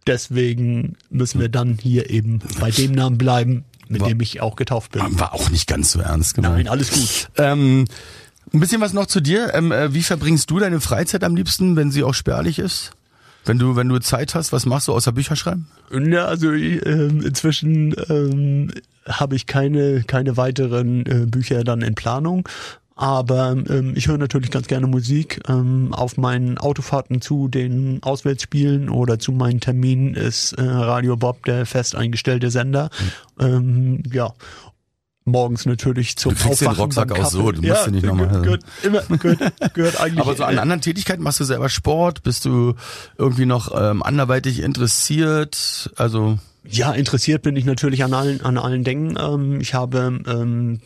deswegen 0.08 0.96
müssen 1.10 1.39
wir 1.39 1.50
dann 1.50 1.78
hier 1.82 2.10
eben 2.10 2.39
bei 2.60 2.72
dem 2.72 2.94
Namen 2.94 3.18
bleiben, 3.18 3.66
mit 3.88 4.02
war, 4.02 4.08
dem 4.08 4.22
ich 4.22 4.42
auch 4.42 4.56
getauft 4.56 4.94
bin. 4.94 5.02
War 5.20 5.34
auch 5.34 5.50
nicht 5.50 5.68
ganz 5.68 5.92
so 5.92 6.00
ernst 6.00 6.34
gemeint. 6.36 6.56
Nein, 6.56 6.68
alles 6.68 6.92
gut. 6.92 7.30
Ähm, 7.38 7.86
ein 8.54 8.60
bisschen 8.60 8.82
was 8.82 8.94
noch 8.94 9.08
zu 9.08 9.20
dir. 9.20 9.54
Ähm, 9.54 9.72
äh, 9.72 9.94
wie 9.94 10.04
verbringst 10.04 10.50
du 10.50 10.60
deine 10.60 10.80
Freizeit 10.80 11.24
am 11.24 11.36
liebsten, 11.36 11.76
wenn 11.76 11.92
sie 11.92 12.04
auch 12.04 12.13
spärlich 12.13 12.60
ist? 12.60 12.92
Wenn 13.46 13.60
du, 13.60 13.76
wenn 13.76 13.89
du 13.89 14.00
Zeit 14.00 14.36
hast, 14.36 14.54
was 14.54 14.66
machst 14.66 14.88
du 14.88 14.94
außer 14.94 15.12
Bücher 15.12 15.36
schreiben? 15.36 15.68
Ja, 15.92 16.26
also 16.26 16.54
ähm, 16.54 17.22
inzwischen 17.22 17.94
ähm, 18.10 18.72
habe 19.06 19.36
ich 19.36 19.48
keine, 19.48 20.04
keine 20.04 20.38
weiteren 20.38 21.06
äh, 21.06 21.26
Bücher 21.26 21.63
dann 21.63 21.82
in 21.82 21.96
Planung. 21.96 22.48
Aber 22.96 23.58
ähm, 23.70 23.94
ich 23.96 24.08
höre 24.08 24.18
natürlich 24.18 24.52
ganz 24.52 24.68
gerne 24.68 24.88
Musik. 24.88 25.42
Ähm, 25.50 25.94
auf 25.94 26.15
meinen 26.17 26.58
Autofahrten 26.58 27.21
zu 27.21 27.48
den 27.48 28.02
Auswärtsspielen 28.04 28.90
oder 28.90 29.17
zu 29.17 29.32
meinen 29.32 29.60
Terminen 29.60 30.13
ist 30.13 30.54
äh, 30.54 30.62
Radio 30.62 31.17
Bob 31.17 31.44
der 31.46 31.65
fest 31.65 31.96
eingestellte 31.96 32.52
Sender. 32.52 32.92
Mhm. 33.40 33.46
Ähm, 33.46 34.04
ja. 34.12 34.34
Morgens 35.26 35.65
natürlich 35.65 36.17
zum 36.17 36.34
Du 36.34 36.40
kriegst 36.40 36.62
den 36.62 36.67
Rucksack 36.67 37.12
auch 37.17 37.30
so, 37.30 37.52
du 37.52 37.62
musst 37.62 37.63
ja, 37.63 37.86
den 37.86 37.96
nicht 37.96 38.06
nochmal. 38.06 38.42
Gehört, 38.42 38.63
immer, 38.84 39.02
gehört, 39.17 39.74
gehört 39.74 40.00
eigentlich. 40.02 40.19
Aber 40.19 40.36
so 40.36 40.44
an 40.44 40.60
anderen 40.60 40.82
Tätigkeiten 40.82 41.24
machst 41.24 41.40
du 41.40 41.46
selber 41.46 41.69
Sport? 41.69 42.24
Bist 42.24 42.46
du 42.46 42.76
irgendwie 43.17 43.46
noch 43.46 43.71
ähm, 43.74 44.04
anderweitig 44.04 44.60
interessiert? 44.60 45.92
Also 45.96 46.40
ja, 46.65 46.94
interessiert 46.94 47.42
bin 47.42 47.56
ich 47.56 47.65
natürlich 47.65 48.04
an 48.04 48.13
allen 48.13 48.42
an 48.42 48.58
allen 48.58 48.84
Dingen. 48.84 49.17
Ähm, 49.19 49.62
ich 49.62 49.74
habe 49.74 50.21
ähm, 50.26 50.80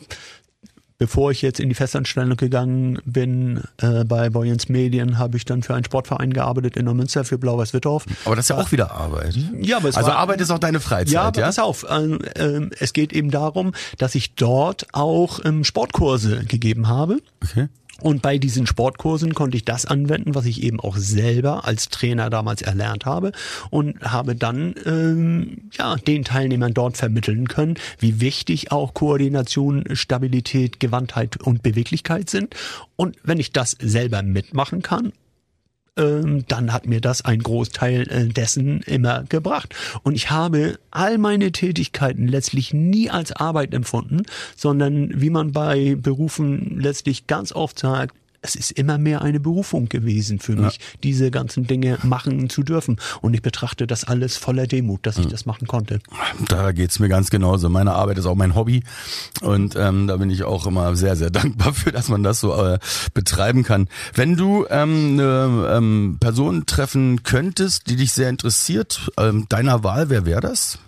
bevor 0.98 1.30
ich 1.30 1.42
jetzt 1.42 1.60
in 1.60 1.68
die 1.68 1.74
Festanstellung 1.74 2.36
gegangen 2.36 2.98
bin 3.04 3.62
äh, 3.78 4.04
bei 4.04 4.30
Boyens 4.30 4.68
Medien, 4.68 5.18
habe 5.18 5.36
ich 5.36 5.44
dann 5.44 5.62
für 5.62 5.74
einen 5.74 5.84
Sportverein 5.84 6.32
gearbeitet 6.32 6.76
in 6.76 6.84
Neumünster 6.84 7.24
für 7.24 7.38
Blau-Weiß-Wittorf. 7.38 8.04
Aber 8.24 8.36
das 8.36 8.46
ist 8.46 8.50
ja 8.50 8.58
auch 8.58 8.72
wieder 8.72 8.90
Arbeit. 8.90 9.36
Ja, 9.60 9.78
aber 9.78 9.88
es 9.88 9.96
also 9.96 10.10
war, 10.10 10.18
Arbeit 10.18 10.40
ist 10.40 10.50
auch 10.50 10.58
deine 10.58 10.80
Freizeit, 10.80 11.12
ja? 11.12 11.22
Aber 11.22 11.40
ja? 11.40 11.46
pass 11.46 11.58
auf, 11.58 11.84
äh, 11.88 12.68
es 12.78 12.92
geht 12.92 13.12
eben 13.12 13.30
darum, 13.30 13.72
dass 13.96 14.14
ich 14.14 14.34
dort 14.34 14.86
auch 14.92 15.40
ähm, 15.44 15.64
Sportkurse 15.64 16.44
gegeben 16.44 16.88
habe. 16.88 17.18
Okay. 17.42 17.68
Und 18.00 18.22
bei 18.22 18.38
diesen 18.38 18.66
Sportkursen 18.66 19.34
konnte 19.34 19.56
ich 19.56 19.64
das 19.64 19.84
anwenden, 19.84 20.34
was 20.34 20.46
ich 20.46 20.62
eben 20.62 20.78
auch 20.78 20.96
selber 20.96 21.64
als 21.64 21.88
Trainer 21.88 22.30
damals 22.30 22.62
erlernt 22.62 23.06
habe 23.06 23.32
und 23.70 24.00
habe 24.02 24.36
dann 24.36 24.74
ähm, 24.86 25.68
ja 25.72 25.96
den 25.96 26.24
Teilnehmern 26.24 26.74
dort 26.74 26.96
vermitteln 26.96 27.48
können, 27.48 27.74
wie 27.98 28.20
wichtig 28.20 28.70
auch 28.70 28.94
Koordination, 28.94 29.84
Stabilität, 29.94 30.78
Gewandtheit 30.78 31.42
und 31.42 31.62
Beweglichkeit 31.62 32.30
sind. 32.30 32.54
Und 32.94 33.16
wenn 33.24 33.40
ich 33.40 33.52
das 33.52 33.72
selber 33.80 34.22
mitmachen 34.22 34.82
kann 34.82 35.12
ähm, 35.98 36.44
dann 36.48 36.72
hat 36.72 36.86
mir 36.86 37.00
das 37.00 37.24
ein 37.24 37.40
Großteil 37.40 38.08
äh, 38.08 38.28
dessen 38.28 38.80
immer 38.82 39.24
gebracht. 39.28 39.74
Und 40.02 40.14
ich 40.14 40.30
habe 40.30 40.78
all 40.90 41.18
meine 41.18 41.52
Tätigkeiten 41.52 42.28
letztlich 42.28 42.72
nie 42.72 43.10
als 43.10 43.32
Arbeit 43.32 43.74
empfunden, 43.74 44.22
sondern 44.56 45.10
wie 45.20 45.30
man 45.30 45.52
bei 45.52 45.96
Berufen 45.96 46.80
letztlich 46.80 47.26
ganz 47.26 47.52
oft 47.52 47.78
sagt, 47.78 48.16
es 48.40 48.54
ist 48.54 48.70
immer 48.72 48.98
mehr 48.98 49.22
eine 49.22 49.40
Berufung 49.40 49.88
gewesen 49.88 50.38
für 50.38 50.54
mich, 50.54 50.76
ja. 50.76 50.84
diese 51.02 51.30
ganzen 51.30 51.66
Dinge 51.66 51.98
machen 52.02 52.48
zu 52.48 52.62
dürfen. 52.62 52.96
Und 53.20 53.34
ich 53.34 53.42
betrachte 53.42 53.86
das 53.86 54.04
alles 54.04 54.36
voller 54.36 54.66
Demut, 54.66 55.06
dass 55.06 55.18
ich 55.18 55.26
das 55.26 55.44
machen 55.44 55.66
konnte. 55.66 56.00
Da 56.46 56.72
geht's 56.72 56.98
mir 57.00 57.08
ganz 57.08 57.30
genauso. 57.30 57.68
Meine 57.68 57.92
Arbeit 57.92 58.18
ist 58.18 58.26
auch 58.26 58.36
mein 58.36 58.54
Hobby. 58.54 58.84
Und 59.42 59.74
ähm, 59.76 60.06
da 60.06 60.16
bin 60.16 60.30
ich 60.30 60.44
auch 60.44 60.66
immer 60.66 60.94
sehr, 60.94 61.16
sehr 61.16 61.30
dankbar 61.38 61.72
für, 61.72 61.90
dass 61.90 62.08
man 62.08 62.22
das 62.22 62.40
so 62.40 62.54
äh, 62.54 62.78
betreiben 63.12 63.64
kann. 63.64 63.88
Wenn 64.14 64.36
du 64.36 64.66
ähm, 64.70 65.18
eine 65.18 65.76
ähm, 65.76 66.16
Person 66.20 66.66
treffen 66.66 67.22
könntest, 67.24 67.88
die 67.90 67.96
dich 67.96 68.12
sehr 68.12 68.28
interessiert, 68.28 69.10
ähm, 69.18 69.46
deiner 69.48 69.82
Wahl, 69.82 70.10
wer 70.10 70.26
wäre 70.26 70.40
das? 70.40 70.78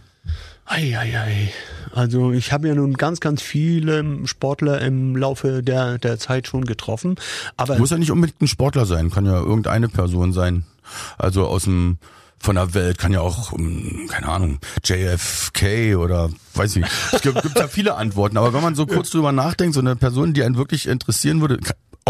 Eieiei. 0.71 1.53
Also 1.93 2.31
ich 2.31 2.53
habe 2.53 2.69
ja 2.69 2.75
nun 2.75 2.95
ganz, 2.95 3.19
ganz 3.19 3.43
viele 3.43 4.05
Sportler 4.27 4.81
im 4.81 5.17
Laufe 5.17 5.63
der, 5.63 5.99
der 5.99 6.19
Zeit 6.19 6.47
schon 6.47 6.65
getroffen. 6.65 7.17
Aber 7.57 7.77
Muss 7.79 7.91
ja 7.91 7.99
nicht 7.99 8.13
unbedingt 8.13 8.41
ein 8.41 8.47
Sportler 8.47 8.87
sein, 8.87 9.11
kann 9.11 9.27
ja 9.27 9.41
irgendeine 9.41 9.89
Person 9.89 10.33
sein. 10.33 10.65
Also 11.19 11.47
aus 11.47 11.65
dem 11.65 11.99
von 12.39 12.55
der 12.55 12.73
Welt 12.73 12.97
kann 12.97 13.13
ja 13.13 13.21
auch, 13.21 13.53
keine 14.09 14.29
Ahnung, 14.29 14.61
JFK 14.83 15.97
oder 15.97 16.31
weiß 16.55 16.77
ich. 16.77 16.87
Es 17.13 17.21
gibt, 17.21 17.43
gibt 17.43 17.59
ja 17.59 17.69
viele 17.69 17.97
Antworten, 17.97 18.39
aber 18.39 18.55
wenn 18.55 18.63
man 18.63 18.75
so 18.75 18.87
kurz 18.87 19.11
drüber 19.11 19.31
nachdenkt, 19.31 19.75
so 19.75 19.81
eine 19.81 19.95
Person, 19.95 20.33
die 20.33 20.43
einen 20.43 20.57
wirklich 20.57 20.89
interessieren 20.89 21.43
würde, 21.43 21.61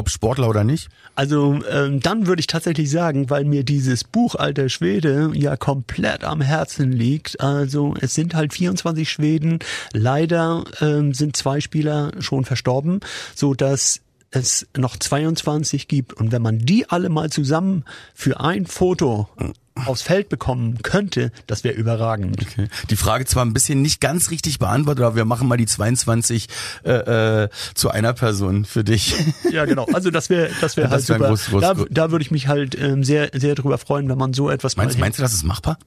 ob 0.01 0.11
Sportler 0.11 0.48
oder 0.48 0.64
nicht? 0.64 0.88
Also 1.14 1.61
ähm, 1.70 2.01
dann 2.01 2.26
würde 2.26 2.40
ich 2.40 2.46
tatsächlich 2.46 2.90
sagen, 2.90 3.30
weil 3.30 3.44
mir 3.44 3.64
dieses 3.64 4.03
Buch 4.03 4.34
Alter 4.34 4.68
Schwede 4.68 5.30
ja 5.34 5.57
komplett 5.57 6.24
am 6.24 6.40
Herzen 6.40 6.90
liegt. 6.90 7.40
Also 7.40 7.94
es 8.01 8.14
sind 8.14 8.34
halt 8.34 8.53
24 8.53 9.09
Schweden. 9.09 9.59
Leider 9.92 10.64
ähm, 10.80 11.14
sind 11.14 11.36
zwei 11.36 11.61
Spieler 11.61 12.12
schon 12.18 12.44
verstorben, 12.44 13.01
so 13.34 13.55
dass 13.55 14.01
es 14.30 14.66
noch 14.76 14.96
22 14.96 15.88
gibt 15.88 16.12
und 16.12 16.32
wenn 16.32 16.42
man 16.42 16.59
die 16.59 16.88
alle 16.88 17.09
mal 17.09 17.30
zusammen 17.30 17.84
für 18.14 18.40
ein 18.40 18.66
Foto 18.66 19.28
aufs 19.87 20.03
Feld 20.03 20.28
bekommen 20.28 20.83
könnte, 20.83 21.33
das 21.47 21.64
wäre 21.64 21.74
überragend. 21.74 22.43
Okay. 22.43 22.68
Die 22.89 22.97
Frage 22.97 23.24
zwar 23.24 23.45
ein 23.45 23.53
bisschen 23.53 23.83
nicht 23.83 24.01
ganz 24.01 24.31
richtig 24.31 24.59
beantwortet, 24.59 25.05
aber 25.05 25.16
wir 25.16 25.24
machen 25.24 25.49
mal 25.49 25.57
die 25.57 25.66
22 25.66 26.49
äh, 26.85 27.45
äh, 27.45 27.49
zu 27.74 27.91
einer 27.91 28.12
Person 28.12 28.64
für 28.64 28.85
dich. 28.85 29.14
Ja, 29.51 29.64
genau. 29.64 29.87
Also 29.93 30.11
das 30.11 30.31
wäre 30.31 30.51
das 30.61 30.76
wäre 30.76 30.91
halt 30.91 31.09
wär 31.09 31.16
super. 31.16 31.28
Groß, 31.28 31.47
groß, 31.47 31.61
da, 31.61 31.74
da 31.91 32.11
würde 32.11 32.22
ich 32.22 32.31
mich 32.31 32.47
halt 32.47 32.78
ähm, 32.78 33.03
sehr 33.03 33.31
sehr 33.33 33.55
drüber 33.55 33.78
freuen, 33.78 34.09
wenn 34.09 34.18
man 34.18 34.33
so 34.33 34.49
etwas 34.49 34.76
meinst, 34.76 34.99
meinst 34.99 35.18
du, 35.18 35.22
das 35.22 35.33
ist 35.33 35.45
machbar? 35.45 35.78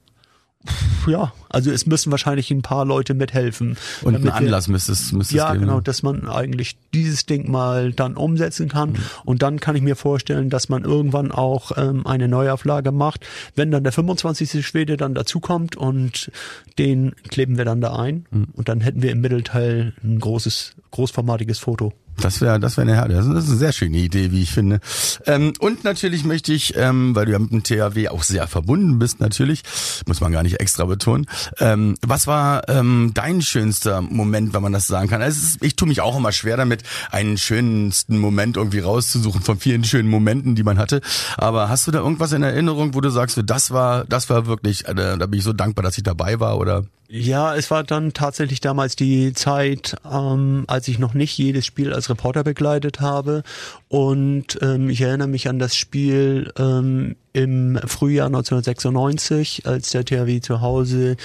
Ja, 1.06 1.32
also 1.48 1.70
es 1.70 1.86
müssen 1.86 2.10
wahrscheinlich 2.10 2.50
ein 2.50 2.62
paar 2.62 2.84
Leute 2.84 3.14
mithelfen. 3.14 3.76
Und 4.02 4.16
einen 4.16 4.28
Anlass 4.28 4.68
müsste 4.68 4.92
es, 4.92 5.12
müsste 5.12 5.36
Ja, 5.36 5.54
genau, 5.54 5.80
dass 5.80 6.02
man 6.02 6.28
eigentlich 6.28 6.76
dieses 6.92 7.26
Ding 7.26 7.50
mal 7.50 7.92
dann 7.92 8.16
umsetzen 8.16 8.68
kann. 8.68 8.90
Mhm. 8.90 8.96
Und 9.24 9.42
dann 9.42 9.60
kann 9.60 9.76
ich 9.76 9.82
mir 9.82 9.96
vorstellen, 9.96 10.50
dass 10.50 10.68
man 10.68 10.84
irgendwann 10.84 11.32
auch 11.32 11.72
ähm, 11.76 12.06
eine 12.06 12.28
Neuauflage 12.28 12.92
macht. 12.92 13.26
Wenn 13.54 13.70
dann 13.70 13.84
der 13.84 13.92
25. 13.92 14.66
Schwede 14.66 14.96
dann 14.96 15.14
dazukommt 15.14 15.76
und 15.76 16.30
den 16.78 17.14
kleben 17.28 17.58
wir 17.58 17.64
dann 17.64 17.80
da 17.80 17.96
ein. 17.96 18.26
Mhm. 18.30 18.48
Und 18.54 18.68
dann 18.68 18.80
hätten 18.80 19.02
wir 19.02 19.12
im 19.12 19.20
Mittelteil 19.20 19.92
ein 20.02 20.18
großes, 20.18 20.74
großformatiges 20.90 21.58
Foto. 21.58 21.92
Das 22.20 22.40
wäre, 22.40 22.60
das 22.60 22.76
wäre 22.76 23.02
eine, 23.02 23.14
das 23.14 23.26
ist 23.26 23.48
eine 23.48 23.56
sehr 23.56 23.72
schöne 23.72 23.98
Idee, 23.98 24.30
wie 24.30 24.42
ich 24.42 24.50
finde. 24.50 24.80
Ähm, 25.26 25.52
und 25.58 25.84
natürlich 25.84 26.24
möchte 26.24 26.52
ich, 26.52 26.76
ähm, 26.76 27.14
weil 27.14 27.26
du 27.26 27.32
ja 27.32 27.38
mit 27.38 27.52
dem 27.52 27.62
THW 27.62 28.08
auch 28.08 28.22
sehr 28.22 28.46
verbunden 28.46 28.98
bist, 28.98 29.20
natürlich, 29.20 29.62
muss 30.06 30.20
man 30.20 30.32
gar 30.32 30.42
nicht 30.42 30.60
extra 30.60 30.84
betonen. 30.84 31.26
Ähm, 31.58 31.96
was 32.02 32.26
war 32.26 32.68
ähm, 32.68 33.12
dein 33.14 33.42
schönster 33.42 34.00
Moment, 34.00 34.54
wenn 34.54 34.62
man 34.62 34.72
das 34.72 34.86
sagen 34.86 35.08
kann? 35.08 35.22
Also 35.22 35.40
ist, 35.44 35.62
ich 35.62 35.76
tue 35.76 35.88
mich 35.88 36.00
auch 36.00 36.16
immer 36.16 36.32
schwer 36.32 36.56
damit, 36.56 36.82
einen 37.10 37.36
schönsten 37.38 38.18
Moment 38.18 38.56
irgendwie 38.56 38.80
rauszusuchen 38.80 39.42
von 39.42 39.58
vielen 39.58 39.84
schönen 39.84 40.08
Momenten, 40.08 40.54
die 40.54 40.62
man 40.62 40.78
hatte. 40.78 41.00
Aber 41.36 41.68
hast 41.68 41.86
du 41.86 41.90
da 41.90 41.98
irgendwas 41.98 42.32
in 42.32 42.42
Erinnerung, 42.42 42.94
wo 42.94 43.00
du 43.00 43.10
sagst, 43.10 43.40
das 43.44 43.70
war, 43.70 44.04
das 44.04 44.30
war 44.30 44.46
wirklich, 44.46 44.86
äh, 44.86 44.94
da 44.94 45.26
bin 45.26 45.38
ich 45.38 45.44
so 45.44 45.52
dankbar, 45.52 45.82
dass 45.82 45.96
ich 45.98 46.04
dabei 46.04 46.40
war, 46.40 46.58
oder? 46.58 46.84
Ja, 47.16 47.54
es 47.54 47.70
war 47.70 47.84
dann 47.84 48.12
tatsächlich 48.12 48.60
damals 48.60 48.96
die 48.96 49.34
Zeit, 49.34 49.94
ähm, 50.04 50.64
als 50.66 50.88
ich 50.88 50.98
noch 50.98 51.14
nicht 51.14 51.38
jedes 51.38 51.64
Spiel 51.64 51.92
als 51.92 52.10
Reporter 52.10 52.42
begleitet 52.42 53.00
habe. 53.00 53.44
Und 53.86 54.58
ähm, 54.62 54.90
ich 54.90 55.00
erinnere 55.00 55.28
mich 55.28 55.48
an 55.48 55.60
das 55.60 55.76
Spiel 55.76 56.52
ähm, 56.58 57.14
im 57.32 57.78
Frühjahr 57.86 58.26
1996, 58.26 59.64
als 59.64 59.90
der 59.90 60.04
THW 60.04 60.40
zu 60.40 60.60
Hause 60.60 61.16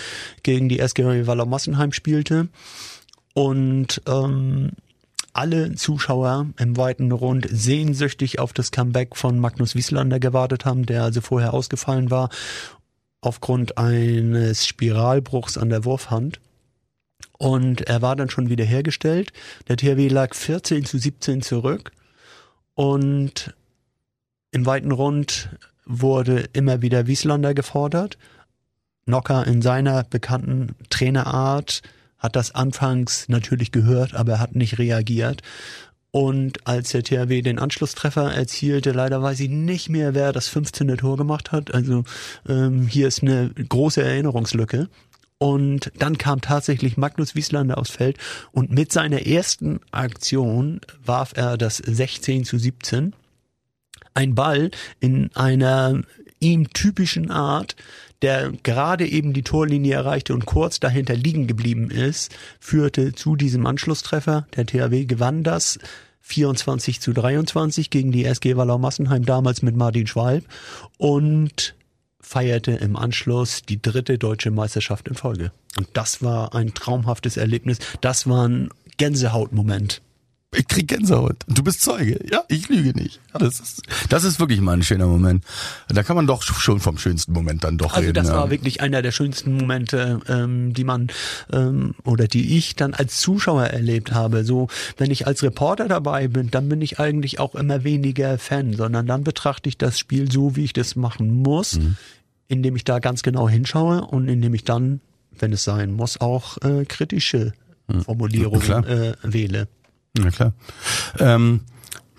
gegen 0.44 0.70
die 0.70 0.78
SG 0.78 1.26
Waller 1.26 1.48
Massenheim 1.48 1.92
spielte. 1.92 2.50
Und 3.34 4.04
ähm, 4.08 4.74
alle 5.34 5.74
Zuschauer 5.74 6.48
im 6.60 6.78
weiten 6.78 7.12
Rund 7.12 7.48
sehnsüchtig 7.50 8.38
auf 8.38 8.54
das 8.54 8.70
Comeback 8.70 9.16
von 9.16 9.40
Magnus 9.40 9.74
Wieslander 9.74 10.20
gewartet 10.20 10.66
haben, 10.66 10.86
der 10.86 11.02
also 11.02 11.22
vorher 11.22 11.56
ausgefallen 11.56 12.12
war 12.12 12.30
aufgrund 13.22 13.78
eines 13.78 14.66
Spiralbruchs 14.66 15.58
an 15.58 15.70
der 15.70 15.86
Wurfhand. 15.86 16.40
Und 17.38 17.82
er 17.82 18.02
war 18.02 18.16
dann 18.16 18.30
schon 18.30 18.50
wieder 18.50 18.66
hergestellt. 18.66 19.32
Der 19.68 19.78
THW 19.78 20.08
lag 20.08 20.36
14 20.36 20.86
zu 20.86 20.98
17 20.98 21.42
zurück. 21.42 21.92
Und 22.76 23.54
im 24.52 24.66
weiten 24.66 24.92
Rund 24.92 25.50
wurde 25.86 26.50
immer 26.54 26.82
wieder 26.82 27.08
Wieslander 27.08 27.54
gefordert. 27.54 28.18
Nocker 29.06 29.48
in 29.48 29.62
seiner 29.62 30.04
bekannten 30.04 30.76
Trainerart 30.90 31.82
hat 32.18 32.36
das 32.36 32.54
anfangs 32.54 33.30
natürlich 33.30 33.72
gehört, 33.72 34.14
aber 34.14 34.34
er 34.34 34.40
hat 34.40 34.56
nicht 34.56 34.78
reagiert. 34.78 35.42
Und 36.12 36.66
als 36.68 36.89
der 36.89 37.03
THW 37.03 37.41
den 37.41 37.60
Anschlusstreffer 37.60 38.34
erzielte, 38.34 38.91
leider 38.91 39.22
weiß 39.22 39.39
ich 39.41 39.49
nicht 39.49 39.89
mehr, 39.89 40.16
wer 40.16 40.34
das 40.34 40.47
15. 40.47 40.97
Tor 40.97 41.18
gemacht 41.18 41.51
hat. 41.51 41.74
Also 41.74 42.03
ähm, 42.47 42.88
hier 42.88 43.07
ist 43.07 43.22
eine 43.22 43.51
große 43.51 44.01
Erinnerungslücke. 44.01 44.89
Und 45.38 45.91
dann 45.97 46.18
kam 46.18 46.41
tatsächlich 46.41 46.97
Magnus 46.97 47.34
Wieslander 47.34 47.78
aufs 47.78 47.91
Feld 47.91 48.18
und 48.51 48.72
mit 48.72 48.91
seiner 48.91 49.26
ersten 49.26 49.80
Aktion 49.91 50.82
warf 51.05 51.32
er 51.34 51.57
das 51.57 51.78
16 51.78 52.43
zu 52.43 52.57
17. 52.57 53.14
Ein 54.14 54.36
Ball 54.36 54.72
in 54.99 55.34
einer 55.36 56.01
ihm 56.41 56.70
typischen 56.74 57.32
Art, 57.32 57.78
der 58.22 58.52
gerade 58.64 59.08
eben 59.08 59.34
die 59.34 59.44
Torlinie 59.44 59.96
erreichte 59.96 60.34
und 60.34 60.46
kurz 60.46 60.80
dahinter 60.80 61.16
liegen 61.16 61.48
geblieben 61.48 61.90
ist, 61.90 62.36
führte 62.60 63.14
zu 63.14 63.36
diesem 63.36 63.66
Anschlusstreffer. 63.66 64.48
Der 64.56 64.66
THW 64.66 65.06
gewann 65.06 65.44
das 65.44 65.80
24 66.22 67.02
zu 67.02 67.14
23 67.14 67.90
gegen 67.90 68.12
die 68.12 68.26
SG 68.26 68.56
Wallau 68.56 68.78
Massenheim, 68.78 69.26
damals 69.26 69.62
mit 69.62 69.76
Martin 69.76 70.08
Schwalb 70.08 70.46
und 70.98 71.76
feierte 72.20 72.74
im 72.74 72.96
Anschluss 72.96 73.64
die 73.64 73.82
dritte 73.82 74.18
deutsche 74.18 74.52
Meisterschaft 74.52 75.08
in 75.08 75.16
Folge. 75.16 75.52
Und 75.78 75.88
das 75.94 76.22
war 76.22 76.54
ein 76.54 76.74
traumhaftes 76.74 77.38
Erlebnis. 77.38 77.80
Das 78.02 78.28
war 78.28 78.48
ein 78.48 78.70
Gänsehautmoment. 78.98 80.02
Ich 80.56 80.68
krieg 80.68 80.88
Gänsehaut. 80.88 81.36
Du 81.47 81.62
bist 81.64 81.82
Zeuge. 81.82 82.20
Ja, 82.32 82.43
ich 82.47 82.70
lüge 82.70 83.00
nicht. 83.00 83.20
Das 83.34 83.60
ist, 83.60 83.84
das 84.10 84.24
ist 84.24 84.39
wirklich 84.39 84.60
mal 84.62 84.74
ein 84.74 84.82
schöner 84.82 85.06
Moment. 85.06 85.43
Da 85.89 86.02
kann 86.02 86.16
man 86.16 86.26
doch 86.26 86.41
schon 86.41 86.80
vom 86.80 86.97
schönsten 86.97 87.34
Moment 87.34 87.64
dann 87.64 87.78
doch 87.78 87.93
Also 87.93 88.02
reden. 88.08 88.16
das 88.16 88.30
ja. 88.30 88.34
war 88.36 88.50
wirklich 88.50 88.82
einer 88.82 89.04
der 89.04 89.12
schönsten 89.12 89.54
Momente, 89.56 90.20
ähm, 90.28 90.74
die 90.74 90.84
man 90.84 91.10
ähm, 91.54 91.93
oder 92.04 92.28
die 92.28 92.58
ich 92.58 92.76
dann 92.76 92.95
als 92.95 93.20
Zuschauer 93.20 93.66
erlebt 93.66 94.12
habe. 94.12 94.43
So, 94.43 94.70
wenn 94.97 95.12
ich 95.12 95.28
als 95.28 95.43
Reporter 95.43 95.88
dabei 95.88 96.28
bin, 96.28 96.50
dann 96.50 96.68
bin 96.68 96.82
ich 96.82 97.00
eigentlich 97.00 97.39
auch 97.39 97.54
immer 97.54 97.84
weniger 97.84 98.39
Fan, 98.39 98.74
sondern 98.74 99.06
dann 99.06 99.24
betrachte 99.24 99.70
ich 99.70 99.78
das 99.78 100.00
Spiel 100.00 100.32
so, 100.32 100.56
wie 100.56 100.64
ich 100.64 100.74
das 100.74 100.95
machen 100.95 101.32
muss, 101.43 101.76
Mhm. 101.78 101.95
indem 102.47 102.76
ich 102.76 102.84
da 102.86 102.97
ganz 102.97 103.22
genau 103.22 103.47
hinschaue 103.47 104.02
und 104.02 104.28
indem 104.28 104.56
ich 104.56 104.64
dann, 104.64 105.00
wenn 105.38 105.54
es 105.54 105.64
sein 105.64 105.91
muss, 105.91 106.20
auch 106.20 106.58
äh, 106.64 106.86
kritische 106.86 107.54
Formulierungen 108.04 108.80
Mhm. 108.80 108.84
Äh, 108.84 109.14
wähle. 109.24 109.68
Na 110.18 110.32
klar. 110.32 110.53
Ähm, 111.20 111.62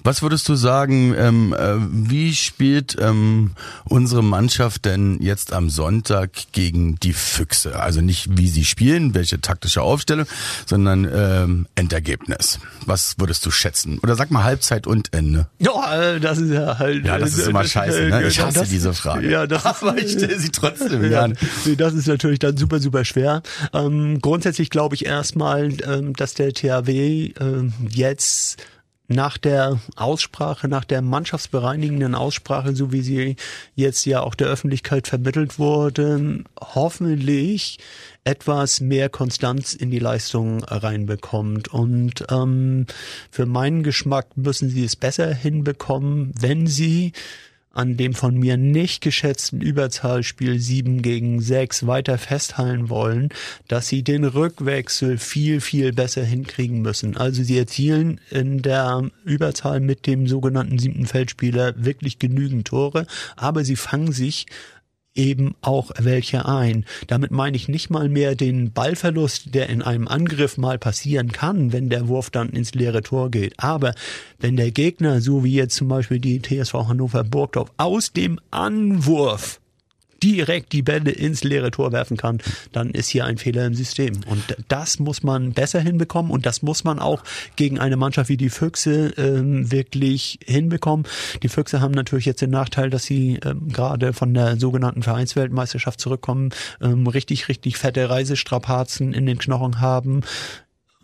was 0.02 0.22
würdest 0.22 0.48
du 0.48 0.54
sagen, 0.54 1.14
ähm, 1.16 1.52
äh, 1.52 1.74
wie 1.90 2.34
spielt 2.34 2.96
ähm, 3.00 3.52
unsere 3.84 4.22
Mannschaft 4.22 4.84
denn 4.84 5.18
jetzt 5.20 5.52
am 5.52 5.70
Sonntag 5.70 6.30
gegen 6.52 6.96
die 7.00 7.12
Füchse? 7.12 7.78
Also 7.78 8.00
nicht, 8.00 8.36
wie 8.38 8.48
sie 8.48 8.64
spielen, 8.64 9.14
welche 9.14 9.40
taktische 9.40 9.82
Aufstellung, 9.82 10.26
sondern 10.66 11.08
ähm, 11.12 11.66
Endergebnis. 11.74 12.58
Was 12.86 13.16
würdest 13.18 13.44
du 13.46 13.50
schätzen? 13.50 13.98
Oder 14.02 14.16
sag 14.16 14.30
mal 14.30 14.44
Halbzeit 14.44 14.86
und 14.86 15.12
Ende. 15.12 15.46
Ja, 15.58 16.00
äh, 16.14 16.20
das 16.20 16.38
ist 16.38 16.50
ja 16.52 16.78
halt. 16.78 17.04
Ja, 17.04 17.18
das 17.18 17.36
ist 17.36 17.46
immer 17.48 17.64
scheiße, 17.64 18.02
ne? 18.08 18.26
Ich 18.26 18.38
äh, 18.38 18.42
hasse 18.42 18.60
das- 18.60 18.68
diese 18.68 18.94
Frage. 18.94 19.30
Ja, 19.30 19.46
das 19.46 19.64
Aber 19.66 19.96
ist, 19.98 20.04
ich 20.06 20.12
stelle 20.24 20.38
sie 20.38 20.50
trotzdem 20.50 21.02
Ja, 21.04 21.08
gerne. 21.08 21.34
nee, 21.64 21.76
das 21.76 21.94
ist 21.94 22.06
natürlich 22.08 22.38
dann 22.38 22.56
super, 22.56 22.80
super 22.80 23.04
schwer. 23.04 23.42
Ähm, 23.72 24.20
grundsätzlich 24.20 24.70
glaube 24.70 24.94
ich 24.94 25.04
erstmal, 25.06 25.68
ähm, 25.86 26.14
dass 26.14 26.34
der 26.34 26.52
THW 26.52 27.32
ähm, 27.40 27.72
jetzt 27.88 28.56
nach 29.10 29.38
der 29.38 29.80
Aussprache, 29.96 30.68
nach 30.68 30.84
der 30.84 31.02
mannschaftsbereinigenden 31.02 32.14
Aussprache, 32.14 32.76
so 32.76 32.92
wie 32.92 33.02
sie 33.02 33.36
jetzt 33.74 34.04
ja 34.06 34.20
auch 34.20 34.36
der 34.36 34.46
Öffentlichkeit 34.46 35.08
vermittelt 35.08 35.58
wurde, 35.58 36.44
hoffentlich 36.60 37.78
etwas 38.22 38.80
mehr 38.80 39.08
Konstanz 39.08 39.74
in 39.74 39.90
die 39.90 39.98
Leistung 39.98 40.62
reinbekommt. 40.62 41.68
Und 41.68 42.24
ähm, 42.30 42.86
für 43.30 43.46
meinen 43.46 43.82
Geschmack 43.82 44.36
müssen 44.36 44.70
sie 44.70 44.84
es 44.84 44.94
besser 44.94 45.34
hinbekommen, 45.34 46.32
wenn 46.38 46.68
sie 46.68 47.12
an 47.72 47.96
dem 47.96 48.14
von 48.14 48.36
mir 48.36 48.56
nicht 48.56 49.00
geschätzten 49.00 49.60
Überzahlspiel 49.60 50.58
7 50.58 51.02
gegen 51.02 51.40
6 51.40 51.86
weiter 51.86 52.18
festhalten 52.18 52.88
wollen, 52.88 53.28
dass 53.68 53.88
sie 53.88 54.02
den 54.02 54.24
Rückwechsel 54.24 55.18
viel, 55.18 55.60
viel 55.60 55.92
besser 55.92 56.24
hinkriegen 56.24 56.82
müssen. 56.82 57.16
Also 57.16 57.42
sie 57.42 57.58
erzielen 57.58 58.20
in 58.30 58.62
der 58.62 59.10
Überzahl 59.24 59.80
mit 59.80 60.06
dem 60.06 60.26
sogenannten 60.26 60.78
siebten 60.78 61.06
Feldspieler 61.06 61.74
wirklich 61.76 62.18
genügend 62.18 62.66
Tore, 62.66 63.06
aber 63.36 63.64
sie 63.64 63.76
fangen 63.76 64.12
sich 64.12 64.46
eben 65.14 65.54
auch 65.60 65.90
welche 65.98 66.46
ein. 66.46 66.84
Damit 67.06 67.30
meine 67.30 67.56
ich 67.56 67.68
nicht 67.68 67.90
mal 67.90 68.08
mehr 68.08 68.34
den 68.34 68.72
Ballverlust, 68.72 69.54
der 69.54 69.68
in 69.68 69.82
einem 69.82 70.08
Angriff 70.08 70.56
mal 70.56 70.78
passieren 70.78 71.32
kann, 71.32 71.72
wenn 71.72 71.88
der 71.88 72.08
Wurf 72.08 72.30
dann 72.30 72.50
ins 72.50 72.74
leere 72.74 73.02
Tor 73.02 73.30
geht. 73.30 73.54
Aber 73.58 73.94
wenn 74.38 74.56
der 74.56 74.70
Gegner, 74.70 75.20
so 75.20 75.44
wie 75.44 75.54
jetzt 75.54 75.76
zum 75.76 75.88
Beispiel 75.88 76.20
die 76.20 76.40
TSV 76.40 76.74
Hannover 76.74 77.24
Burgdorf, 77.24 77.72
aus 77.76 78.12
dem 78.12 78.38
Anwurf 78.50 79.59
direkt 80.22 80.72
die 80.72 80.82
Bälle 80.82 81.10
ins 81.10 81.44
leere 81.44 81.70
Tor 81.70 81.92
werfen 81.92 82.16
kann, 82.16 82.38
dann 82.72 82.90
ist 82.90 83.08
hier 83.08 83.24
ein 83.24 83.38
Fehler 83.38 83.66
im 83.66 83.74
System. 83.74 84.20
Und 84.26 84.56
das 84.68 84.98
muss 84.98 85.22
man 85.22 85.52
besser 85.52 85.80
hinbekommen 85.80 86.30
und 86.30 86.46
das 86.46 86.62
muss 86.62 86.84
man 86.84 86.98
auch 86.98 87.22
gegen 87.56 87.78
eine 87.78 87.96
Mannschaft 87.96 88.28
wie 88.28 88.36
die 88.36 88.50
Füchse 88.50 89.12
ähm, 89.16 89.70
wirklich 89.70 90.38
hinbekommen. 90.44 91.06
Die 91.42 91.48
Füchse 91.48 91.80
haben 91.80 91.92
natürlich 91.92 92.26
jetzt 92.26 92.42
den 92.42 92.50
Nachteil, 92.50 92.90
dass 92.90 93.04
sie 93.04 93.40
ähm, 93.44 93.68
gerade 93.68 94.12
von 94.12 94.34
der 94.34 94.58
sogenannten 94.58 95.02
Vereinsweltmeisterschaft 95.02 96.00
zurückkommen, 96.00 96.50
ähm, 96.80 97.06
richtig, 97.06 97.48
richtig 97.48 97.78
fette 97.78 98.10
Reisestrapazen 98.10 99.12
in 99.12 99.26
den 99.26 99.38
Knochen 99.38 99.80
haben. 99.80 100.22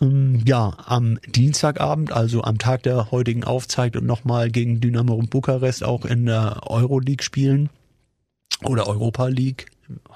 Ähm, 0.01 0.43
Ja, 0.45 0.77
am 0.87 1.19
Dienstagabend, 1.27 2.13
also 2.13 2.43
am 2.43 2.59
Tag 2.59 2.83
der 2.83 3.11
heutigen 3.11 3.45
Aufzeichnung, 3.45 4.05
nochmal 4.05 4.51
gegen 4.51 4.81
Dynamo 4.81 5.15
und 5.15 5.31
Bukarest 5.31 5.85
auch 5.85 6.05
in 6.05 6.27
der 6.27 6.61
Euroleague 6.65 7.25
spielen 7.25 7.71
oder 8.65 8.87
Europa 8.89 9.27
League, 9.29 9.67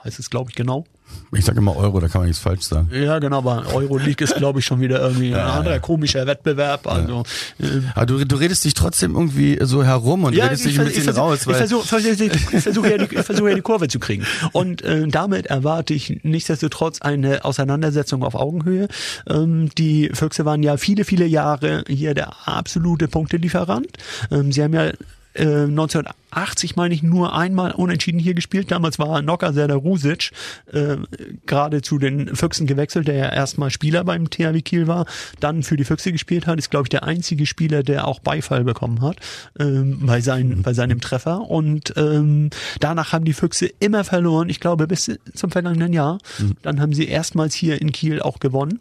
heißt 0.05 0.19
es 0.19 0.31
glaube 0.31 0.51
ich 0.51 0.57
genau. 0.57 0.85
Ich 1.33 1.45
sage 1.45 1.59
immer 1.59 1.75
Euro, 1.77 1.99
da 1.99 2.07
kann 2.07 2.21
man 2.21 2.29
nichts 2.29 2.41
falsch 2.41 2.63
sagen. 2.63 2.89
Ja, 2.95 3.19
genau, 3.19 3.39
aber 3.39 3.75
Euroleague 3.75 4.23
ist 4.25 4.37
glaube 4.37 4.61
ich 4.61 4.65
schon 4.65 4.81
wieder 4.81 5.01
irgendwie 5.01 5.35
ein 5.35 5.41
anderer 5.41 5.81
komischer 5.81 6.25
Wettbewerb. 6.25 6.87
Also 6.87 7.25
ähm, 7.61 7.89
Aber 7.97 8.07
du, 8.07 8.25
du 8.25 8.37
redest 8.37 8.65
dich 8.65 8.75
trotzdem 8.75 9.17
irgendwie 9.17 9.59
so 9.61 9.83
herum 9.83 10.23
und 10.23 10.35
redest 10.37 10.65
dich 10.65 10.79
ein 10.79 10.87
bisschen 10.87 11.03
versuch- 11.13 11.19
raus, 11.19 11.39
ich 11.41 11.47
weil 11.49 11.55
versuche 11.57 11.85
versuch, 11.85 12.09
ich 12.53 12.63
versuch 12.63 12.87
ja, 12.87 12.99
die- 12.99 13.13
ich 13.17 13.23
versuch 13.25 13.49
ja 13.49 13.55
die 13.57 13.61
Kurve 13.61 13.89
zu 13.89 13.99
kriegen. 13.99 14.25
Und 14.53 14.83
äh, 14.83 15.09
damit 15.09 15.47
erwarte 15.47 15.95
ich 15.95 16.21
nichtsdestotrotz 16.23 17.01
eine 17.03 17.45
Auseinandersetzung 17.45 18.23
auf 18.23 18.37
Augenhöhe. 18.37 18.87
Ähm, 19.29 19.69
die 19.77 20.11
Füchse 20.15 20.45
waren 20.45 20.63
ja 20.63 20.77
viele, 20.77 21.05
viele 21.05 21.27
Jahre 21.27 21.83
hier 21.89 22.15
der 22.15 22.47
absolute 22.49 23.09
Punktelieferant. 23.09 23.89
Ähm, 24.31 24.53
sie 24.53 24.63
haben 24.63 24.75
ja 24.75 24.93
äh, 25.35 25.45
1980 25.45 26.77
meine 26.77 26.95
ich 26.95 27.03
nur 27.03 27.35
einmal 27.35 27.73
unentschieden 27.73 28.19
hier 28.19 28.35
gespielt. 28.35 28.71
Damals 28.71 28.99
war 28.99 29.23
Nocker 29.23 29.51
Rusic 29.75 30.31
äh, 30.73 30.97
gerade 31.47 31.83
zu 31.83 31.99
den 31.99 32.35
Füchsen 32.35 32.67
gewechselt, 32.67 33.09
der 33.09 33.17
ja 33.17 33.29
erstmal 33.29 33.71
Spieler 33.71 34.05
beim 34.05 34.31
THW 34.31 34.61
Kiel 34.63 34.87
war, 34.87 35.07
dann 35.41 35.63
für 35.63 35.77
die 35.77 35.85
Füchse 35.85 36.13
gespielt 36.13 36.47
hat. 36.47 36.59
Ist 36.59 36.71
glaube 36.71 36.87
ich 36.87 36.91
der 36.91 37.05
einzige 37.05 37.47
Spieler, 37.47 37.83
der 37.83 38.07
auch 38.07 38.21
Beifall 38.21 38.65
bekommen 38.65 39.03
hat 39.03 39.17
ähm, 39.59 40.01
bei, 40.07 40.21
seinen, 40.21 40.63
bei 40.63 40.75
seinem 40.75 41.01
Treffer. 41.01 41.43
Und 41.43 41.95
ähm, 41.97 42.51
danach 42.81 43.13
haben 43.13 43.25
die 43.25 43.33
Füchse 43.33 43.71
immer 43.81 44.05
verloren. 44.05 44.49
Ich 44.49 44.61
glaube 44.61 44.87
bis 44.87 45.11
zum 45.35 45.51
vergangenen 45.51 45.93
Jahr. 45.93 46.19
Dann 46.63 46.81
haben 46.81 46.93
sie 46.93 47.07
erstmals 47.09 47.55
hier 47.55 47.81
in 47.81 47.93
Kiel 47.93 48.21
auch 48.21 48.39
gewonnen. 48.41 48.81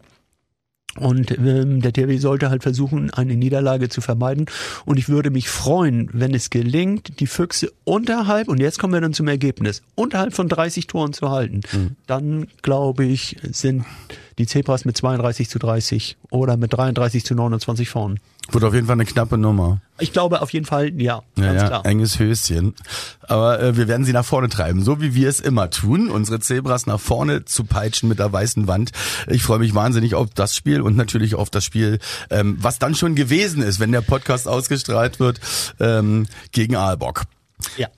Und 0.98 1.38
ähm, 1.38 1.80
der 1.80 1.92
THW 1.92 2.18
sollte 2.18 2.50
halt 2.50 2.62
versuchen, 2.62 3.10
eine 3.10 3.36
Niederlage 3.36 3.88
zu 3.88 4.00
vermeiden. 4.00 4.46
Und 4.84 4.98
ich 4.98 5.08
würde 5.08 5.30
mich 5.30 5.48
freuen, 5.48 6.10
wenn 6.12 6.34
es 6.34 6.50
gelingt, 6.50 7.20
die 7.20 7.28
Füchse 7.28 7.72
unterhalb, 7.84 8.48
und 8.48 8.60
jetzt 8.60 8.78
kommen 8.78 8.94
wir 8.94 9.00
dann 9.00 9.14
zum 9.14 9.28
Ergebnis, 9.28 9.82
unterhalb 9.94 10.34
von 10.34 10.48
30 10.48 10.88
Toren 10.88 11.12
zu 11.12 11.30
halten. 11.30 11.60
Dann, 12.06 12.48
glaube 12.62 13.04
ich, 13.04 13.36
sind 13.52 13.84
die 14.38 14.46
Zebras 14.46 14.84
mit 14.84 14.96
32 14.96 15.48
zu 15.48 15.58
30 15.58 16.16
oder 16.30 16.56
mit 16.56 16.72
33 16.72 17.24
zu 17.24 17.34
29 17.34 17.88
vorn. 17.88 18.18
Wird 18.54 18.64
auf 18.64 18.74
jeden 18.74 18.86
Fall 18.86 18.94
eine 18.94 19.04
knappe 19.04 19.38
Nummer. 19.38 19.80
Ich 19.98 20.12
glaube 20.12 20.40
auf 20.42 20.52
jeden 20.52 20.66
Fall, 20.66 20.88
ja, 21.00 21.22
Ja, 21.36 21.44
ganz 21.44 21.62
ja, 21.62 21.68
klar. 21.68 21.86
enges 21.86 22.18
Höschen. 22.18 22.74
Aber 23.22 23.60
äh, 23.60 23.76
wir 23.76 23.88
werden 23.88 24.04
sie 24.04 24.12
nach 24.12 24.24
vorne 24.24 24.48
treiben, 24.48 24.82
so 24.82 25.00
wie 25.00 25.14
wir 25.14 25.28
es 25.28 25.40
immer 25.40 25.70
tun, 25.70 26.10
unsere 26.10 26.40
Zebras 26.40 26.86
nach 26.86 27.00
vorne 27.00 27.44
zu 27.44 27.64
peitschen 27.64 28.08
mit 28.08 28.18
der 28.18 28.32
weißen 28.32 28.66
Wand. 28.66 28.92
Ich 29.28 29.42
freue 29.42 29.58
mich 29.58 29.74
wahnsinnig 29.74 30.14
auf 30.14 30.28
das 30.34 30.54
Spiel 30.56 30.80
und 30.80 30.96
natürlich 30.96 31.34
auf 31.34 31.50
das 31.50 31.64
Spiel, 31.64 31.98
ähm, 32.30 32.56
was 32.60 32.78
dann 32.78 32.94
schon 32.94 33.14
gewesen 33.14 33.62
ist, 33.62 33.80
wenn 33.80 33.92
der 33.92 34.00
Podcast 34.02 34.48
ausgestrahlt 34.48 35.20
wird, 35.20 35.40
ähm, 35.78 36.26
gegen 36.52 36.76
Aalbock. 36.76 37.24
Ja. 37.76 37.88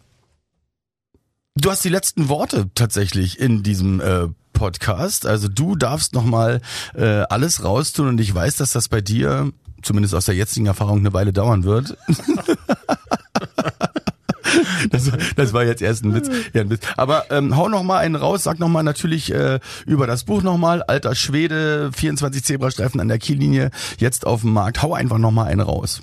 Du 1.55 1.71
hast 1.71 1.85
die 1.85 1.91
letzten 1.91 2.29
Worte 2.29 2.71
tatsächlich 2.75 3.39
in 3.39 3.63
diesem 3.63 4.01
äh, 4.01 4.29
Podcast. 4.55 5.27
Also 5.27 5.49
du 5.49 5.77
darfst 5.77 6.15
nochmal 6.15 6.61
äh, 6.95 7.05
alles 7.29 7.63
raustun 7.65 8.09
und 8.09 8.21
ich 8.21 8.35
weiß, 8.35 8.57
dass 8.57 8.73
das 8.73 8.89
bei 8.89 9.01
dir, 9.01 9.53
zumindest 9.83 10.15
aus 10.15 10.27
der 10.27 10.35
jetzigen 10.35 10.67
Erfahrung, 10.67 10.99
eine 10.99 11.13
Weile 11.13 11.33
dauern 11.33 11.65
wird. 11.65 11.97
Das, 14.91 15.11
das 15.37 15.53
war 15.53 15.65
jetzt 15.65 15.83
erst 15.83 16.05
ein 16.05 16.15
Witz. 16.15 16.29
Ja, 16.53 16.63
ein 16.63 16.71
Witz. 16.71 16.83
Aber 16.97 17.31
ähm, 17.31 17.57
hau 17.57 17.69
noch 17.69 17.83
mal 17.83 17.99
einen 17.99 18.17
raus, 18.17 18.43
sag 18.43 18.59
noch 18.59 18.69
mal 18.69 18.83
natürlich 18.83 19.33
äh, 19.33 19.61
über 19.87 20.07
das 20.07 20.25
Buch 20.25 20.43
noch 20.43 20.59
mal. 20.59 20.83
Alter 20.83 21.15
Schwede, 21.15 21.91
24 21.95 22.45
Zebrastreifen 22.45 23.01
an 23.01 23.09
der 23.09 23.19
Kiellinie, 23.19 23.71
jetzt 23.99 24.27
auf 24.27 24.43
dem 24.43 24.53
Markt. 24.53 24.83
Hau 24.83 24.95
einfach 24.95 25.19
noch 25.19 25.31
mal 25.31 25.45
einen 25.45 25.61
raus. 25.61 26.03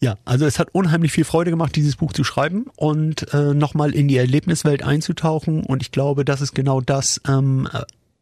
Ja, 0.00 0.16
also 0.24 0.46
es 0.46 0.58
hat 0.58 0.68
unheimlich 0.72 1.12
viel 1.12 1.24
Freude 1.24 1.50
gemacht, 1.50 1.74
dieses 1.74 1.96
Buch 1.96 2.12
zu 2.12 2.22
schreiben 2.22 2.66
und 2.76 3.32
äh, 3.34 3.52
nochmal 3.52 3.94
in 3.94 4.06
die 4.06 4.16
Erlebniswelt 4.16 4.84
einzutauchen. 4.84 5.64
Und 5.64 5.82
ich 5.82 5.90
glaube, 5.90 6.24
das 6.24 6.40
ist 6.40 6.54
genau 6.54 6.80
das, 6.80 7.20
ähm, 7.26 7.68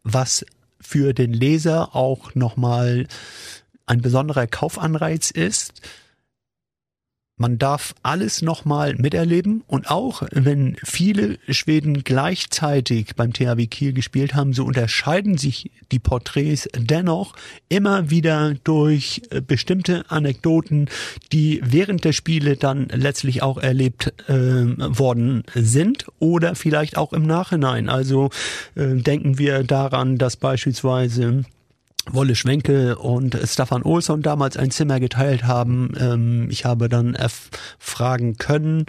was 0.03 0.47
für 0.81 1.13
den 1.13 1.33
Leser 1.33 1.95
auch 1.95 2.35
nochmal 2.35 3.07
ein 3.87 4.03
besonderer 4.03 4.47
Kaufanreiz 4.47 5.31
ist. 5.31 5.81
Man 7.39 7.59
darf 7.59 7.95
alles 8.03 8.41
nochmal 8.41 8.95
miterleben 8.95 9.63
und 9.67 9.91
auch 9.91 10.23
wenn 10.33 10.79
viele 10.83 11.39
Schweden 11.51 12.03
gleichzeitig 12.03 13.15
beim 13.15 13.35
THW 13.35 13.67
Kiel 13.67 13.93
gespielt 13.93 14.35
haben, 14.35 14.55
so 14.55 14.65
unterscheiden 14.65 15.37
sich 15.37 15.71
die 15.93 15.99
Porträts 15.99 16.67
dennoch 16.75 17.37
immer 17.69 18.09
wieder 18.09 18.55
durch 18.65 19.21
äh, 19.29 19.43
bestimmte 19.43 20.11
Anekdoten, 20.11 20.89
die 21.31 21.61
während 21.63 22.05
der 22.05 22.15
Spiele 22.15 22.57
dann 22.57 22.89
letztlich 22.91 23.43
auch 23.43 23.59
erlebt 23.59 24.15
äh, 24.31 24.33
worden 24.35 25.45
sind 25.55 26.07
oder 26.19 26.55
vielleicht 26.55 26.97
auch 26.97 27.13
im 27.13 27.27
Nachhinein. 27.27 27.91
Also 27.91 28.31
äh, 28.77 28.95
denken 28.95 29.37
wir 29.37 29.63
daran, 29.63 30.17
dass 30.17 30.39
beispielsweise 30.39 31.45
Wolle 32.11 32.35
Schwenke 32.35 32.97
und 32.97 33.39
Stefan 33.45 33.83
Olsson 33.83 34.23
damals 34.23 34.57
ein 34.57 34.71
Zimmer 34.71 35.01
geteilt 35.01 35.45
haben. 35.45 35.93
Ähm, 35.99 36.49
ich 36.51 36.65
habe 36.65 36.89
dann 36.89 37.15
erfragen 37.15 38.37
können, 38.37 38.87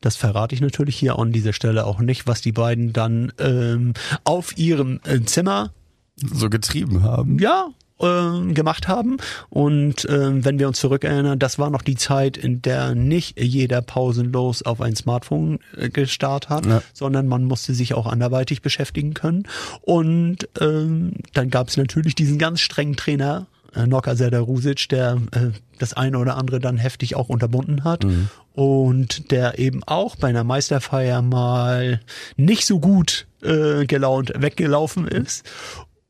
das 0.00 0.16
verrate 0.16 0.54
ich 0.54 0.60
natürlich 0.60 0.96
hier 0.96 1.18
an 1.18 1.32
dieser 1.32 1.54
Stelle 1.54 1.86
auch 1.86 1.98
nicht, 1.98 2.26
was 2.26 2.42
die 2.42 2.52
beiden 2.52 2.92
dann 2.92 3.32
ähm, 3.38 3.94
auf 4.24 4.56
ihrem 4.58 5.00
äh, 5.04 5.20
Zimmer 5.22 5.72
so 6.16 6.50
getrieben 6.50 7.02
haben. 7.02 7.38
Ja, 7.38 7.68
äh, 8.04 8.52
gemacht 8.52 8.88
haben. 8.88 9.16
Und 9.50 10.04
äh, 10.04 10.44
wenn 10.44 10.58
wir 10.58 10.68
uns 10.68 10.78
zurückerinnern, 10.78 11.38
das 11.38 11.58
war 11.58 11.70
noch 11.70 11.82
die 11.82 11.96
Zeit, 11.96 12.36
in 12.36 12.62
der 12.62 12.94
nicht 12.94 13.40
jeder 13.40 13.82
pausenlos 13.82 14.62
auf 14.62 14.80
ein 14.80 14.94
Smartphone 14.94 15.58
äh, 15.76 15.88
gestarrt 15.88 16.48
hat, 16.48 16.66
ja. 16.66 16.82
sondern 16.92 17.26
man 17.26 17.44
musste 17.44 17.74
sich 17.74 17.94
auch 17.94 18.06
anderweitig 18.06 18.62
beschäftigen 18.62 19.14
können. 19.14 19.44
Und 19.80 20.48
ähm, 20.60 21.14
dann 21.32 21.50
gab 21.50 21.68
es 21.68 21.76
natürlich 21.76 22.14
diesen 22.14 22.38
ganz 22.38 22.60
strengen 22.60 22.96
Trainer, 22.96 23.46
äh, 23.74 23.86
Noka 23.86 24.12
Rusic, 24.12 24.88
der 24.88 25.18
äh, 25.32 25.50
das 25.78 25.94
eine 25.94 26.18
oder 26.18 26.36
andere 26.36 26.60
dann 26.60 26.76
heftig 26.76 27.16
auch 27.16 27.28
unterbunden 27.28 27.84
hat. 27.84 28.04
Mhm. 28.04 28.28
Und 28.52 29.32
der 29.32 29.58
eben 29.58 29.82
auch 29.82 30.14
bei 30.14 30.28
einer 30.28 30.44
Meisterfeier 30.44 31.22
mal 31.22 32.00
nicht 32.36 32.66
so 32.66 32.78
gut 32.78 33.26
äh, 33.42 33.84
gelaunt 33.86 34.32
weggelaufen 34.36 35.08
ist 35.08 35.44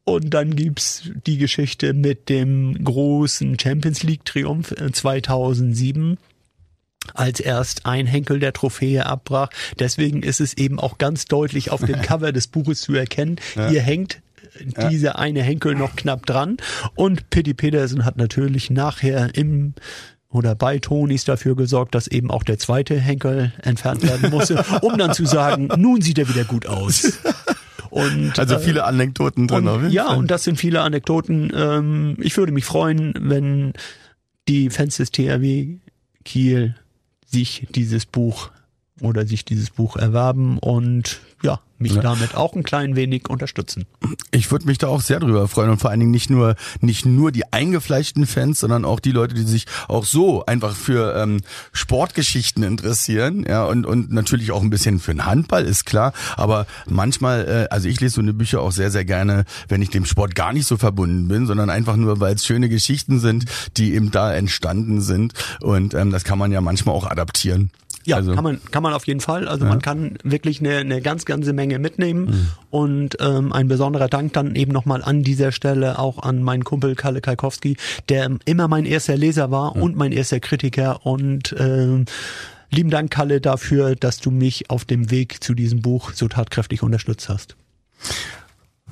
und 0.05 0.31
dann 0.31 0.55
gibt's 0.55 1.11
die 1.27 1.39
Geschichte 1.39 1.95
mit 1.95 2.29
dem 2.29 2.85
großen 2.85 3.59
Champions 3.59 4.03
League 4.03 4.25
Triumph 4.25 4.75
2007 4.93 6.13
äh, 6.13 6.17
als 7.13 7.41
erst 7.41 7.87
ein 7.87 8.07
Henkel 8.07 8.39
der 8.39 8.53
Trophäe 8.53 9.05
abbrach. 9.07 9.51
Deswegen 9.79 10.23
ist 10.23 10.41
es 10.41 10.55
eben 10.55 10.79
auch 10.79 10.99
ganz 10.99 11.27
deutlich 11.27 11.71
auf 11.71 11.85
dem 11.85 12.01
Cover 12.03 12.33
des 12.33 12.47
Buches 12.49 12.81
zu 12.81 12.95
erkennen. 12.95 13.37
Ja. 13.57 13.69
Hier 13.69 13.83
hängt 13.83 14.23
äh, 14.75 14.89
dieser 14.89 15.09
ja. 15.09 15.15
eine 15.17 15.43
Henkel 15.43 15.75
noch 15.75 15.97
knapp 15.97 16.27
dran. 16.27 16.57
Und 16.95 17.31
Pitti 17.31 17.55
Pedersen 17.55 18.05
hat 18.05 18.17
natürlich 18.17 18.71
nachher 18.71 19.35
im 19.35 19.75
oder 20.35 20.57
bei 20.57 20.81
Tonis 20.81 21.25
dafür 21.25 21.55
gesorgt, 21.55 21.95
dass 21.95 22.09
eben 22.09 22.31
auch 22.31 22.43
der 22.43 22.59
zweite 22.59 22.99
Henkel 22.99 23.53
entfernt 23.63 24.03
werden 24.03 24.31
musste, 24.31 24.65
um 24.83 24.99
dann 24.99 25.15
zu 25.15 25.27
sagen, 25.27 25.69
nun 25.77 26.03
sieht 26.03 26.19
er 26.19 26.29
wieder 26.29 26.45
gut 26.45 26.67
aus. 26.67 27.21
Und, 27.95 28.41
also 28.41 28.59
viele 28.59 28.81
äh, 28.81 28.83
Anekdoten 28.83 29.47
drin. 29.47 29.69
Und, 29.69 29.91
ja, 29.91 30.13
und 30.15 30.29
das 30.29 30.43
sind 30.43 30.59
viele 30.59 30.81
Anekdoten. 30.81 31.53
Ähm, 31.55 32.17
ich 32.19 32.37
würde 32.37 32.51
mich 32.51 32.65
freuen, 32.65 33.15
wenn 33.21 33.73
die 34.49 34.69
Fans 34.71 34.97
des 34.97 35.13
THW 35.13 35.77
Kiel 36.25 36.75
sich 37.25 37.69
dieses 37.71 38.05
Buch 38.05 38.51
oder 39.01 39.27
sich 39.27 39.45
dieses 39.45 39.71
Buch 39.71 39.97
erwerben 39.97 40.59
und 40.59 41.21
ja, 41.43 41.61
mich 41.79 41.95
ja. 41.95 42.01
damit 42.01 42.37
auch 42.37 42.55
ein 42.55 42.63
klein 42.63 42.97
wenig 42.97 43.29
unterstützen. 43.29 43.85
Ich 44.31 44.51
würde 44.51 44.67
mich 44.67 44.79
da 44.79 44.87
auch 44.87 45.01
sehr 45.01 45.21
drüber 45.21 45.49
freuen 45.49 45.71
und 45.71 45.79
vor 45.79 45.91
allen 45.91 46.01
Dingen 46.01 46.13
nicht 46.13 46.31
nur 46.31 46.55
nicht 46.81 47.05
nur 47.05 47.33
die 47.33 47.53
eingefleischten 47.53 48.27
Fans, 48.27 48.61
sondern 48.61 48.85
auch 48.85 49.01
die 49.01 49.11
Leute, 49.11 49.35
die 49.35 49.43
sich 49.43 49.67
auch 49.89 50.05
so 50.05 50.47
einfach 50.47 50.75
für 50.75 51.15
ähm, 51.17 51.41
Sportgeschichten 51.73 52.63
interessieren, 52.63 53.45
ja 53.47 53.65
und 53.65 53.85
und 53.85 54.13
natürlich 54.13 54.53
auch 54.53 54.63
ein 54.63 54.71
bisschen 54.71 55.01
für 55.01 55.13
den 55.13 55.27
Handball 55.27 55.65
ist 55.65 55.85
klar, 55.85 56.13
aber 56.37 56.67
manchmal, 56.87 57.67
äh, 57.69 57.75
also 57.75 57.89
ich 57.89 58.01
lese 58.01 58.15
so 58.15 58.21
eine 58.21 58.33
Bücher 58.33 58.63
auch 58.63 58.73
sehr 58.73 58.93
sehr 58.93 59.05
gerne, 59.05 59.45
wenn 59.69 59.83
ich 59.83 59.91
dem 59.91 60.05
Sport 60.05 60.37
gar 60.37 60.53
nicht 60.53 60.67
so 60.67 60.77
verbunden 60.77 61.27
bin, 61.29 61.47
sondern 61.47 61.69
einfach 61.69 61.97
nur, 61.97 62.21
weil 62.21 62.37
es 62.37 62.47
schöne 62.47 62.69
Geschichten 62.69 63.19
sind, 63.19 63.47
die 63.77 63.95
eben 63.95 64.13
da 64.13 64.33
entstanden 64.33 65.01
sind 65.01 65.35
und 65.61 65.95
ähm, 65.95 66.13
das 66.13 66.23
kann 66.25 66.39
man 66.39 66.53
ja 66.53 66.61
manchmal 66.61 66.95
auch 66.95 67.07
adaptieren. 67.07 67.71
Ja, 68.05 68.17
also, 68.17 68.35
kann 68.35 68.45
man 68.45 68.61
kann 68.71 68.83
man 68.83 68.93
auf 68.93 69.07
jeden 69.07 69.21
Fall. 69.21 69.49
Also 69.49 69.65
ja. 69.65 69.71
man 69.71 69.81
kann 69.81 70.19
wirklich 70.23 70.61
eine, 70.61 70.79
eine 70.79 71.01
ganz 71.01 71.25
ganze 71.25 71.53
Menge 71.53 71.79
mitnehmen 71.79 72.25
mhm. 72.27 72.49
und 72.71 73.17
ähm, 73.21 73.53
ein 73.53 73.69
besonderer 73.69 74.09
Dank 74.09 74.33
dann 74.35 74.55
eben 74.57 74.73
nochmal 74.73 75.03
an 75.03 75.23
dieser 75.23 75.53
Stelle 75.53 75.99
auch 75.99 76.23
an 76.23 76.43
meinen 76.43 76.65
Kumpel 76.65 76.95
Kalle 76.95 77.21
Kalkowski, 77.21 77.77
der 78.09 78.31
immer 78.45 78.69
mein 78.69 78.85
erster 78.85 79.17
Leser 79.17 79.51
war 79.51 79.77
mhm. 79.77 79.83
und 79.83 79.97
mein 79.97 80.13
erster 80.13 80.41
Kritiker 80.41 81.07
und 81.07 81.55
ähm, 81.59 82.05
lieben 82.71 82.91
Dank 82.91 83.11
Kalle 83.11 83.41
dafür, 83.41 83.95
dass 83.97 84.19
du 84.19 84.31
mich 84.31 84.71
auf 84.71 84.85
dem 84.85 85.11
Weg 85.11 85.43
zu 85.43 85.55
diesem 85.55 85.81
Buch 85.81 86.13
so 86.13 86.29
tatkräftig 86.29 86.83
unterstützt 86.83 87.29
hast. 87.29 87.57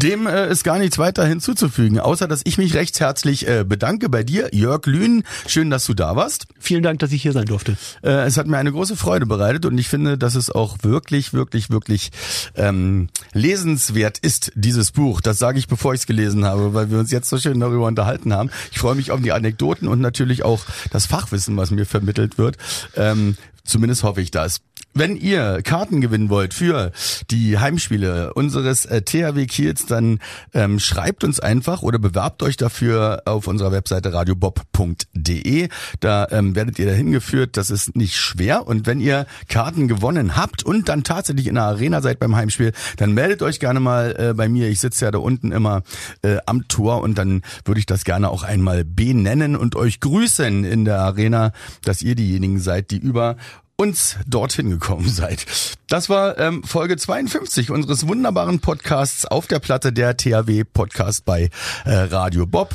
Dem 0.02 0.26
äh, 0.26 0.50
ist 0.50 0.64
gar 0.64 0.78
nichts 0.78 0.98
weiter 0.98 1.24
hinzuzufügen, 1.24 2.00
außer 2.00 2.26
dass 2.26 2.40
ich 2.44 2.58
mich 2.58 2.74
recht 2.74 2.98
herzlich 2.98 3.46
äh, 3.46 3.64
bedanke 3.64 4.08
bei 4.08 4.24
dir, 4.24 4.48
Jörg 4.52 4.84
Lühn. 4.86 5.22
Schön, 5.46 5.70
dass 5.70 5.84
du 5.84 5.94
da 5.94 6.16
warst. 6.16 6.46
Vielen 6.58 6.82
Dank, 6.82 6.98
dass 6.98 7.12
ich 7.12 7.22
hier 7.22 7.32
sein 7.32 7.44
durfte. 7.44 7.76
Äh, 8.02 8.26
es 8.26 8.36
hat 8.36 8.48
mir 8.48 8.58
eine 8.58 8.72
große 8.72 8.96
Freude 8.96 9.26
bereitet 9.26 9.64
und 9.64 9.78
ich 9.78 9.86
finde, 9.86 10.18
dass 10.18 10.34
es 10.34 10.50
auch 10.50 10.78
wirklich, 10.82 11.34
wirklich, 11.34 11.70
wirklich 11.70 12.10
ähm, 12.56 13.10
lesenswert 13.32 14.18
ist, 14.18 14.50
dieses 14.56 14.90
Buch. 14.90 15.20
Das 15.20 15.38
sage 15.38 15.60
ich, 15.60 15.68
bevor 15.68 15.94
ich 15.94 16.00
es 16.00 16.06
gelesen 16.06 16.44
habe, 16.44 16.74
weil 16.74 16.90
wir 16.90 16.98
uns 16.98 17.12
jetzt 17.12 17.28
so 17.28 17.38
schön 17.38 17.60
darüber 17.60 17.86
unterhalten 17.86 18.32
haben. 18.32 18.50
Ich 18.72 18.80
freue 18.80 18.96
mich 18.96 19.12
auf 19.12 19.20
die 19.20 19.30
Anekdoten 19.30 19.86
und 19.86 20.00
natürlich 20.00 20.42
auch 20.42 20.64
das 20.90 21.06
Fachwissen, 21.06 21.56
was 21.56 21.70
mir 21.70 21.86
vermittelt 21.86 22.38
wird. 22.38 22.56
Ähm, 22.96 23.36
zumindest 23.62 24.02
hoffe 24.02 24.20
ich 24.20 24.32
das. 24.32 24.62
Wenn 24.94 25.16
ihr 25.16 25.62
Karten 25.62 26.02
gewinnen 26.02 26.28
wollt 26.28 26.52
für 26.52 26.92
die 27.30 27.58
Heimspiele 27.58 28.34
unseres 28.34 28.84
äh, 28.84 29.00
THW 29.00 29.46
Kiels, 29.46 29.86
dann 29.86 30.18
ähm, 30.52 30.78
schreibt 30.78 31.24
uns 31.24 31.40
einfach 31.40 31.80
oder 31.82 31.98
bewerbt 31.98 32.42
euch 32.42 32.58
dafür 32.58 33.22
auf 33.24 33.46
unserer 33.46 33.72
Webseite 33.72 34.12
radiobob.de. 34.12 35.68
Da 36.00 36.26
ähm, 36.30 36.54
werdet 36.54 36.78
ihr 36.78 36.86
dahin 36.86 37.10
geführt. 37.10 37.56
Das 37.56 37.70
ist 37.70 37.96
nicht 37.96 38.16
schwer. 38.16 38.66
Und 38.66 38.86
wenn 38.86 39.00
ihr 39.00 39.26
Karten 39.48 39.88
gewonnen 39.88 40.36
habt 40.36 40.62
und 40.62 40.90
dann 40.90 41.04
tatsächlich 41.04 41.46
in 41.46 41.54
der 41.54 41.64
Arena 41.64 42.02
seid 42.02 42.18
beim 42.18 42.36
Heimspiel, 42.36 42.72
dann 42.98 43.12
meldet 43.12 43.40
euch 43.40 43.60
gerne 43.60 43.80
mal 43.80 44.14
äh, 44.18 44.34
bei 44.34 44.50
mir. 44.50 44.68
Ich 44.68 44.80
sitze 44.80 45.06
ja 45.06 45.10
da 45.10 45.18
unten 45.18 45.52
immer 45.52 45.82
äh, 46.20 46.36
am 46.44 46.68
Tor 46.68 47.00
und 47.00 47.16
dann 47.16 47.40
würde 47.64 47.78
ich 47.78 47.86
das 47.86 48.04
gerne 48.04 48.28
auch 48.28 48.42
einmal 48.42 48.84
benennen 48.84 49.56
und 49.56 49.74
euch 49.74 50.00
grüßen 50.00 50.64
in 50.64 50.84
der 50.84 51.00
Arena, 51.00 51.52
dass 51.82 52.02
ihr 52.02 52.14
diejenigen 52.14 52.60
seid, 52.60 52.90
die 52.90 52.98
über 52.98 53.36
uns 53.82 54.16
dorthin 54.26 54.70
gekommen 54.70 55.08
seid. 55.08 55.44
Das 55.88 56.08
war 56.08 56.38
ähm, 56.38 56.62
Folge 56.62 56.96
52 56.96 57.70
unseres 57.70 58.06
wunderbaren 58.06 58.60
Podcasts 58.60 59.26
auf 59.26 59.46
der 59.48 59.58
Platte 59.58 59.92
der 59.92 60.16
THW 60.16 60.62
Podcast 60.64 61.24
bei 61.24 61.50
äh, 61.84 61.92
Radio 61.92 62.46
Bob. 62.46 62.70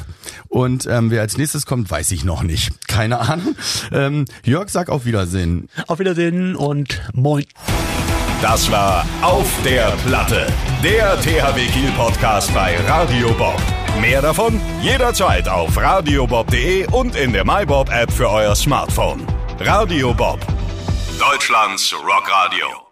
Und 0.49 0.85
ähm, 0.85 1.09
wer 1.09 1.21
als 1.21 1.37
nächstes 1.37 1.65
kommt, 1.65 1.89
weiß 1.89 2.11
ich 2.11 2.25
noch 2.25 2.43
nicht. 2.43 2.87
Keine 2.87 3.19
Ahnung. 3.19 3.55
Ähm, 3.91 4.25
Jörg, 4.43 4.69
sag 4.69 4.89
auf 4.89 5.05
Wiedersehen. 5.05 5.69
Auf 5.87 5.99
Wiedersehen 5.99 6.55
und 6.55 7.01
moin. 7.13 7.45
Das 8.41 8.69
war 8.69 9.05
Auf 9.21 9.49
der 9.63 9.93
Platte, 10.05 10.45
der 10.83 11.19
THW 11.21 11.65
Kiel 11.67 11.91
Podcast 11.97 12.53
bei 12.53 12.77
Radio 12.87 13.29
Bob. 13.33 13.59
Mehr 13.99 14.21
davon 14.21 14.59
jederzeit 14.83 15.49
auf 15.49 15.75
radiobob.de 15.75 16.85
und 16.91 17.15
in 17.15 17.33
der 17.33 17.45
MyBob 17.45 17.89
App 17.89 18.11
für 18.11 18.29
euer 18.29 18.55
Smartphone. 18.55 19.25
Radio 19.59 20.13
Bob 20.13 20.56
Deutschlands 21.17 21.93
Rockradio. 21.93 22.86